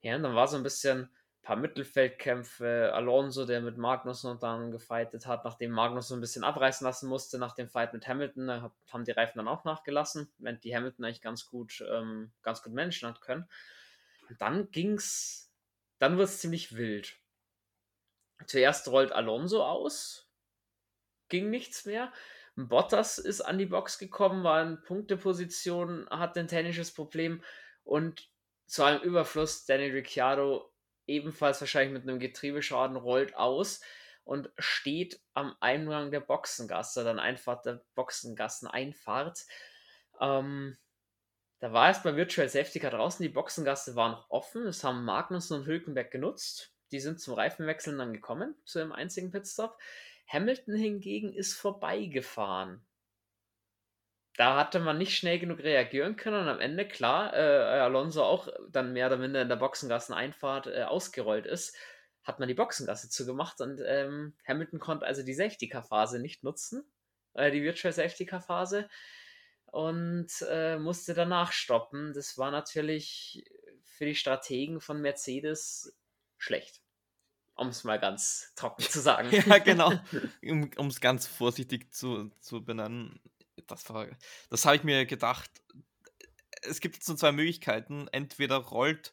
Ja, 0.00 0.16
und 0.16 0.22
dann 0.22 0.34
war 0.34 0.48
so 0.48 0.56
ein 0.56 0.62
bisschen 0.62 1.02
ein 1.02 1.42
paar 1.42 1.56
Mittelfeldkämpfe, 1.56 2.92
Alonso, 2.92 3.46
der 3.46 3.60
mit 3.60 3.78
Magnussen 3.78 4.30
und 4.30 4.42
dann 4.42 4.70
gefeitet 4.72 5.26
hat, 5.26 5.44
nachdem 5.44 5.70
Magnussen 5.70 6.18
ein 6.18 6.20
bisschen 6.20 6.44
abreißen 6.44 6.84
lassen 6.84 7.08
musste, 7.08 7.38
nach 7.38 7.54
dem 7.54 7.68
Fight 7.68 7.92
mit 7.92 8.06
Hamilton, 8.06 8.48
da 8.48 8.72
haben 8.92 9.04
die 9.04 9.12
Reifen 9.12 9.38
dann 9.38 9.48
auch 9.48 9.64
nachgelassen, 9.64 10.30
während 10.38 10.64
die 10.64 10.74
Hamilton 10.74 11.04
eigentlich 11.04 11.22
ganz 11.22 11.46
gut, 11.46 11.84
ähm, 11.88 12.32
ganz 12.42 12.62
gut 12.62 12.74
managen 12.74 13.08
hat 13.08 13.20
können. 13.20 13.48
Und 14.28 14.40
dann 14.40 14.70
ging's, 14.70 15.50
dann 15.98 16.18
wird 16.18 16.28
es 16.28 16.40
ziemlich 16.40 16.76
wild 16.76 17.16
Zuerst 18.46 18.88
rollt 18.88 19.12
Alonso 19.12 19.64
aus, 19.64 20.28
ging 21.28 21.50
nichts 21.50 21.84
mehr. 21.86 22.12
Bottas 22.56 23.18
ist 23.18 23.40
an 23.40 23.58
die 23.58 23.66
Box 23.66 23.98
gekommen, 23.98 24.42
war 24.42 24.62
in 24.62 24.82
Punkteposition, 24.82 26.08
hat 26.10 26.36
ein 26.36 26.48
technisches 26.48 26.92
Problem 26.92 27.42
und 27.84 28.28
zu 28.66 28.82
einem 28.82 29.00
Überfluss 29.02 29.64
Daniel 29.64 29.92
Ricciardo 29.92 30.72
ebenfalls 31.06 31.60
wahrscheinlich 31.60 31.92
mit 31.92 32.02
einem 32.02 32.18
Getriebeschaden 32.18 32.96
rollt 32.96 33.34
aus 33.36 33.80
und 34.24 34.50
steht 34.58 35.20
am 35.34 35.56
Eingang 35.60 36.10
der 36.10 36.20
Boxengasse, 36.20 37.02
dann 37.02 37.18
einfach 37.18 37.62
der 37.62 37.82
Boxengasseneinfahrt. 37.94 39.46
Ähm, 40.20 40.76
da 41.60 41.72
war 41.72 41.88
erst 41.88 42.02
bei 42.02 42.14
Virtual 42.14 42.48
Safety 42.48 42.78
Car 42.78 42.90
draußen, 42.90 43.22
die 43.22 43.30
Boxengasse 43.30 43.96
war 43.96 44.10
noch 44.10 44.30
offen, 44.30 44.64
das 44.64 44.84
haben 44.84 45.04
Magnussen 45.04 45.60
und 45.60 45.66
Hülkenberg 45.66 46.10
genutzt. 46.10 46.74
Die 46.92 47.00
sind 47.00 47.20
zum 47.20 47.34
Reifenwechseln 47.34 47.98
dann 47.98 48.12
gekommen, 48.12 48.54
zu 48.64 48.78
dem 48.78 48.92
einzigen 48.92 49.30
Pitstop. 49.30 49.78
Hamilton 50.26 50.74
hingegen 50.74 51.32
ist 51.32 51.54
vorbeigefahren. 51.54 52.82
Da 54.36 54.56
hatte 54.56 54.78
man 54.78 54.98
nicht 54.98 55.16
schnell 55.16 55.40
genug 55.40 55.58
reagieren 55.58 56.14
können 56.14 56.42
und 56.42 56.48
am 56.48 56.60
Ende, 56.60 56.86
klar, 56.86 57.34
äh, 57.34 57.80
Alonso 57.80 58.22
auch 58.22 58.48
dann 58.70 58.92
mehr 58.92 59.08
oder 59.08 59.16
minder 59.16 59.42
in 59.42 59.48
der 59.48 59.56
Boxengasseneinfahrt 59.56 60.68
äh, 60.68 60.82
ausgerollt 60.84 61.44
ist, 61.44 61.76
hat 62.22 62.38
man 62.38 62.46
die 62.46 62.54
Boxengasse 62.54 63.08
zugemacht 63.08 63.60
und 63.60 63.82
ähm, 63.84 64.36
Hamilton 64.46 64.78
konnte 64.78 65.06
also 65.06 65.24
die 65.24 65.34
Safety-Car-Phase 65.34 66.20
nicht 66.20 66.44
nutzen, 66.44 66.84
äh, 67.34 67.50
die 67.50 67.64
Virtual 67.64 67.92
Safety-Car-Phase 67.92 68.88
und 69.66 70.28
äh, 70.48 70.78
musste 70.78 71.14
danach 71.14 71.50
stoppen. 71.50 72.12
Das 72.12 72.38
war 72.38 72.52
natürlich 72.52 73.44
für 73.82 74.04
die 74.04 74.14
Strategen 74.14 74.80
von 74.80 75.00
Mercedes 75.00 75.97
schlecht. 76.38 76.80
Um 77.54 77.68
es 77.68 77.84
mal 77.84 77.98
ganz 77.98 78.52
trocken 78.54 78.82
zu 78.82 79.00
sagen. 79.00 79.30
ja, 79.46 79.58
genau. 79.58 79.92
Um 80.78 80.86
es 80.86 81.00
ganz 81.00 81.26
vorsichtig 81.26 81.92
zu, 81.92 82.30
zu 82.40 82.64
benennen. 82.64 83.20
Das, 83.66 83.84
das 84.48 84.64
habe 84.64 84.76
ich 84.76 84.84
mir 84.84 85.06
gedacht. 85.06 85.50
Es 86.62 86.80
gibt 86.80 87.02
so 87.02 87.14
zwei 87.14 87.32
Möglichkeiten. 87.32 88.08
Entweder 88.08 88.56
rollt 88.56 89.12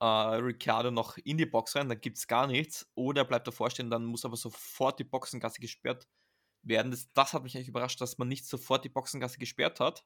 äh, 0.00 0.04
Ricciardo 0.04 0.90
noch 0.90 1.16
in 1.18 1.38
die 1.38 1.46
Box 1.46 1.74
rein, 1.76 1.88
dann 1.88 2.00
gibt 2.00 2.18
es 2.18 2.26
gar 2.26 2.46
nichts. 2.46 2.90
Oder 2.94 3.22
er 3.22 3.24
bleibt 3.24 3.46
davor 3.46 3.70
stehen, 3.70 3.90
dann 3.90 4.04
muss 4.04 4.24
aber 4.24 4.36
sofort 4.36 4.98
die 4.98 5.04
Boxengasse 5.04 5.60
gesperrt 5.60 6.06
werden. 6.62 6.90
Das, 6.90 7.10
das 7.12 7.32
hat 7.32 7.42
mich 7.42 7.56
eigentlich 7.56 7.68
überrascht, 7.68 8.00
dass 8.00 8.18
man 8.18 8.28
nicht 8.28 8.46
sofort 8.46 8.84
die 8.84 8.90
Boxengasse 8.90 9.38
gesperrt 9.38 9.80
hat. 9.80 10.04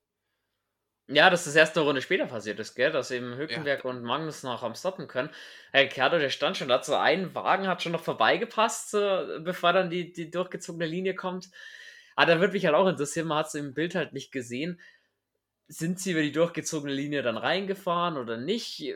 Ja, 1.07 1.29
dass 1.29 1.45
das 1.45 1.57
erst 1.57 1.77
eine 1.77 1.87
Runde 1.87 2.03
später 2.03 2.27
passiert 2.27 2.61
ist, 2.61 2.77
gell? 2.77 2.93
Dass 2.93 3.11
eben 3.11 3.35
Hülkenberg 3.37 3.85
ja. 3.85 3.91
und 3.91 4.03
Magnus 4.03 4.45
noch 4.45 4.63
am 4.63 4.77
stoppen 4.77 5.09
können. 5.09 5.31
Herr 5.73 5.83
Ricciardo, 5.83 6.19
der 6.19 6.31
stand 6.31 6.57
schon 6.57 6.69
da, 6.69 6.81
so 6.83 6.95
ein 6.95 7.35
Wagen 7.35 7.67
hat 7.67 7.83
schon 7.83 7.93
noch 7.93 8.05
vorbeigepasst, 8.05 8.93
bevor 8.93 9.73
dann 9.73 9.91
die, 9.91 10.13
die 10.13 10.31
durchgezogene 10.31 10.87
Linie 10.87 11.17
kommt. 11.17 11.51
Aber 12.15 12.35
da 12.35 12.41
würde 12.41 12.53
mich 12.53 12.65
halt 12.65 12.77
auch 12.77 12.87
interessieren, 12.87 13.27
man 13.27 13.39
hat 13.39 13.47
es 13.49 13.55
im 13.55 13.75
Bild 13.75 13.95
halt 13.95 14.13
nicht 14.13 14.31
gesehen. 14.31 14.81
Sind 15.67 15.99
sie 15.99 16.13
über 16.13 16.23
die 16.23 16.33
durchgezogene 16.33 16.93
Linie 16.93 17.23
dann 17.23 17.37
reingefahren 17.37 18.17
oder 18.17 18.37
nicht? 18.37 18.95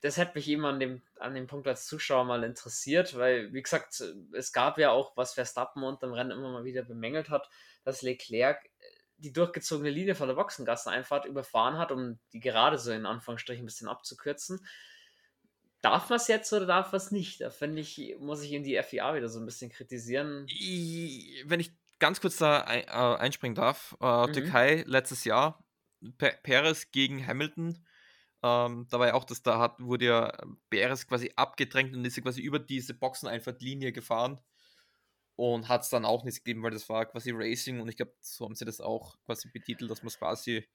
Das 0.00 0.16
hätte 0.16 0.32
mich 0.34 0.48
eben 0.48 0.64
an 0.64 0.80
dem, 0.80 1.02
an 1.18 1.34
dem 1.34 1.46
Punkt 1.46 1.68
als 1.68 1.86
Zuschauer 1.86 2.24
mal 2.24 2.42
interessiert, 2.42 3.16
weil, 3.16 3.52
wie 3.52 3.62
gesagt, 3.62 4.02
es 4.32 4.52
gab 4.52 4.78
ja 4.78 4.90
auch, 4.90 5.16
was 5.16 5.34
Verstappen 5.34 5.82
unterm 5.82 6.12
Rennen 6.12 6.30
immer 6.30 6.52
mal 6.52 6.64
wieder 6.64 6.82
bemängelt 6.82 7.28
hat, 7.28 7.48
dass 7.84 8.02
Leclerc 8.02 8.70
die 9.22 9.32
durchgezogene 9.32 9.90
Linie 9.90 10.14
von 10.14 10.28
der 10.28 10.34
Boxengasseneinfahrt 10.34 11.24
überfahren 11.24 11.78
hat, 11.78 11.92
um 11.92 12.18
die 12.32 12.40
gerade 12.40 12.78
so 12.78 12.90
in 12.92 13.06
Anführungsstrichen 13.06 13.62
ein 13.62 13.66
bisschen 13.66 13.88
abzukürzen. 13.88 14.66
Darf 15.80 16.10
man 16.10 16.16
es 16.16 16.28
jetzt 16.28 16.52
oder 16.52 16.66
darf 16.66 16.92
man 16.92 17.00
es 17.00 17.10
nicht? 17.10 17.40
Da 17.40 17.50
finde 17.50 17.80
ich, 17.80 18.16
muss 18.20 18.42
ich 18.42 18.52
in 18.52 18.62
die 18.62 18.80
FIA 18.82 19.14
wieder 19.14 19.28
so 19.28 19.40
ein 19.40 19.46
bisschen 19.46 19.70
kritisieren. 19.70 20.46
Wenn 21.44 21.60
ich 21.60 21.72
ganz 21.98 22.20
kurz 22.20 22.36
da 22.36 22.60
ein, 22.62 22.82
äh, 22.82 22.90
einspringen 22.90 23.54
darf, 23.54 23.96
äh, 24.00 24.26
mhm. 24.26 24.32
Türkei 24.32 24.84
letztes 24.86 25.24
Jahr, 25.24 25.64
P 26.18 26.32
Perez 26.42 26.90
gegen 26.90 27.26
Hamilton, 27.26 27.84
ähm, 28.44 28.86
da 28.90 28.98
war 28.98 29.08
ja 29.08 29.14
auch, 29.14 29.24
dass 29.24 29.42
da 29.42 29.58
hat, 29.58 29.80
wurde 29.80 30.06
ja 30.06 30.38
Perez 30.68 31.06
quasi 31.06 31.32
abgedrängt 31.36 31.94
und 31.94 32.04
ist 32.04 32.20
quasi 32.22 32.40
über 32.40 32.58
diese 32.58 32.94
Boxeneinfahrtlinie 32.94 33.92
gefahren 33.92 34.40
und 35.42 35.68
hat 35.68 35.82
es 35.82 35.90
dann 35.90 36.04
auch 36.04 36.22
nicht 36.22 36.44
gegeben, 36.44 36.62
weil 36.62 36.70
das 36.70 36.88
war 36.88 37.04
quasi 37.04 37.32
Racing 37.34 37.80
und 37.80 37.88
ich 37.88 37.96
glaube, 37.96 38.12
so 38.20 38.44
haben 38.44 38.54
sie 38.54 38.64
das 38.64 38.80
auch 38.80 39.16
quasi 39.26 39.48
betitelt, 39.48 39.90
dass 39.90 40.02
man 40.02 40.06
es 40.06 40.18
quasi 40.18 40.68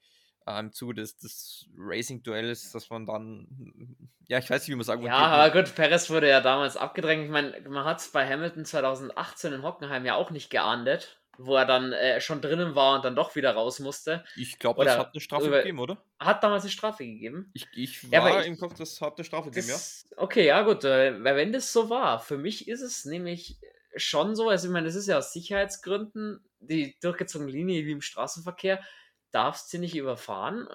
äh, 0.45 0.59
im 0.59 0.73
Zuge 0.73 0.95
des, 0.95 1.17
des 1.17 1.69
Racing-Duells, 1.77 2.73
dass 2.73 2.89
man 2.89 3.05
dann, 3.05 3.95
ja, 4.27 4.39
ich 4.39 4.49
weiß 4.49 4.63
nicht, 4.63 4.69
wie 4.69 4.75
man 4.75 4.83
sagen 4.83 5.05
Ja, 5.05 5.15
aber 5.15 5.51
gut, 5.53 5.73
Perez 5.73 6.09
wurde 6.09 6.27
ja 6.27 6.41
damals 6.41 6.75
abgedrängt. 6.75 7.23
Ich 7.23 7.31
meine, 7.31 7.61
man 7.69 7.85
hat 7.85 8.01
es 8.01 8.09
bei 8.09 8.27
Hamilton 8.27 8.65
2018 8.65 9.53
in 9.53 9.63
Hockenheim 9.63 10.05
ja 10.05 10.15
auch 10.15 10.31
nicht 10.31 10.49
geahndet, 10.49 11.17
wo 11.37 11.55
er 11.55 11.65
dann 11.65 11.93
äh, 11.93 12.19
schon 12.19 12.41
drinnen 12.41 12.75
war 12.75 12.95
und 12.95 13.05
dann 13.05 13.15
doch 13.15 13.37
wieder 13.37 13.53
raus 13.53 13.79
musste. 13.79 14.25
Ich 14.35 14.59
glaube, 14.59 14.83
es 14.83 14.97
hat 14.97 15.13
eine 15.13 15.21
Strafe 15.21 15.47
über, 15.47 15.59
gegeben, 15.59 15.79
oder? 15.79 15.97
Hat 16.19 16.43
damals 16.43 16.63
eine 16.63 16.71
Strafe 16.71 17.05
gegeben? 17.05 17.51
Ich, 17.53 17.67
ich 17.73 18.11
war 18.11 18.31
ja, 18.31 18.41
ich, 18.41 18.47
im 18.47 18.57
Kopf, 18.57 18.73
das 18.73 18.99
hat 18.99 19.17
eine 19.17 19.23
Strafe 19.23 19.49
gegeben, 19.49 19.69
ja. 19.69 19.77
Okay, 20.17 20.45
ja 20.45 20.61
gut, 20.63 20.83
äh, 20.83 21.23
wenn 21.23 21.53
das 21.53 21.71
so 21.71 21.89
war, 21.89 22.19
für 22.19 22.37
mich 22.37 22.67
ist 22.67 22.81
es 22.81 23.05
nämlich 23.05 23.61
schon 23.97 24.35
so, 24.35 24.49
also 24.49 24.67
ich 24.67 24.73
meine, 24.73 24.87
es 24.87 24.95
ist 24.95 25.07
ja 25.07 25.17
aus 25.17 25.33
Sicherheitsgründen, 25.33 26.43
die 26.59 26.95
durchgezogene 27.01 27.51
Linie 27.51 27.85
wie 27.85 27.91
im 27.91 28.01
Straßenverkehr, 28.01 28.83
darfst 29.31 29.73
du 29.73 29.79
nicht 29.79 29.95
überfahren. 29.95 30.67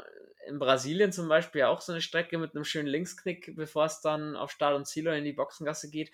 In 0.47 0.59
Brasilien 0.59 1.13
zum 1.13 1.29
Beispiel 1.29 1.63
auch 1.63 1.81
so 1.81 1.93
eine 1.93 2.01
Strecke 2.01 2.39
mit 2.39 2.55
einem 2.55 2.65
schönen 2.65 2.89
Linksknick, 2.89 3.55
bevor 3.57 3.87
es 3.87 4.01
dann 4.01 4.37
auf 4.37 4.51
Start 4.51 4.77
und 4.77 4.87
Ziel 4.87 5.09
oder 5.09 5.17
in 5.17 5.25
die 5.25 5.33
Boxengasse 5.33 5.91
geht. 5.91 6.11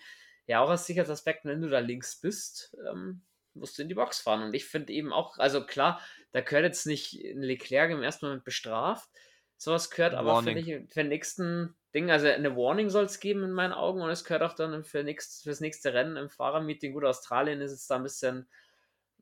Ja, 0.47 0.61
auch 0.61 0.69
aus 0.69 0.85
Sicherheitsaspekt, 0.85 1.45
wenn 1.45 1.61
du 1.61 1.69
da 1.69 1.79
links 1.79 2.19
bist, 2.19 2.75
ähm, 2.89 3.21
musst 3.53 3.77
du 3.77 3.83
in 3.83 3.89
die 3.89 3.95
Box 3.95 4.19
fahren. 4.19 4.43
Und 4.43 4.53
ich 4.53 4.65
finde 4.65 4.93
eben 4.93 5.13
auch, 5.13 5.37
also 5.37 5.65
klar, 5.65 6.01
da 6.31 6.41
gehört 6.41 6.65
jetzt 6.65 6.87
nicht 6.87 7.13
ein 7.13 7.41
Leclerc 7.41 7.91
im 7.91 8.01
ersten 8.01 8.25
Moment 8.27 8.43
bestraft. 8.43 9.09
Sowas 9.57 9.89
gehört 9.89 10.13
aber 10.13 10.41
finde 10.41 10.61
ich 10.61 10.67
für 10.67 11.01
den 11.01 11.09
nächsten 11.09 11.75
Ding, 11.93 12.11
also 12.11 12.27
eine 12.27 12.55
Warning 12.55 12.89
soll 12.89 13.05
es 13.05 13.19
geben 13.19 13.43
in 13.43 13.51
meinen 13.51 13.73
Augen 13.73 14.01
und 14.01 14.09
es 14.09 14.23
gehört 14.23 14.43
auch 14.43 14.53
dann 14.53 14.83
für 14.83 15.03
nächst, 15.03 15.43
fürs 15.43 15.59
nächste 15.59 15.93
Rennen 15.93 16.17
im 16.17 16.29
Fahrermeeting. 16.29 16.93
Gut, 16.93 17.05
Australien 17.05 17.61
ist 17.61 17.71
jetzt 17.71 17.89
da 17.89 17.95
ein 17.95 18.03
bisschen 18.03 18.47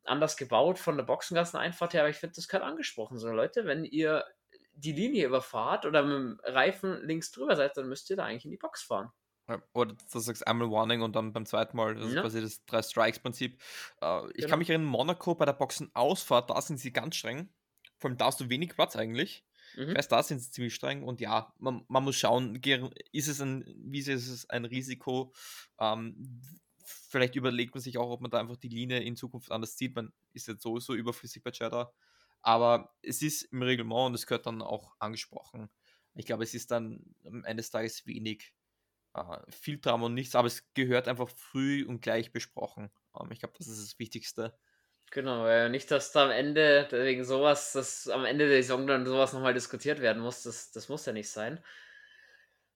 anders 0.03 0.37
gebaut 0.37 0.79
von 0.79 0.97
der 0.97 1.03
Boxengasseneinfahrt 1.05 1.93
her, 1.93 2.01
aber 2.01 2.09
ich 2.09 2.17
finde, 2.17 2.35
das 2.35 2.47
gehört 2.47 2.67
angesprochen. 2.67 3.17
So, 3.17 3.29
Leute, 3.29 3.65
wenn 3.65 3.85
ihr 3.85 4.25
die 4.73 4.91
Linie 4.91 5.25
überfahrt 5.25 5.85
oder 5.85 6.03
mit 6.03 6.13
dem 6.13 6.39
Reifen 6.43 7.01
links 7.05 7.31
drüber 7.31 7.55
seid, 7.55 7.77
dann 7.77 7.89
müsst 7.89 8.09
ihr 8.09 8.15
da 8.15 8.25
eigentlich 8.25 8.45
in 8.45 8.51
die 8.51 8.57
Box 8.57 8.83
fahren. 8.83 9.11
Oder 9.73 9.95
du 10.11 10.19
sagst 10.19 10.45
einmal 10.45 10.69
Warning 10.69 11.01
und 11.01 11.15
dann 11.15 11.31
beim 11.31 11.45
zweiten 11.45 11.77
Mal, 11.77 11.95
das 11.95 12.11
ja. 12.11 12.15
ist 12.15 12.21
quasi 12.21 12.41
das 12.41 12.65
Drei-Strikes-Prinzip. 12.65 13.61
Äh, 14.01 14.27
ich 14.27 14.35
genau. 14.35 14.49
kann 14.49 14.59
mich 14.59 14.69
erinnern, 14.69 14.87
Monaco 14.87 15.35
bei 15.35 15.45
der 15.45 15.53
Boxenausfahrt, 15.53 16.49
da 16.49 16.61
sind 16.61 16.77
sie 16.77 16.91
ganz 16.91 17.15
streng. 17.15 17.49
Vor 17.97 18.09
allem 18.09 18.17
da 18.17 18.25
hast 18.25 18.41
du 18.41 18.49
wenig 18.49 18.75
Platz 18.75 18.97
eigentlich. 18.97 19.46
Mhm. 19.77 19.95
Erst 19.95 20.11
da 20.11 20.23
sind 20.23 20.39
sie 20.39 20.49
ziemlich 20.49 20.73
streng 20.73 21.03
und 21.03 21.21
ja, 21.21 21.53
man, 21.59 21.85
man, 21.87 22.03
muss 22.03 22.15
schauen, 22.15 22.59
ist 23.11 23.27
es 23.27 23.39
ein, 23.39 23.63
wie 23.77 23.99
ist 23.99 24.07
es 24.07 24.49
ein 24.49 24.65
Risiko? 24.65 25.31
Ähm, 25.79 26.41
vielleicht 26.83 27.35
überlegt 27.35 27.75
man 27.75 27.81
sich 27.81 27.99
auch, 27.99 28.09
ob 28.09 28.21
man 28.21 28.31
da 28.31 28.39
einfach 28.39 28.57
die 28.57 28.69
Linie 28.69 28.99
in 29.01 29.15
Zukunft 29.15 29.51
anders 29.51 29.75
zieht. 29.77 29.95
Man 29.95 30.11
ist 30.33 30.47
jetzt 30.47 30.63
sowieso 30.63 30.95
überflüssig 30.95 31.43
bei 31.43 31.51
Cheddar. 31.51 31.93
Aber 32.41 32.95
es 33.03 33.21
ist 33.21 33.43
im 33.43 33.61
Reglement 33.61 34.07
und 34.07 34.13
es 34.15 34.25
gehört 34.25 34.47
dann 34.47 34.63
auch 34.63 34.95
angesprochen. 34.97 35.69
Ich 36.15 36.25
glaube, 36.25 36.43
es 36.43 36.55
ist 36.55 36.71
dann 36.71 37.15
am 37.23 37.43
Ende 37.43 37.61
des 37.61 37.69
Tages 37.69 38.07
wenig 38.07 38.53
äh, 39.13 39.37
viel 39.51 39.77
Drama 39.79 40.07
und 40.07 40.15
nichts, 40.15 40.33
aber 40.33 40.47
es 40.47 40.73
gehört 40.73 41.07
einfach 41.07 41.29
früh 41.29 41.85
und 41.85 42.01
gleich 42.01 42.31
besprochen. 42.31 42.89
Ähm, 43.19 43.31
ich 43.31 43.39
glaube, 43.39 43.53
das 43.59 43.67
ist 43.67 43.83
das 43.83 43.99
Wichtigste. 43.99 44.57
Genau, 45.11 45.47
ja, 45.47 45.69
nicht, 45.69 45.89
dass 45.91 46.11
da 46.11 46.25
am 46.25 46.31
Ende, 46.31 46.87
wegen 46.91 47.23
sowas, 47.23 47.71
dass 47.71 48.07
am 48.09 48.25
Ende 48.25 48.47
der 48.49 48.61
Saison 48.61 48.85
dann 48.87 49.05
sowas 49.05 49.31
nochmal 49.33 49.53
diskutiert 49.53 50.01
werden 50.01 50.21
muss. 50.21 50.43
Das, 50.43 50.71
das 50.71 50.89
muss 50.89 51.05
ja 51.05 51.13
nicht 51.13 51.29
sein. 51.29 51.61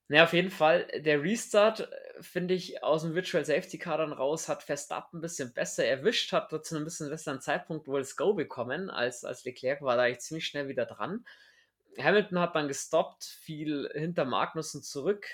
Naja, 0.08 0.26
auf 0.26 0.34
jeden 0.34 0.52
Fall, 0.52 0.88
der 1.00 1.22
Restart, 1.24 1.82
äh, 1.82 2.22
finde 2.22 2.54
ich, 2.54 2.84
aus 2.84 3.04
dem 3.04 3.16
Virtual 3.16 3.46
Safety 3.46 3.78
Car 3.78 3.98
dann 3.98 4.12
raus, 4.12 4.50
hat 4.50 4.62
Verstappen 4.64 5.20
ein 5.20 5.22
bisschen 5.22 5.54
besser 5.54 5.86
erwischt, 5.86 6.34
hat 6.34 6.50
zu 6.66 6.76
einem 6.76 6.84
bisschen 6.86 7.10
besseren 7.10 7.40
Zeitpunkt 7.42 7.88
wohl 7.88 8.02
das 8.02 8.16
Go 8.18 8.34
bekommen, 8.34 8.90
als, 8.90 9.24
als 9.24 9.46
Leclerc 9.46 9.82
war 9.82 9.96
da 9.96 10.04
eigentlich 10.04 10.20
ziemlich 10.20 10.48
schnell 10.48 10.68
wieder 10.68 10.86
dran. 10.86 11.26
Hamilton 11.98 12.40
hat 12.40 12.56
dann 12.56 12.68
gestoppt, 12.68 13.24
fiel 13.24 13.90
hinter 13.94 14.26
Magnussen 14.26 14.84
zurück. 14.84 15.26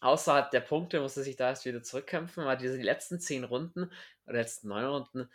Außerhalb 0.00 0.50
der 0.50 0.60
Punkte 0.60 1.00
musste 1.00 1.22
sich 1.22 1.36
da 1.36 1.48
erst 1.48 1.64
wieder 1.64 1.82
zurückkämpfen, 1.82 2.42
aber 2.44 2.56
diese 2.56 2.76
letzten 2.76 3.20
zehn 3.20 3.42
Runden, 3.44 3.90
oder 4.26 4.34
letzten 4.38 4.68
neun 4.68 4.84
Runden, 4.84 5.30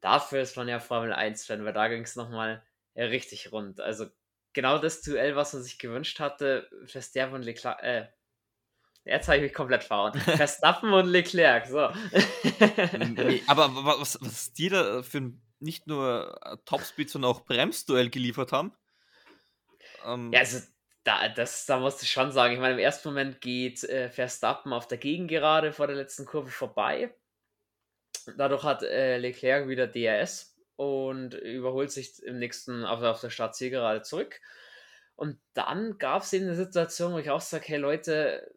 dafür 0.00 0.40
ist 0.42 0.56
man 0.56 0.68
ja 0.68 0.80
Formel 0.80 1.12
1-Fan, 1.12 1.64
weil 1.64 1.72
da 1.72 1.88
ging 1.88 2.02
es 2.02 2.16
nochmal 2.16 2.62
ja, 2.94 3.04
richtig 3.06 3.52
rund. 3.52 3.80
Also 3.80 4.06
genau 4.52 4.78
das 4.78 5.02
Duell, 5.02 5.36
was 5.36 5.52
man 5.52 5.62
sich 5.62 5.78
gewünscht 5.78 6.20
hatte, 6.20 6.68
Verstappen 6.86 7.34
und 7.34 7.42
Leclerc, 7.42 7.82
äh, 7.82 8.08
jetzt 9.04 9.28
habe 9.28 9.38
ich 9.38 9.42
mich 9.44 9.54
komplett 9.54 9.84
verhauen. 9.84 10.14
Verstappen 10.20 10.92
und 10.92 11.06
Leclerc, 11.06 11.66
so. 11.66 11.78
aber 13.46 13.74
was, 14.00 14.18
was 14.20 14.52
die 14.52 14.68
da 14.68 15.02
für 15.02 15.32
nicht 15.60 15.86
nur 15.86 16.40
Topspeed, 16.64 17.10
sondern 17.10 17.30
auch 17.30 17.44
Bremsduell 17.44 18.08
geliefert 18.08 18.52
haben. 18.52 18.72
Ähm, 20.06 20.32
ja, 20.32 20.40
also 20.40 20.60
da, 21.04 21.28
das, 21.28 21.66
da 21.66 21.78
musst 21.78 22.00
du 22.00 22.06
schon 22.06 22.32
sagen, 22.32 22.54
ich 22.54 22.60
meine, 22.60 22.74
im 22.74 22.80
ersten 22.80 23.08
Moment 23.08 23.40
geht 23.40 23.84
äh, 23.84 24.10
Verstappen 24.10 24.72
auf 24.72 24.88
der 24.88 24.98
Gegengerade 24.98 25.72
vor 25.72 25.86
der 25.86 25.96
letzten 25.96 26.24
Kurve 26.24 26.50
vorbei 26.50 27.14
Dadurch 28.36 28.64
hat 28.64 28.82
äh, 28.82 29.18
Leclerc 29.18 29.68
wieder 29.68 29.86
DRS 29.86 30.56
und 30.76 31.34
überholt 31.34 31.90
sich 31.90 32.22
im 32.22 32.38
nächsten 32.38 32.84
auf, 32.84 33.02
auf 33.02 33.20
der 33.20 33.30
Startzielgerade 33.30 34.02
zurück. 34.02 34.40
Und 35.16 35.38
dann 35.52 35.98
gab 35.98 36.22
es 36.22 36.32
eben 36.32 36.46
eine 36.46 36.54
Situation, 36.54 37.12
wo 37.12 37.18
ich 37.18 37.30
auch 37.30 37.40
sage, 37.40 37.64
hey 37.66 37.78
Leute, 37.78 38.54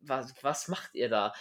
was, 0.00 0.32
was 0.42 0.68
macht 0.68 0.94
ihr 0.94 1.08
da? 1.08 1.34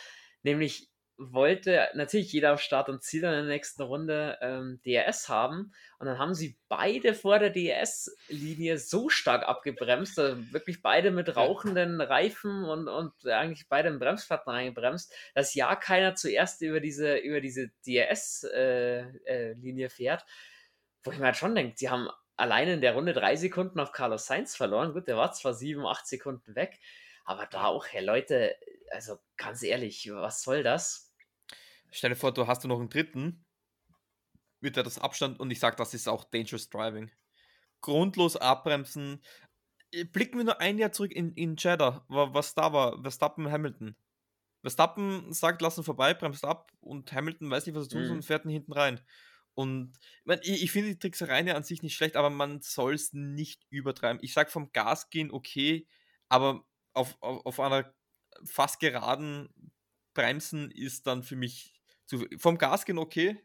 Nämlich 0.44 0.90
wollte 1.18 1.90
natürlich 1.96 2.32
jeder 2.32 2.54
auf 2.54 2.62
Start 2.62 2.90
und 2.90 3.04
Ziel 3.04 3.24
in 3.24 3.32
der 3.32 3.44
nächsten 3.44 3.82
Runde 3.82 4.38
ähm, 4.42 4.80
DRS 4.86 5.30
haben. 5.30 5.74
Und 5.98 6.06
dann 6.06 6.20
haben 6.20 6.36
sie 6.36 6.58
beide 6.70 7.16
vor 7.16 7.40
der 7.40 7.50
DRS-Linie 7.50 8.78
so 8.78 9.10
stark 9.10 9.44
abgebremst, 9.44 10.20
also 10.20 10.38
wirklich 10.54 10.82
beide 10.82 11.10
mit 11.12 11.36
rauchenden 11.36 12.02
Reifen 12.02 12.66
und, 12.66 12.88
und 12.88 13.14
eigentlich 13.26 13.68
beide 13.68 13.90
im 13.90 14.00
Bremsplatten 14.00 14.52
reingebremst, 14.52 15.12
dass 15.34 15.56
ja 15.56 15.76
keiner 15.76 16.14
zuerst 16.16 16.62
über 16.62 16.80
diese, 16.80 17.18
über 17.18 17.42
diese 17.42 17.70
DRS-Linie 17.86 19.16
äh, 19.26 19.86
äh, 19.86 19.90
fährt. 19.90 20.24
Wo 21.04 21.12
ich 21.12 21.18
mir 21.18 21.26
halt 21.26 21.38
schon 21.38 21.56
denke, 21.56 21.78
sie 21.78 21.90
haben 21.90 22.10
alleine 22.36 22.74
in 22.74 22.82
der 22.82 22.94
Runde 22.94 23.14
drei 23.14 23.36
Sekunden 23.36 23.80
auf 23.80 23.92
Carlos 23.92 24.28
Sainz 24.28 24.56
verloren. 24.56 24.94
Gut, 24.94 25.08
der 25.08 25.18
war 25.18 25.32
zwar 25.32 25.54
sieben, 25.54 25.86
acht 25.86 26.06
Sekunden 26.06 26.56
weg, 26.56 26.80
aber 27.26 27.48
da 27.48 27.66
auch, 27.66 27.88
hey 27.88 28.04
Leute, 28.04 28.56
also 28.92 29.18
ganz 29.36 29.64
ehrlich, 29.64 30.10
was 30.12 30.44
soll 30.44 30.64
das? 30.64 31.07
Stell 31.98 32.12
dir 32.12 32.16
vor, 32.16 32.32
du 32.32 32.46
hast 32.46 32.64
du 32.64 32.68
noch 32.68 32.80
einen 32.80 32.90
dritten 32.90 33.44
mit 34.60 34.76
der 34.76 34.84
das 34.84 35.00
Abstand 35.00 35.40
und 35.40 35.50
ich 35.50 35.60
sage, 35.60 35.76
das 35.78 35.96
ist 35.96 36.08
auch 36.08 36.26
Dangerous 36.26 36.70
Driving. 36.70 37.10
Grundlos 37.82 38.36
abbremsen. 38.36 39.20
Äh, 39.92 40.04
blicken 40.04 40.38
wir 40.38 40.44
nur 40.44 40.62
ein 40.62 40.78
Jahr 40.78 40.92
zurück 40.92 41.12
in, 41.12 41.34
in 41.34 41.58
Cheddar, 41.58 42.06
was 42.08 42.54
da 42.54 42.72
war, 42.72 43.02
Verstappen, 43.02 43.50
Hamilton. 43.50 43.96
Verstappen 44.62 45.34
sagt, 45.34 45.60
lassen 45.64 45.84
vorbei, 45.84 46.14
bremst 46.14 46.46
ab 46.46 46.72
und 46.82 47.12
Hamilton 47.12 47.50
weiß 47.50 47.66
nicht, 47.66 47.76
was 47.76 47.86
er 47.86 47.90
tut 47.90 48.06
mhm. 48.06 48.12
und 48.12 48.26
fährt 48.26 48.46
ihn 48.46 48.52
hinten 48.52 48.74
rein. 48.74 49.02
Und 49.56 49.98
ich, 50.26 50.52
ich, 50.52 50.64
ich 50.66 50.72
finde 50.72 50.90
die 50.90 51.00
Tricksereien 51.00 51.48
ja 51.48 51.56
an 51.56 51.64
sich 51.64 51.82
nicht 51.82 51.96
schlecht, 51.96 52.16
aber 52.16 52.30
man 52.30 52.62
soll 52.62 52.94
es 52.94 53.12
nicht 53.14 53.66
übertreiben. 53.72 54.22
Ich 54.22 54.34
sage 54.34 54.52
vom 54.52 54.72
Gas 54.72 55.10
gehen 55.10 55.32
okay, 55.32 55.88
aber 56.30 56.64
auf, 56.94 57.18
auf, 57.22 57.44
auf 57.44 57.60
einer 57.60 57.92
fast 58.46 58.80
geraden 58.80 59.50
Bremsen 60.14 60.70
ist 60.70 61.08
dann 61.08 61.24
für 61.24 61.36
mich 61.36 61.77
zu, 62.08 62.26
vom 62.38 62.58
Gas 62.58 62.86
gehen 62.86 62.98
okay, 62.98 63.40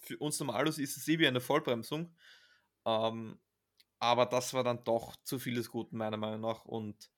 für 0.00 0.18
uns 0.18 0.38
Normalos 0.38 0.78
ist 0.78 0.96
es 0.96 1.08
eh 1.08 1.18
wie 1.18 1.26
eine 1.26 1.40
Vollbremsung. 1.40 2.14
Ähm, 2.86 3.40
aber 3.98 4.26
das 4.26 4.52
war 4.54 4.62
dann 4.64 4.84
doch 4.84 5.16
zu 5.24 5.38
vieles 5.38 5.70
Guten, 5.70 5.96
meiner 5.96 6.18
Meinung 6.18 6.40
nach. 6.40 6.64
Und 6.64 7.10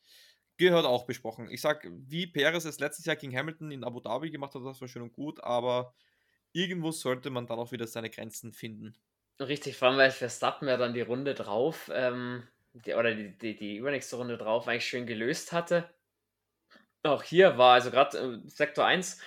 gehört 0.56 0.86
auch 0.86 1.04
besprochen. 1.04 1.50
Ich 1.50 1.60
sag, 1.60 1.86
wie 1.90 2.26
Perez 2.26 2.64
es 2.64 2.78
letztes 2.78 3.04
Jahr 3.04 3.16
gegen 3.16 3.36
Hamilton 3.36 3.72
in 3.72 3.84
Abu 3.84 4.00
Dhabi 4.00 4.30
gemacht 4.30 4.54
hat, 4.54 4.64
das 4.64 4.80
war 4.80 4.88
schön 4.88 5.02
und 5.02 5.12
gut, 5.12 5.42
aber 5.42 5.94
irgendwo 6.52 6.92
sollte 6.92 7.30
man 7.30 7.46
dann 7.46 7.58
auch 7.58 7.72
wieder 7.72 7.86
seine 7.86 8.10
Grenzen 8.10 8.52
finden. 8.52 8.96
Richtig, 9.38 9.76
vor 9.76 9.88
allem, 9.88 9.98
weil 9.98 10.10
Verstappen 10.10 10.68
ja 10.68 10.78
dann 10.78 10.94
die 10.94 11.02
Runde 11.02 11.34
drauf, 11.34 11.90
ähm, 11.92 12.48
die, 12.72 12.94
oder 12.94 13.14
die, 13.14 13.36
die, 13.36 13.56
die 13.56 13.76
übernächste 13.76 14.16
Runde 14.16 14.38
drauf 14.38 14.66
eigentlich 14.66 14.86
schön 14.86 15.06
gelöst 15.06 15.52
hatte. 15.52 15.90
Auch 17.02 17.22
hier 17.22 17.58
war, 17.58 17.74
also 17.74 17.90
gerade 17.90 18.18
äh, 18.18 18.48
Sektor 18.48 18.86
1 18.86 19.20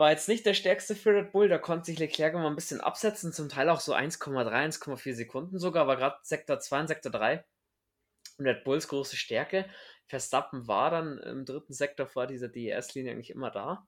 war 0.00 0.10
jetzt 0.10 0.28
nicht 0.28 0.46
der 0.46 0.54
stärkste 0.54 0.96
für 0.96 1.10
Red 1.10 1.30
Bull, 1.30 1.48
da 1.48 1.58
konnte 1.58 1.84
sich 1.84 1.98
Leclerc 1.98 2.32
immer 2.32 2.48
ein 2.48 2.56
bisschen 2.56 2.80
absetzen, 2.80 3.34
zum 3.34 3.50
Teil 3.50 3.68
auch 3.68 3.80
so 3.80 3.94
1,3, 3.94 4.48
1,4 4.48 5.14
Sekunden 5.14 5.58
sogar, 5.58 5.82
aber 5.82 5.96
gerade 5.96 6.16
Sektor 6.22 6.58
2 6.58 6.80
und 6.80 6.86
Sektor 6.86 7.12
3 7.12 7.44
Red 8.38 8.64
Bulls 8.64 8.88
große 8.88 9.16
Stärke. 9.16 9.68
Verstappen 10.06 10.66
war 10.66 10.90
dann 10.90 11.18
im 11.18 11.44
dritten 11.44 11.74
Sektor 11.74 12.06
vor 12.06 12.26
dieser 12.26 12.48
DES-Linie 12.48 13.12
eigentlich 13.12 13.28
immer 13.28 13.50
da 13.50 13.86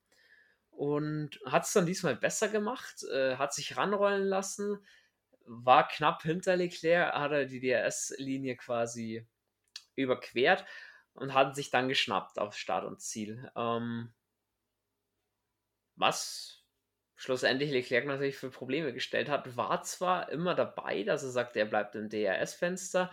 und 0.71 1.41
hat 1.47 1.65
es 1.65 1.73
dann 1.73 1.87
diesmal 1.87 2.15
besser 2.15 2.49
gemacht, 2.49 3.05
äh, 3.05 3.37
hat 3.37 3.55
sich 3.55 3.79
ranrollen 3.79 4.25
lassen, 4.25 4.85
war 5.47 5.89
knapp 5.89 6.23
hinter 6.23 6.57
Leclerc, 6.57 7.15
hat 7.15 7.33
er 7.33 7.47
die 7.47 7.61
DRS-Linie 7.61 8.57
quasi 8.57 9.27
überquert 9.97 10.67
und 11.15 11.33
hat 11.33 11.57
sich 11.57 11.71
dann 11.71 11.89
geschnappt 11.89 12.39
auf 12.39 12.55
Start 12.55 12.85
und 12.85 13.01
Ziel. 13.01 13.51
Ähm, 13.57 14.13
was 15.97 16.63
schlussendlich 17.17 17.71
Leclerc 17.71 18.07
natürlich 18.07 18.37
für 18.37 18.51
Probleme 18.51 18.93
gestellt 18.93 19.29
hat, 19.29 19.57
war 19.57 19.83
zwar 19.83 20.31
immer 20.31 20.55
dabei, 20.55 21.05
dass 21.05 21.23
er 21.23 21.31
sagt, 21.31 21.57
er 21.57 21.67
bleibt 21.67 21.95
im 21.95 22.09
DRS-Fenster, 22.09 23.11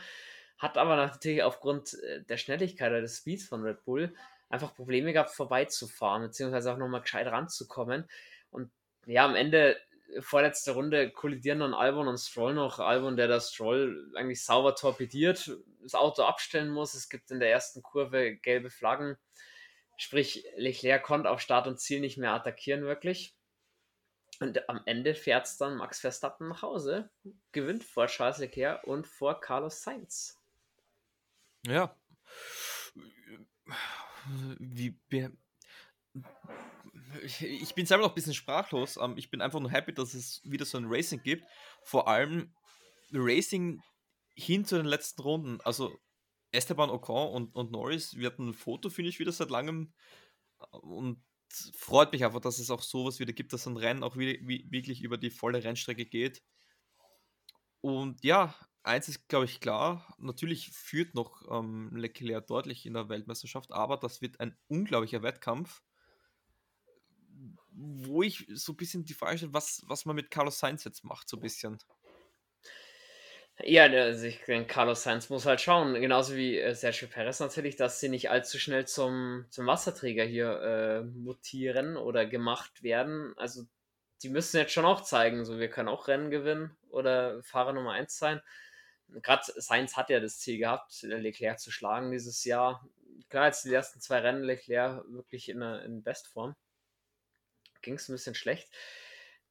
hat 0.57 0.77
aber 0.77 0.95
natürlich 0.95 1.43
aufgrund 1.43 1.93
äh, 1.93 2.23
der 2.23 2.37
Schnelligkeit 2.37 2.89
oder 2.91 3.01
des 3.01 3.17
Speeds 3.17 3.45
von 3.45 3.61
Red 3.61 3.83
Bull 3.85 4.13
einfach 4.49 4.73
Probleme 4.73 5.13
gehabt, 5.13 5.29
vorbeizufahren, 5.29 6.23
beziehungsweise 6.23 6.73
auch 6.73 6.77
nochmal 6.77 7.01
gescheit 7.01 7.27
ranzukommen. 7.27 8.09
Und 8.49 8.71
ja, 9.05 9.25
am 9.25 9.35
Ende, 9.35 9.77
vorletzte 10.19 10.71
Runde, 10.71 11.11
kollidieren 11.11 11.59
dann 11.59 11.75
Albon 11.75 12.07
und 12.07 12.17
Stroll 12.17 12.55
noch. 12.55 12.79
Albon, 12.79 13.15
der 13.15 13.27
das 13.27 13.53
Stroll 13.53 14.11
eigentlich 14.15 14.43
sauber 14.43 14.75
torpediert, 14.75 15.55
das 15.83 15.93
Auto 15.93 16.23
abstellen 16.23 16.69
muss. 16.69 16.95
Es 16.95 17.09
gibt 17.09 17.29
in 17.31 17.39
der 17.39 17.51
ersten 17.51 17.83
Kurve 17.83 18.35
gelbe 18.37 18.71
Flaggen. 18.71 19.17
Sprich, 20.01 20.45
Leclerc 20.55 21.03
konnte 21.03 21.29
auf 21.29 21.41
Start 21.41 21.67
und 21.67 21.77
Ziel 21.77 21.99
nicht 21.99 22.17
mehr 22.17 22.31
attackieren, 22.31 22.83
wirklich. 22.83 23.35
Und 24.39 24.69
am 24.69 24.81
Ende 24.85 25.13
fährt 25.13 25.45
es 25.45 25.57
dann 25.57 25.75
Max 25.75 25.99
Verstappen 25.99 26.47
nach 26.47 26.61
Hause, 26.61 27.09
gewinnt 27.51 27.83
vor 27.83 28.07
Charles 28.07 28.37
Leclerc 28.37 28.81
und 28.85 29.05
vor 29.05 29.41
Carlos 29.41 29.83
Sainz. 29.83 30.39
Ja. 31.67 31.93
Wie, 34.57 34.97
ich 37.41 37.75
bin 37.75 37.85
selber 37.85 38.03
noch 38.03 38.11
ein 38.11 38.15
bisschen 38.15 38.33
sprachlos. 38.33 38.95
Ähm, 38.95 39.17
ich 39.17 39.29
bin 39.29 39.41
einfach 39.41 39.59
nur 39.59 39.69
happy, 39.69 39.93
dass 39.93 40.13
es 40.13 40.39
wieder 40.45 40.63
so 40.63 40.77
ein 40.77 40.85
Racing 40.87 41.21
gibt. 41.23 41.43
Vor 41.83 42.07
allem 42.07 42.53
Racing 43.11 43.83
hin 44.33 44.63
zu 44.63 44.77
den 44.77 44.85
letzten 44.85 45.21
Runden. 45.23 45.59
Also 45.65 45.99
Esteban 46.51 46.89
Ocon 46.89 47.31
und, 47.31 47.55
und 47.55 47.71
Norris, 47.71 48.17
wir 48.17 48.27
hatten 48.27 48.49
ein 48.49 48.53
Foto, 48.53 48.89
finde 48.89 49.09
ich, 49.09 49.19
wieder 49.19 49.31
seit 49.31 49.49
langem. 49.49 49.93
Und 50.71 51.23
freut 51.75 52.11
mich 52.11 52.23
einfach, 52.25 52.41
dass 52.41 52.59
es 52.59 52.69
auch 52.69 52.81
sowas 52.81 53.19
wieder 53.19 53.33
gibt, 53.33 53.53
dass 53.53 53.67
ein 53.67 53.77
Rennen 53.77 54.03
auch 54.03 54.17
wie, 54.17 54.39
wie, 54.47 54.67
wirklich 54.69 55.01
über 55.01 55.17
die 55.17 55.29
volle 55.29 55.63
Rennstrecke 55.63 56.05
geht. 56.05 56.43
Und 57.81 58.23
ja, 58.23 58.55
eins 58.83 59.07
ist, 59.07 59.27
glaube 59.27 59.45
ich, 59.45 59.59
klar. 59.59 60.13
Natürlich 60.17 60.69
führt 60.71 61.15
noch 61.15 61.43
ähm, 61.49 61.95
Leclerc 61.95 62.47
deutlich 62.47 62.85
in 62.85 62.93
der 62.93 63.09
Weltmeisterschaft, 63.09 63.71
aber 63.71 63.97
das 63.97 64.21
wird 64.21 64.39
ein 64.39 64.57
unglaublicher 64.67 65.23
Wettkampf, 65.23 65.81
wo 67.71 68.23
ich 68.23 68.45
so 68.53 68.73
ein 68.73 68.77
bisschen 68.77 69.05
die 69.05 69.13
Frage 69.13 69.37
stelle, 69.37 69.53
was, 69.53 69.83
was 69.87 70.05
man 70.05 70.15
mit 70.15 70.31
Carlos 70.31 70.59
Sainz 70.59 70.83
jetzt 70.83 71.03
macht, 71.03 71.29
so 71.29 71.37
ein 71.37 71.41
bisschen. 71.41 71.77
Ja, 73.61 73.83
also 73.83 74.25
ich 74.25 74.39
denke, 74.45 74.67
Carlos 74.67 75.03
Sainz 75.03 75.29
muss 75.29 75.45
halt 75.45 75.59
schauen, 75.59 75.93
genauso 75.95 76.35
wie 76.35 76.57
äh, 76.57 76.73
Sergio 76.73 77.09
Perez 77.09 77.39
natürlich, 77.39 77.75
dass 77.75 77.99
sie 77.99 78.07
nicht 78.09 78.29
allzu 78.29 78.57
schnell 78.57 78.87
zum, 78.87 79.45
zum 79.49 79.67
Wasserträger 79.67 80.23
hier 80.23 80.61
äh, 80.61 81.01
mutieren 81.01 81.97
oder 81.97 82.25
gemacht 82.25 82.83
werden. 82.83 83.33
Also 83.37 83.63
die 84.23 84.29
müssen 84.29 84.57
jetzt 84.57 84.71
schon 84.71 84.85
auch 84.85 85.01
zeigen, 85.01 85.43
so 85.43 85.59
wir 85.59 85.69
können 85.69 85.89
auch 85.89 86.07
Rennen 86.07 86.31
gewinnen 86.31 86.77
oder 86.89 87.43
Fahrer 87.43 87.73
Nummer 87.73 87.91
1 87.91 88.17
sein 88.17 88.41
gerade 89.21 89.43
Sainz 89.57 89.97
hat 89.97 90.09
ja 90.09 90.19
das 90.19 90.39
Ziel 90.39 90.57
gehabt, 90.57 91.01
Leclerc 91.01 91.59
zu 91.59 91.71
schlagen 91.71 92.11
dieses 92.11 92.43
Jahr. 92.43 92.87
Klar, 93.29 93.47
jetzt 93.47 93.65
die 93.65 93.73
ersten 93.73 93.99
zwei 93.99 94.19
Rennen 94.19 94.43
Leclerc 94.43 95.03
wirklich 95.09 95.49
in, 95.49 95.61
in 95.61 96.03
Bestform. 96.03 96.55
Ging 97.81 97.95
es 97.95 98.09
ein 98.09 98.13
bisschen 98.13 98.35
schlecht. 98.35 98.69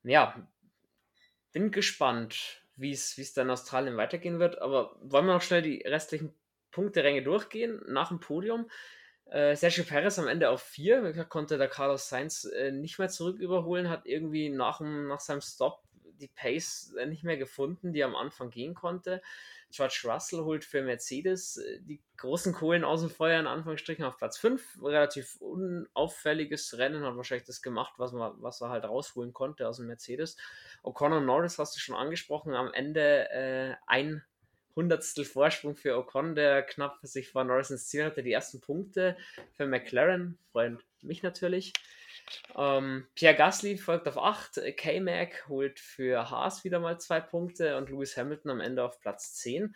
Ja, 0.03 0.49
bin 1.53 1.71
gespannt, 1.71 2.63
wie 2.79 2.93
es 2.93 3.33
dann 3.35 3.49
in 3.49 3.53
Australien 3.53 3.97
weitergehen 3.97 4.39
wird. 4.39 4.61
Aber 4.61 4.97
wollen 5.01 5.27
wir 5.27 5.35
noch 5.35 5.43
schnell 5.43 5.63
die 5.63 5.83
restlichen 5.87 6.35
Punkteränge 6.71 7.23
durchgehen 7.23 7.81
nach 7.87 8.09
dem 8.09 8.21
Podium? 8.21 8.71
Äh, 9.27 9.57
Sergio 9.57 9.85
Perez 9.85 10.19
am 10.19 10.29
Ende 10.29 10.49
auf 10.49 10.63
4, 10.63 11.25
konnte 11.25 11.59
der 11.59 11.69
Carlos 11.69 12.09
Sainz 12.09 12.45
äh, 12.45 12.73
nicht 12.73 12.99
mehr 12.99 13.09
zurück 13.09 13.39
überholen, 13.39 13.91
hat 13.91 14.07
irgendwie 14.07 14.49
nach, 14.49 14.81
nach 14.81 15.21
seinem 15.21 15.43
Stop 15.43 15.83
die 16.19 16.29
Pace 16.29 16.95
äh, 16.99 17.07
nicht 17.07 17.25
mehr 17.25 17.37
gefunden, 17.37 17.93
die 17.93 18.05
am 18.05 18.17
Anfang 18.17 18.51
gehen 18.51 18.75
konnte. 18.75 19.23
George 19.71 20.01
Russell 20.05 20.41
holt 20.41 20.65
für 20.65 20.83
Mercedes 20.83 21.59
äh, 21.59 21.81
die 21.81 22.01
großen 22.17 22.53
Kohlen 22.53 22.85
aus 22.85 23.01
dem 23.01 23.11
Feuer 23.11 23.39
in 23.41 23.47
Anführungsstrichen 23.47 24.05
auf 24.05 24.17
Platz 24.17 24.39
5. 24.39 24.83
Relativ 24.83 25.37
unauffälliges 25.37 26.79
Rennen, 26.79 27.05
hat 27.05 27.17
wahrscheinlich 27.17 27.47
das 27.47 27.63
gemacht, 27.63 27.95
was, 27.99 28.13
man, 28.13 28.33
was 28.41 28.61
er 28.61 28.71
halt 28.71 28.85
rausholen 28.85 29.33
konnte 29.33 29.69
aus 29.69 29.77
dem 29.77 29.87
Mercedes. 29.87 30.37
O'Connor 30.83 31.21
Norris 31.21 31.59
hast 31.59 31.77
du 31.77 31.81
schon 31.81 31.97
angesprochen, 31.97 32.55
am 32.55 32.73
Ende 32.73 33.31
äh, 33.31 33.75
ein 33.87 34.23
Hundertstel 34.75 35.25
Vorsprung 35.25 35.75
für 35.75 35.99
Ocon, 35.99 36.37
der 36.37 36.63
knapp 36.63 36.99
sich 37.03 37.31
vor 37.31 37.43
Norris 37.43 37.71
ins 37.71 37.89
Ziel 37.89 38.05
hatte. 38.05 38.23
Die 38.23 38.31
ersten 38.31 38.61
Punkte 38.61 39.17
für 39.57 39.67
McLaren, 39.67 40.39
freuen 40.53 40.79
mich 41.03 41.25
natürlich. 41.25 41.73
Ähm, 42.57 43.07
Pierre 43.15 43.37
Gasly 43.37 43.77
folgt 43.77 44.09
auf 44.09 44.19
8, 44.19 44.61
K-Mac 44.77 45.49
holt 45.49 45.81
für 45.81 46.31
Haas 46.31 46.65
wieder 46.65 46.81
mal 46.81 46.99
zwei 46.99 47.21
Punkte 47.21 47.77
und 47.77 47.91
Lewis 47.91 48.17
Hamilton 48.17 48.51
am 48.51 48.61
Ende 48.61 48.85
auf 48.85 49.01
Platz 49.01 49.35
10. 49.35 49.75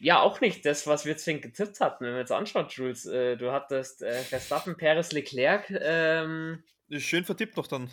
Ja, 0.00 0.20
auch 0.20 0.40
nicht 0.40 0.66
das, 0.66 0.86
was 0.86 1.04
wir 1.04 1.16
zwingend 1.16 1.42
getippt 1.42 1.80
hatten, 1.80 2.04
wenn 2.04 2.14
wir 2.14 2.20
jetzt 2.20 2.32
anschauen, 2.32 2.66
Jules. 2.68 3.06
Äh, 3.06 3.36
du 3.36 3.52
hattest 3.52 4.02
äh, 4.02 4.22
Verstappen, 4.22 4.76
Perez, 4.76 5.12
Leclerc. 5.12 5.70
Ähm, 5.70 6.64
schön 6.90 7.24
vertippt 7.24 7.56
noch 7.56 7.66
dann. 7.66 7.90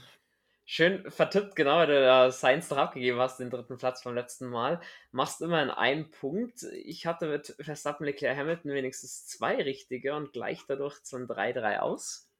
Schön 0.66 1.10
vertippt, 1.12 1.56
genau, 1.56 1.78
weil 1.78 1.88
du 1.88 2.02
da 2.02 2.32
Science 2.32 2.70
noch 2.70 2.78
abgegeben 2.78 3.20
hast, 3.20 3.40
den 3.40 3.50
dritten 3.50 3.78
Platz 3.78 4.02
vom 4.02 4.16
letzten 4.16 4.48
Mal. 4.48 4.80
Machst 5.12 5.42
immer 5.42 5.62
in 5.62 5.70
einen 5.70 6.10
Punkt. 6.12 6.64
Ich 6.64 7.06
hatte 7.06 7.28
mit 7.28 7.56
Verstappen, 7.60 8.06
Leclerc, 8.06 8.38
Hamilton 8.38 8.72
wenigstens 8.72 9.26
zwei 9.28 9.56
richtige 9.56 10.16
und 10.16 10.34
gleich 10.34 10.62
dadurch 10.68 11.04
zum 11.04 11.24
3-3 11.24 11.80
aus. 11.80 12.31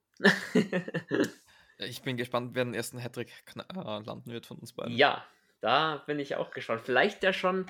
ich 1.78 2.02
bin 2.02 2.18
gespannt, 2.18 2.52
wer 2.54 2.66
den 2.66 2.74
ersten 2.74 3.00
Hattrick 3.00 3.30
äh, 3.56 3.74
landen 3.76 4.32
wird 4.32 4.46
von 4.46 4.58
uns 4.58 4.74
beiden. 4.74 4.96
Ja, 4.96 5.26
da 5.62 5.98
bin 6.08 6.20
ich 6.20 6.36
auch 6.36 6.52
gespannt. 6.52 6.82
Vielleicht 6.84 7.24
ja 7.24 7.34
schon 7.34 7.68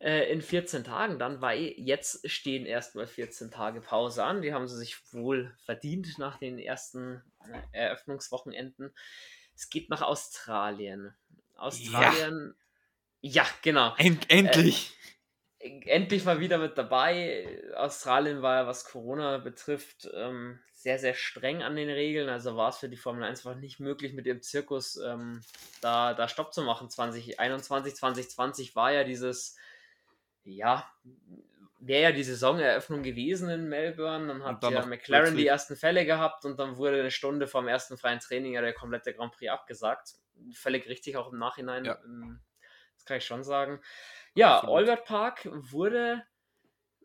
äh, 0.00 0.30
in 0.30 0.42
14 0.42 0.84
Tagen 0.84 1.18
dann, 1.18 1.40
weil 1.40 1.74
jetzt 1.76 2.28
stehen 2.30 2.66
erstmal 2.66 3.06
14 3.06 3.50
Tage 3.50 3.80
Pause 3.80 4.24
an. 4.24 4.42
Die 4.42 4.52
haben 4.52 4.68
sie 4.68 4.76
sich 4.76 4.96
wohl 5.12 5.54
verdient 5.64 6.18
nach 6.18 6.38
den 6.38 6.58
ersten 6.58 7.22
äh, 7.72 7.78
Eröffnungswochenenden. 7.78 8.94
Es 9.54 9.70
geht 9.70 9.88
nach 9.90 10.02
Australien. 10.02 11.14
Australien. 11.56 12.54
Ja, 13.20 13.42
ja 13.42 13.48
genau. 13.62 13.94
End 13.96 14.30
endlich. 14.30 14.90
Äh, 14.90 15.13
endlich 15.64 16.24
mal 16.24 16.40
wieder 16.40 16.58
mit 16.58 16.76
dabei. 16.76 17.62
Australien 17.74 18.42
war 18.42 18.56
ja, 18.56 18.66
was 18.66 18.84
Corona 18.84 19.38
betrifft, 19.38 20.08
ähm, 20.14 20.60
sehr, 20.72 20.98
sehr 20.98 21.14
streng 21.14 21.62
an 21.62 21.76
den 21.76 21.88
Regeln. 21.88 22.28
Also 22.28 22.56
war 22.56 22.68
es 22.68 22.76
für 22.76 22.88
die 22.88 22.96
Formel 22.96 23.24
1 23.24 23.46
einfach 23.46 23.58
nicht 23.58 23.80
möglich, 23.80 24.12
mit 24.12 24.26
ihrem 24.26 24.42
Zirkus 24.42 24.96
ähm, 24.96 25.42
da, 25.80 26.12
da 26.12 26.28
Stopp 26.28 26.52
zu 26.52 26.62
machen. 26.62 26.90
2021, 26.90 27.96
2020 27.96 28.76
war 28.76 28.92
ja 28.92 29.04
dieses, 29.04 29.56
ja, 30.42 30.86
wäre 31.78 32.02
ja 32.02 32.12
die 32.12 32.24
Saisoneröffnung 32.24 33.02
gewesen 33.02 33.48
in 33.48 33.68
Melbourne. 33.68 34.26
Dann 34.28 34.44
hat 34.44 34.62
ja 34.62 34.84
McLaren 34.84 35.24
plötzlich. 35.24 35.36
die 35.36 35.46
ersten 35.46 35.76
Fälle 35.76 36.04
gehabt 36.04 36.44
und 36.44 36.58
dann 36.58 36.76
wurde 36.76 37.00
eine 37.00 37.10
Stunde 37.10 37.46
vom 37.46 37.68
ersten 37.68 37.96
freien 37.96 38.20
Training 38.20 38.52
ja 38.52 38.60
der 38.60 38.74
komplette 38.74 39.14
Grand 39.14 39.32
Prix 39.32 39.50
abgesagt. 39.50 40.14
Völlig 40.52 40.86
richtig 40.88 41.16
auch 41.16 41.32
im 41.32 41.38
Nachhinein. 41.38 41.86
Ja. 41.86 41.98
Ähm, 42.04 42.40
das 42.96 43.04
kann 43.06 43.16
ich 43.16 43.24
schon 43.24 43.44
sagen. 43.44 43.80
Ja. 44.34 44.60
Albert 44.60 45.04
Park 45.04 45.48
wurde 45.52 46.24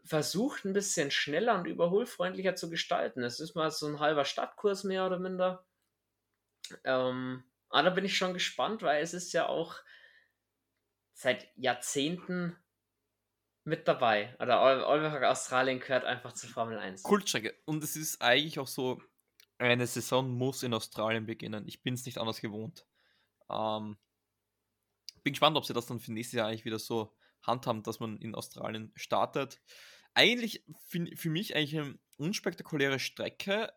versucht, 0.03 0.65
ein 0.65 0.73
bisschen 0.73 1.11
schneller 1.11 1.55
und 1.55 1.65
überholfreundlicher 1.65 2.55
zu 2.55 2.69
gestalten. 2.69 3.23
Es 3.23 3.39
ist 3.39 3.55
mal 3.55 3.69
so 3.71 3.87
ein 3.87 3.99
halber 3.99 4.25
Stadtkurs 4.25 4.83
mehr 4.83 5.05
oder 5.05 5.19
minder. 5.19 5.65
Ähm, 6.83 7.43
Ah, 7.69 7.83
da 7.83 7.91
bin 7.91 8.05
ich 8.05 8.17
schon 8.17 8.33
gespannt, 8.33 8.81
weil 8.81 9.01
es 9.03 9.13
ist 9.13 9.31
ja 9.31 9.47
auch 9.47 9.75
seit 11.13 11.47
Jahrzehnten 11.55 12.55
mit 13.63 13.87
dabei. 13.87 14.35
Oder 14.39 14.87
Olberg 14.87 15.23
Australien 15.23 15.79
gehört 15.79 16.03
einfach 16.03 16.33
zur 16.33 16.49
Formel 16.49 16.79
1. 16.79 17.03
Kultstrecke. 17.03 17.55
Und 17.65 17.83
es 17.83 17.95
ist 17.95 18.21
eigentlich 18.21 18.57
auch 18.57 18.67
so, 18.67 19.01
eine 19.59 19.85
Saison 19.85 20.31
muss 20.31 20.63
in 20.63 20.73
Australien 20.73 21.25
beginnen. 21.25 21.67
Ich 21.67 21.83
bin 21.83 21.93
es 21.93 22.05
nicht 22.05 22.17
anders 22.17 22.41
gewohnt. 22.41 22.87
Ähm, 23.49 23.97
bin 25.23 25.33
gespannt, 25.33 25.57
ob 25.57 25.65
sie 25.65 25.73
das 25.73 25.85
dann 25.85 25.99
für 25.99 26.13
nächstes 26.13 26.37
Jahr 26.37 26.47
eigentlich 26.47 26.65
wieder 26.65 26.79
so 26.79 27.15
handhaben, 27.43 27.83
dass 27.83 27.99
man 27.99 28.17
in 28.17 28.35
Australien 28.35 28.91
startet. 28.95 29.61
Eigentlich 30.13 30.63
für, 30.87 31.29
mich 31.29 31.55
eigentlich 31.55 31.77
eine 31.77 31.99
unspektakuläre 32.17 32.99
Strecke, 32.99 33.71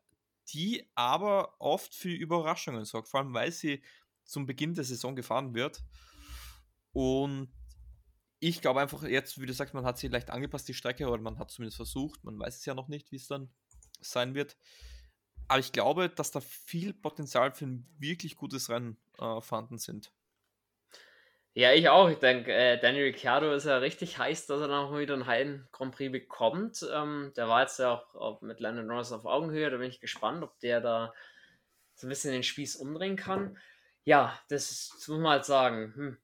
die 0.48 0.88
aber 0.94 1.60
oft 1.60 1.94
für 1.94 2.10
Überraschungen 2.10 2.84
sorgt, 2.84 3.08
vor 3.08 3.20
allem 3.20 3.34
weil 3.34 3.52
sie 3.52 3.82
zum 4.24 4.46
Beginn 4.46 4.74
der 4.74 4.84
Saison 4.84 5.14
gefahren 5.14 5.54
wird. 5.54 5.84
Und 6.92 7.52
ich 8.40 8.60
glaube 8.60 8.80
einfach 8.80 9.04
jetzt, 9.04 9.40
wie 9.40 9.46
du 9.46 9.52
sagst, 9.52 9.74
man 9.74 9.84
hat 9.84 9.98
sie 9.98 10.08
leicht 10.08 10.30
angepasst, 10.30 10.66
die 10.68 10.74
Strecke, 10.74 11.08
oder 11.08 11.22
man 11.22 11.38
hat 11.38 11.50
zumindest 11.50 11.76
versucht, 11.76 12.24
man 12.24 12.38
weiß 12.38 12.58
es 12.58 12.64
ja 12.64 12.74
noch 12.74 12.88
nicht, 12.88 13.12
wie 13.12 13.16
es 13.16 13.28
dann 13.28 13.50
sein 14.00 14.34
wird. 14.34 14.56
Aber 15.48 15.60
ich 15.60 15.72
glaube, 15.72 16.08
dass 16.08 16.30
da 16.30 16.40
viel 16.40 16.92
Potenzial 16.92 17.52
für 17.52 17.66
ein 17.66 17.86
wirklich 17.98 18.36
gutes 18.36 18.68
Rennen 18.68 18.96
äh, 19.18 19.40
vorhanden 19.40 19.78
sind. 19.78 20.12
Ja, 21.54 21.72
ich 21.72 21.88
auch. 21.90 22.08
Ich 22.08 22.18
denke, 22.18 22.50
äh, 22.50 22.78
Daniel 22.80 23.04
Ricciardo 23.04 23.52
ist 23.52 23.66
ja 23.66 23.76
richtig 23.76 24.16
heiß, 24.16 24.46
dass 24.46 24.62
er 24.62 24.68
noch 24.68 24.96
wieder 24.96 25.12
einen 25.12 25.26
Heiden 25.26 25.68
Grand 25.70 25.94
Prix 25.94 26.10
bekommt. 26.10 26.86
Ähm, 26.90 27.32
der 27.36 27.46
war 27.46 27.60
jetzt 27.60 27.78
ja 27.78 27.92
auch, 27.92 28.14
auch 28.14 28.40
mit 28.40 28.58
Landon 28.58 28.86
Norris 28.86 29.12
auf 29.12 29.26
Augenhöhe. 29.26 29.70
Da 29.70 29.76
bin 29.76 29.88
ich 29.88 30.00
gespannt, 30.00 30.42
ob 30.42 30.58
der 30.60 30.80
da 30.80 31.12
so 31.94 32.06
ein 32.06 32.08
bisschen 32.08 32.32
den 32.32 32.42
Spieß 32.42 32.76
umdrehen 32.76 33.16
kann. 33.16 33.58
Ja, 34.04 34.38
das, 34.48 34.70
ist, 34.70 34.94
das 34.96 35.08
muss 35.08 35.18
man 35.18 35.32
halt 35.32 35.44
sagen. 35.44 35.92
Hm. 35.94 36.18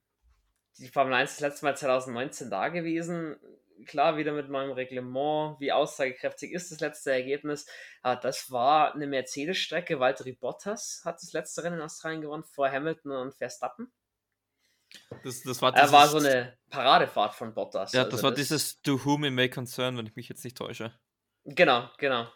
Die 0.79 0.89
Formel 0.89 1.13
1 1.13 1.33
ist 1.33 1.43
das 1.43 1.51
letzte 1.51 1.67
Mal 1.67 1.77
2019 1.77 2.51
da 2.51 2.69
gewesen. 2.69 3.37
Klar, 3.85 4.17
wieder 4.17 4.33
mit 4.33 4.49
meinem 4.49 4.73
Reglement. 4.73 5.61
Wie 5.61 5.73
aussagekräftig 5.73 6.53
ist 6.53 6.73
das 6.73 6.81
letzte 6.81 7.13
Ergebnis? 7.13 7.67
Aber 8.01 8.19
das 8.19 8.51
war 8.51 8.95
eine 8.95 9.07
Mercedes-Strecke. 9.07 10.01
Valtteri 10.01 10.33
Bottas 10.33 11.03
hat 11.05 11.17
das 11.21 11.35
letzte 11.35 11.65
Rennen 11.65 11.77
in 11.77 11.83
Australien 11.83 12.23
gewonnen 12.23 12.45
vor 12.45 12.71
Hamilton 12.71 13.13
und 13.13 13.35
Verstappen. 13.35 13.93
Das, 15.23 15.43
das 15.43 15.63
war, 15.63 15.73
dieses, 15.73 15.93
war 15.93 16.09
so 16.09 16.19
eine 16.19 16.57
Paradefahrt 16.71 17.35
von 17.35 17.55
Bottas. 17.55 17.93
Ja, 17.93 18.05
das 18.05 18.15
also 18.15 18.25
war 18.25 18.31
das, 18.31 18.41
dieses 18.41 18.83
To 18.83 19.05
Whom 19.05 19.25
It 19.25 19.33
May 19.33 19.49
Concern, 19.49 19.97
wenn 19.97 20.07
ich 20.07 20.17
mich 20.17 20.29
jetzt 20.29 20.45
nicht 20.45 20.57
täusche. 20.57 20.93
Genau, 21.45 21.89
genau. 21.99 22.29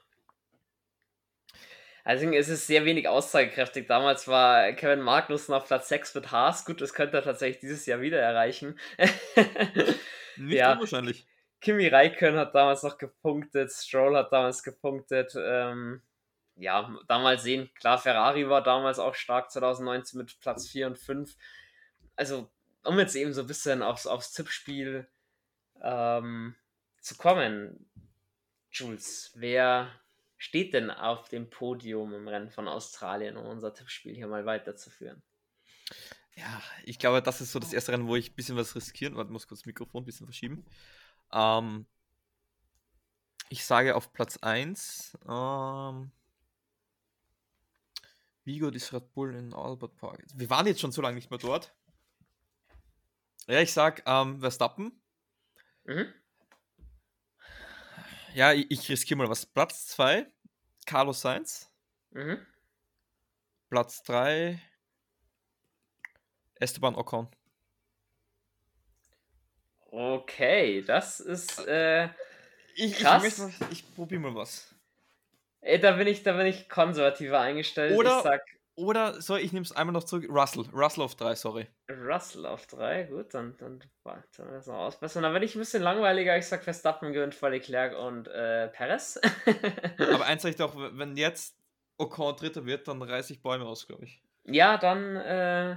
Also 2.04 2.28
es 2.30 2.48
ist 2.48 2.66
sehr 2.66 2.84
wenig 2.84 3.06
aussagekräftig. 3.06 3.86
Damals 3.86 4.26
war 4.26 4.72
Kevin 4.72 5.00
Magnussen 5.00 5.54
auf 5.54 5.66
Platz 5.66 5.88
6 5.88 6.16
mit 6.16 6.32
Haas. 6.32 6.64
Gut, 6.64 6.80
das 6.80 6.94
könnte 6.94 7.16
er 7.16 7.22
tatsächlich 7.22 7.60
dieses 7.60 7.86
Jahr 7.86 8.00
wieder 8.00 8.20
erreichen. 8.20 8.78
nicht 10.36 10.58
ja. 10.58 10.72
unwahrscheinlich. 10.72 11.26
Kimi 11.60 11.86
Räikkönen 11.86 12.40
hat 12.40 12.56
damals 12.56 12.82
noch 12.82 12.98
gepunktet, 12.98 13.70
Stroll 13.70 14.16
hat 14.16 14.32
damals 14.32 14.64
gepunktet. 14.64 15.32
Ähm, 15.36 16.02
ja, 16.56 16.92
damals 17.06 17.44
sehen, 17.44 17.70
klar, 17.74 17.98
Ferrari 17.98 18.48
war 18.48 18.64
damals 18.64 18.98
auch 18.98 19.14
stark 19.14 19.52
2019 19.52 20.18
mit 20.18 20.40
Platz 20.40 20.68
4 20.68 20.88
und 20.88 20.98
5 20.98 21.36
also 22.16 22.50
um 22.84 22.98
jetzt 22.98 23.14
eben 23.14 23.32
so 23.32 23.42
ein 23.42 23.46
bisschen 23.46 23.82
aufs, 23.82 24.06
aufs 24.06 24.32
Tippspiel 24.32 25.08
ähm, 25.80 26.54
zu 27.00 27.16
kommen, 27.16 27.88
Jules, 28.70 29.32
wer 29.34 29.90
steht 30.36 30.74
denn 30.74 30.90
auf 30.90 31.28
dem 31.28 31.50
Podium 31.50 32.14
im 32.14 32.26
Rennen 32.26 32.50
von 32.50 32.68
Australien, 32.68 33.36
um 33.36 33.46
unser 33.46 33.74
Tippspiel 33.74 34.14
hier 34.14 34.26
mal 34.26 34.46
weiterzuführen? 34.46 35.22
Ja, 36.34 36.62
ich 36.84 36.98
glaube, 36.98 37.22
das 37.22 37.40
ist 37.40 37.52
so 37.52 37.58
das 37.58 37.72
erste 37.72 37.92
Rennen, 37.92 38.08
wo 38.08 38.16
ich 38.16 38.30
ein 38.30 38.34
bisschen 38.34 38.56
was 38.56 38.74
riskieren. 38.74 39.16
Warte, 39.16 39.30
muss 39.30 39.46
kurz 39.46 39.60
das 39.60 39.66
Mikrofon 39.66 40.02
ein 40.02 40.06
bisschen 40.06 40.26
verschieben. 40.26 40.64
Ähm, 41.32 41.86
ich 43.50 43.64
sage 43.64 43.94
auf 43.94 44.12
Platz 44.12 44.38
1 44.38 45.18
ähm, 45.28 46.10
Vigo 48.44 48.68
ist 48.68 48.92
Red 48.92 49.12
Bull 49.12 49.34
in 49.34 49.52
Albert 49.52 49.96
Park. 49.96 50.24
Wir 50.34 50.50
waren 50.50 50.66
jetzt 50.66 50.80
schon 50.80 50.92
so 50.92 51.02
lange 51.02 51.16
nicht 51.16 51.30
mehr 51.30 51.38
dort. 51.38 51.72
Ja, 53.46 53.60
ich 53.60 53.72
sag 53.72 54.02
ähm, 54.06 54.40
Verstappen. 54.40 55.02
Mhm. 55.84 56.12
Ja, 58.34 58.52
ich, 58.52 58.70
ich 58.70 58.88
riskiere 58.88 59.18
mal 59.18 59.28
was. 59.28 59.44
Platz 59.44 59.86
2, 59.88 60.26
Carlos 60.86 61.20
Sainz. 61.20 61.70
Mhm. 62.10 62.46
Platz 63.68 64.02
3, 64.04 64.60
Esteban 66.54 66.94
Ocon. 66.94 67.28
Okay, 69.90 70.82
das 70.82 71.20
ist 71.20 71.66
äh, 71.66 72.08
ich, 72.74 72.94
krass. 72.96 73.38
Ich, 73.38 73.70
ich 73.70 73.94
probiere 73.94 74.20
mal 74.20 74.34
was. 74.34 74.74
Ey, 75.60 75.78
da 75.78 75.92
bin 75.92 76.06
ich, 76.06 76.22
da 76.22 76.32
bin 76.32 76.46
ich 76.46 76.68
konservativer 76.68 77.40
eingestellt. 77.40 77.96
Oder, 77.98 78.18
ich 78.18 78.22
sag, 78.22 78.40
oder, 78.74 79.20
so, 79.20 79.36
ich 79.36 79.52
nehme 79.52 79.64
es 79.64 79.72
einmal 79.72 79.92
noch 79.92 80.04
zurück. 80.04 80.26
Russell. 80.30 80.64
Russell 80.72 81.04
auf 81.04 81.14
3, 81.14 81.34
sorry. 81.34 81.66
Russell 81.90 82.46
auf 82.46 82.66
3, 82.66 83.04
gut, 83.04 83.34
dann, 83.34 83.54
dann 83.58 83.84
warte 84.02 84.44
das 84.50 84.66
noch 84.66 84.76
ausbessern. 84.76 85.22
Dann 85.22 85.34
werde 85.34 85.44
ich 85.44 85.54
ein 85.54 85.58
bisschen 85.58 85.82
langweiliger. 85.82 86.38
Ich 86.38 86.46
sage 86.46 86.62
Verstappen 86.62 87.12
gewinnt 87.12 87.34
vor 87.34 87.50
Leclerc 87.50 87.96
und 87.98 88.28
äh, 88.28 88.68
Perez. 88.68 89.20
Aber 89.98 90.24
eins 90.24 90.42
sage 90.42 90.52
ich 90.52 90.56
doch, 90.56 90.74
wenn 90.74 91.16
jetzt 91.16 91.56
Ocon 91.98 92.34
Dritter 92.36 92.64
wird, 92.64 92.88
dann 92.88 93.02
reiße 93.02 93.34
ich 93.34 93.42
Bäume 93.42 93.66
aus, 93.66 93.86
glaube 93.86 94.06
ich. 94.06 94.22
Ja, 94.44 94.78
dann. 94.78 95.16
Äh, 95.16 95.76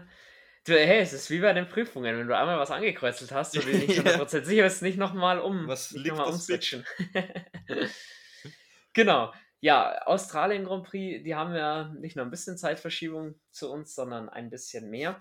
du, 0.66 0.74
hey, 0.74 1.00
es 1.00 1.12
ist 1.12 1.30
wie 1.30 1.39
bei 1.39 1.52
den 1.52 1.68
Prüfungen. 1.68 2.18
Wenn 2.18 2.28
du 2.28 2.38
einmal 2.38 2.58
was 2.58 2.72
angekreuzelt 2.72 3.34
hast 3.34 3.56
und 3.58 3.66
du 3.66 3.72
nicht 3.72 4.00
100% 4.00 4.38
ja. 4.38 4.46
sicher 4.46 4.64
bist, 4.64 4.82
nicht 4.82 4.98
nochmal 4.98 5.39
um. 5.39 5.68
Was 5.68 5.91
liegt 5.91 6.16
noch 6.16 6.28
umswitchen. 6.28 6.86
genau. 8.93 9.34
Ja, 9.66 9.99
Australien 10.05 10.63
Grand 10.63 10.86
Prix, 10.86 11.24
die 11.24 11.34
haben 11.34 11.55
ja 11.55 11.91
nicht 11.99 12.16
nur 12.16 12.24
ein 12.24 12.30
bisschen 12.30 12.55
Zeitverschiebung 12.55 13.34
zu 13.49 13.72
uns, 13.72 13.95
sondern 13.95 14.30
ein 14.30 14.51
bisschen 14.51 14.91
mehr. 14.91 15.18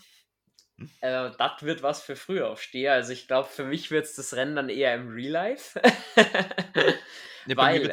Hm. 0.77 0.91
Äh, 1.01 1.31
das 1.39 1.63
wird 1.63 1.83
was 1.83 2.03
für 2.03 2.15
Frühaufsteher. 2.15 2.93
Also 2.93 3.15
ich 3.15 3.27
glaube, 3.27 3.49
für 3.49 3.65
mich 3.65 3.91
wird 3.91 4.05
es 4.05 4.17
das 4.17 4.35
Rennen 4.35 4.55
dann 4.55 4.69
eher 4.69 4.95
im 4.97 5.09
Real 5.15 5.33
Life. 5.33 5.81
ja, 7.47 7.57
Weil, 7.57 7.91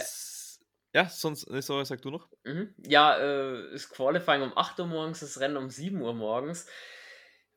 ja, 0.93 1.07
sonst, 1.07 1.47
sorry, 1.63 1.85
sag 1.85 2.01
du 2.01 2.11
noch. 2.11 2.27
Mhm. 2.43 2.75
Ja, 2.85 3.17
äh, 3.17 3.71
das 3.71 3.87
Qualifying 3.87 4.41
um 4.41 4.57
8 4.57 4.77
Uhr 4.81 4.87
morgens, 4.87 5.21
das 5.21 5.39
Rennen 5.39 5.55
um 5.55 5.69
7 5.69 6.01
Uhr 6.01 6.13
morgens 6.13 6.67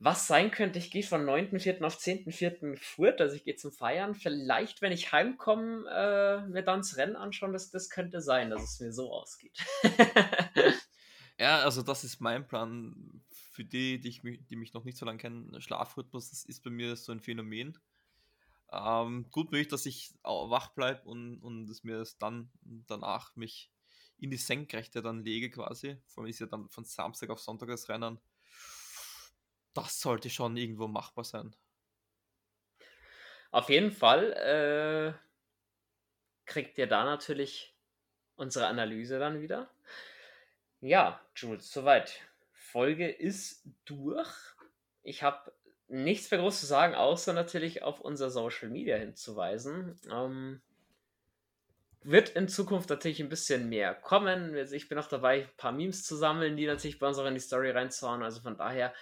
was 0.04 0.26
sein 0.26 0.50
könnte, 0.50 0.78
ich 0.78 0.90
gehe 0.90 1.02
von 1.02 1.24
9.4. 1.24 1.82
auf 1.82 1.96
10.4. 1.96 2.76
Furt, 2.76 3.22
also 3.22 3.36
ich 3.36 3.44
gehe 3.44 3.56
zum 3.56 3.72
Feiern. 3.72 4.14
Vielleicht, 4.14 4.82
wenn 4.82 4.92
ich 4.92 5.12
heimkomme, 5.12 5.88
äh, 5.88 6.46
mir 6.46 6.62
dann 6.62 6.80
das 6.80 6.98
Rennen 6.98 7.16
anschauen, 7.16 7.54
das, 7.54 7.70
das 7.70 7.88
könnte 7.88 8.20
sein, 8.20 8.50
dass 8.50 8.62
es 8.62 8.80
mir 8.80 8.92
so 8.92 9.10
ausgeht. 9.10 9.58
ja, 11.38 11.60
also 11.60 11.80
das 11.80 12.04
ist 12.04 12.20
mein 12.20 12.46
Plan. 12.46 13.22
Für 13.30 13.64
die, 13.64 13.98
die, 13.98 14.08
ich, 14.08 14.20
die 14.22 14.56
mich 14.56 14.74
noch 14.74 14.84
nicht 14.84 14.98
so 14.98 15.06
lange 15.06 15.18
kennen, 15.18 15.58
Schlafrhythmus, 15.58 16.28
das 16.28 16.44
ist 16.44 16.62
bei 16.62 16.70
mir 16.70 16.96
so 16.96 17.10
ein 17.10 17.20
Phänomen. 17.20 17.78
Ähm, 18.72 19.30
gut 19.30 19.52
möglich, 19.52 19.68
dass 19.68 19.86
ich 19.86 20.12
wach 20.22 20.74
bleibe 20.74 21.08
und, 21.08 21.38
und 21.38 21.70
es 21.70 21.82
mir 21.82 21.96
das 21.96 22.18
dann 22.18 22.50
danach 22.62 23.34
mich 23.36 23.72
in 24.18 24.30
die 24.30 24.36
Senkrechte 24.36 25.00
dann 25.00 25.24
lege 25.24 25.50
quasi. 25.50 25.96
Vor 26.08 26.24
allem 26.24 26.30
ist 26.30 26.40
ja 26.40 26.46
dann 26.46 26.68
von 26.68 26.84
Samstag 26.84 27.30
auf 27.30 27.40
Sonntag 27.40 27.68
das 27.68 27.88
Rennen 27.88 28.18
das 29.74 30.00
sollte 30.00 30.30
schon 30.30 30.56
irgendwo 30.56 30.86
machbar 30.86 31.24
sein. 31.24 31.54
Auf 33.50 33.68
jeden 33.68 33.92
Fall 33.92 34.32
äh, 34.32 35.12
kriegt 36.46 36.78
ihr 36.78 36.86
da 36.86 37.04
natürlich 37.04 37.74
unsere 38.36 38.66
Analyse 38.66 39.18
dann 39.18 39.40
wieder. 39.40 39.70
Ja, 40.80 41.20
Jules, 41.36 41.70
soweit. 41.70 42.20
Folge 42.52 43.08
ist 43.08 43.64
durch. 43.84 44.30
Ich 45.02 45.22
habe 45.22 45.52
nichts 45.88 46.30
mehr 46.30 46.40
groß 46.40 46.60
zu 46.60 46.66
sagen, 46.66 46.94
außer 46.94 47.32
natürlich 47.32 47.82
auf 47.82 48.00
unser 48.00 48.30
Social 48.30 48.68
Media 48.68 48.96
hinzuweisen. 48.96 49.98
Ähm, 50.10 50.60
wird 52.02 52.30
in 52.30 52.48
Zukunft 52.48 52.90
natürlich 52.90 53.20
ein 53.20 53.28
bisschen 53.28 53.68
mehr 53.68 53.94
kommen. 53.94 54.54
Also 54.54 54.74
ich 54.74 54.88
bin 54.88 54.98
auch 54.98 55.06
dabei, 55.06 55.44
ein 55.44 55.56
paar 55.56 55.72
Memes 55.72 56.04
zu 56.04 56.16
sammeln, 56.16 56.56
die 56.56 56.66
natürlich 56.66 56.98
bei 56.98 57.06
uns 57.06 57.18
auch 57.18 57.26
in 57.26 57.34
die 57.34 57.40
Story 57.40 57.70
reinzuhauen. 57.70 58.22
Also 58.22 58.40
von 58.40 58.56
daher 58.56 58.92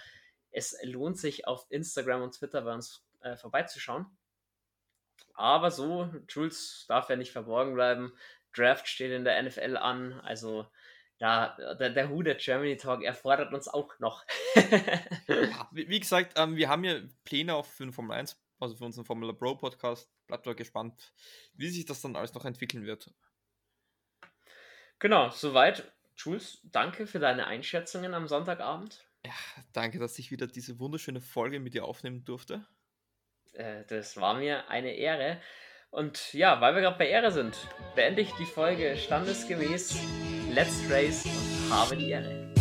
es 0.52 0.76
lohnt 0.84 1.18
sich 1.18 1.46
auf 1.46 1.66
Instagram 1.70 2.22
und 2.22 2.34
Twitter 2.34 2.62
bei 2.62 2.74
uns 2.74 3.04
äh, 3.20 3.36
vorbeizuschauen. 3.36 4.06
Aber 5.34 5.70
so, 5.70 6.12
Jules 6.28 6.84
darf 6.88 7.08
ja 7.08 7.16
nicht 7.16 7.32
verborgen 7.32 7.74
bleiben. 7.74 8.12
Draft 8.54 8.86
steht 8.86 9.12
in 9.12 9.24
der 9.24 9.42
NFL 9.42 9.76
an, 9.78 10.20
also 10.20 10.66
da, 11.18 11.56
der, 11.78 11.90
der 11.90 12.10
Who 12.10 12.22
der 12.22 12.34
Germany 12.34 12.76
Talk 12.76 13.02
erfordert 13.02 13.54
uns 13.54 13.68
auch 13.68 13.98
noch. 13.98 14.24
ja, 15.28 15.68
wie, 15.70 15.88
wie, 15.88 16.00
gesagt, 16.00 16.34
ähm, 16.36 16.56
wir 16.56 16.68
haben 16.68 16.84
ja 16.84 17.00
Pläne 17.24 17.54
auch 17.54 17.64
für 17.64 17.84
den 17.84 17.92
Formel 17.92 18.16
1, 18.16 18.36
also 18.58 18.76
für 18.76 18.84
unseren 18.84 19.04
Formula 19.04 19.32
Pro 19.32 19.54
Podcast. 19.54 20.10
Bleibt 20.26 20.46
da 20.46 20.52
gespannt, 20.52 21.12
wie 21.54 21.68
sich 21.68 21.86
das 21.86 22.00
dann 22.02 22.16
alles 22.16 22.34
noch 22.34 22.44
entwickeln 22.44 22.84
wird. 22.84 23.10
Genau, 24.98 25.30
soweit. 25.30 25.92
Jules, 26.16 26.60
danke 26.64 27.06
für 27.06 27.18
deine 27.18 27.46
Einschätzungen 27.46 28.14
am 28.14 28.28
Sonntagabend. 28.28 29.06
Ja, 29.24 29.32
danke, 29.72 29.98
dass 29.98 30.18
ich 30.18 30.30
wieder 30.30 30.46
diese 30.46 30.78
wunderschöne 30.78 31.20
Folge 31.20 31.60
mit 31.60 31.74
dir 31.74 31.84
aufnehmen 31.84 32.24
durfte. 32.24 32.66
Äh, 33.52 33.84
das 33.88 34.16
war 34.16 34.34
mir 34.34 34.68
eine 34.68 34.92
Ehre. 34.92 35.40
Und 35.90 36.32
ja, 36.32 36.60
weil 36.60 36.74
wir 36.74 36.80
gerade 36.80 36.98
bei 36.98 37.08
Ehre 37.08 37.30
sind, 37.30 37.54
beende 37.94 38.22
ich 38.22 38.32
die 38.32 38.46
Folge 38.46 38.96
standesgemäß. 38.96 40.00
Let's 40.50 40.82
Race 40.90 41.24
und 41.26 41.72
habe 41.72 41.96
die 41.96 42.10
Ehre. 42.10 42.52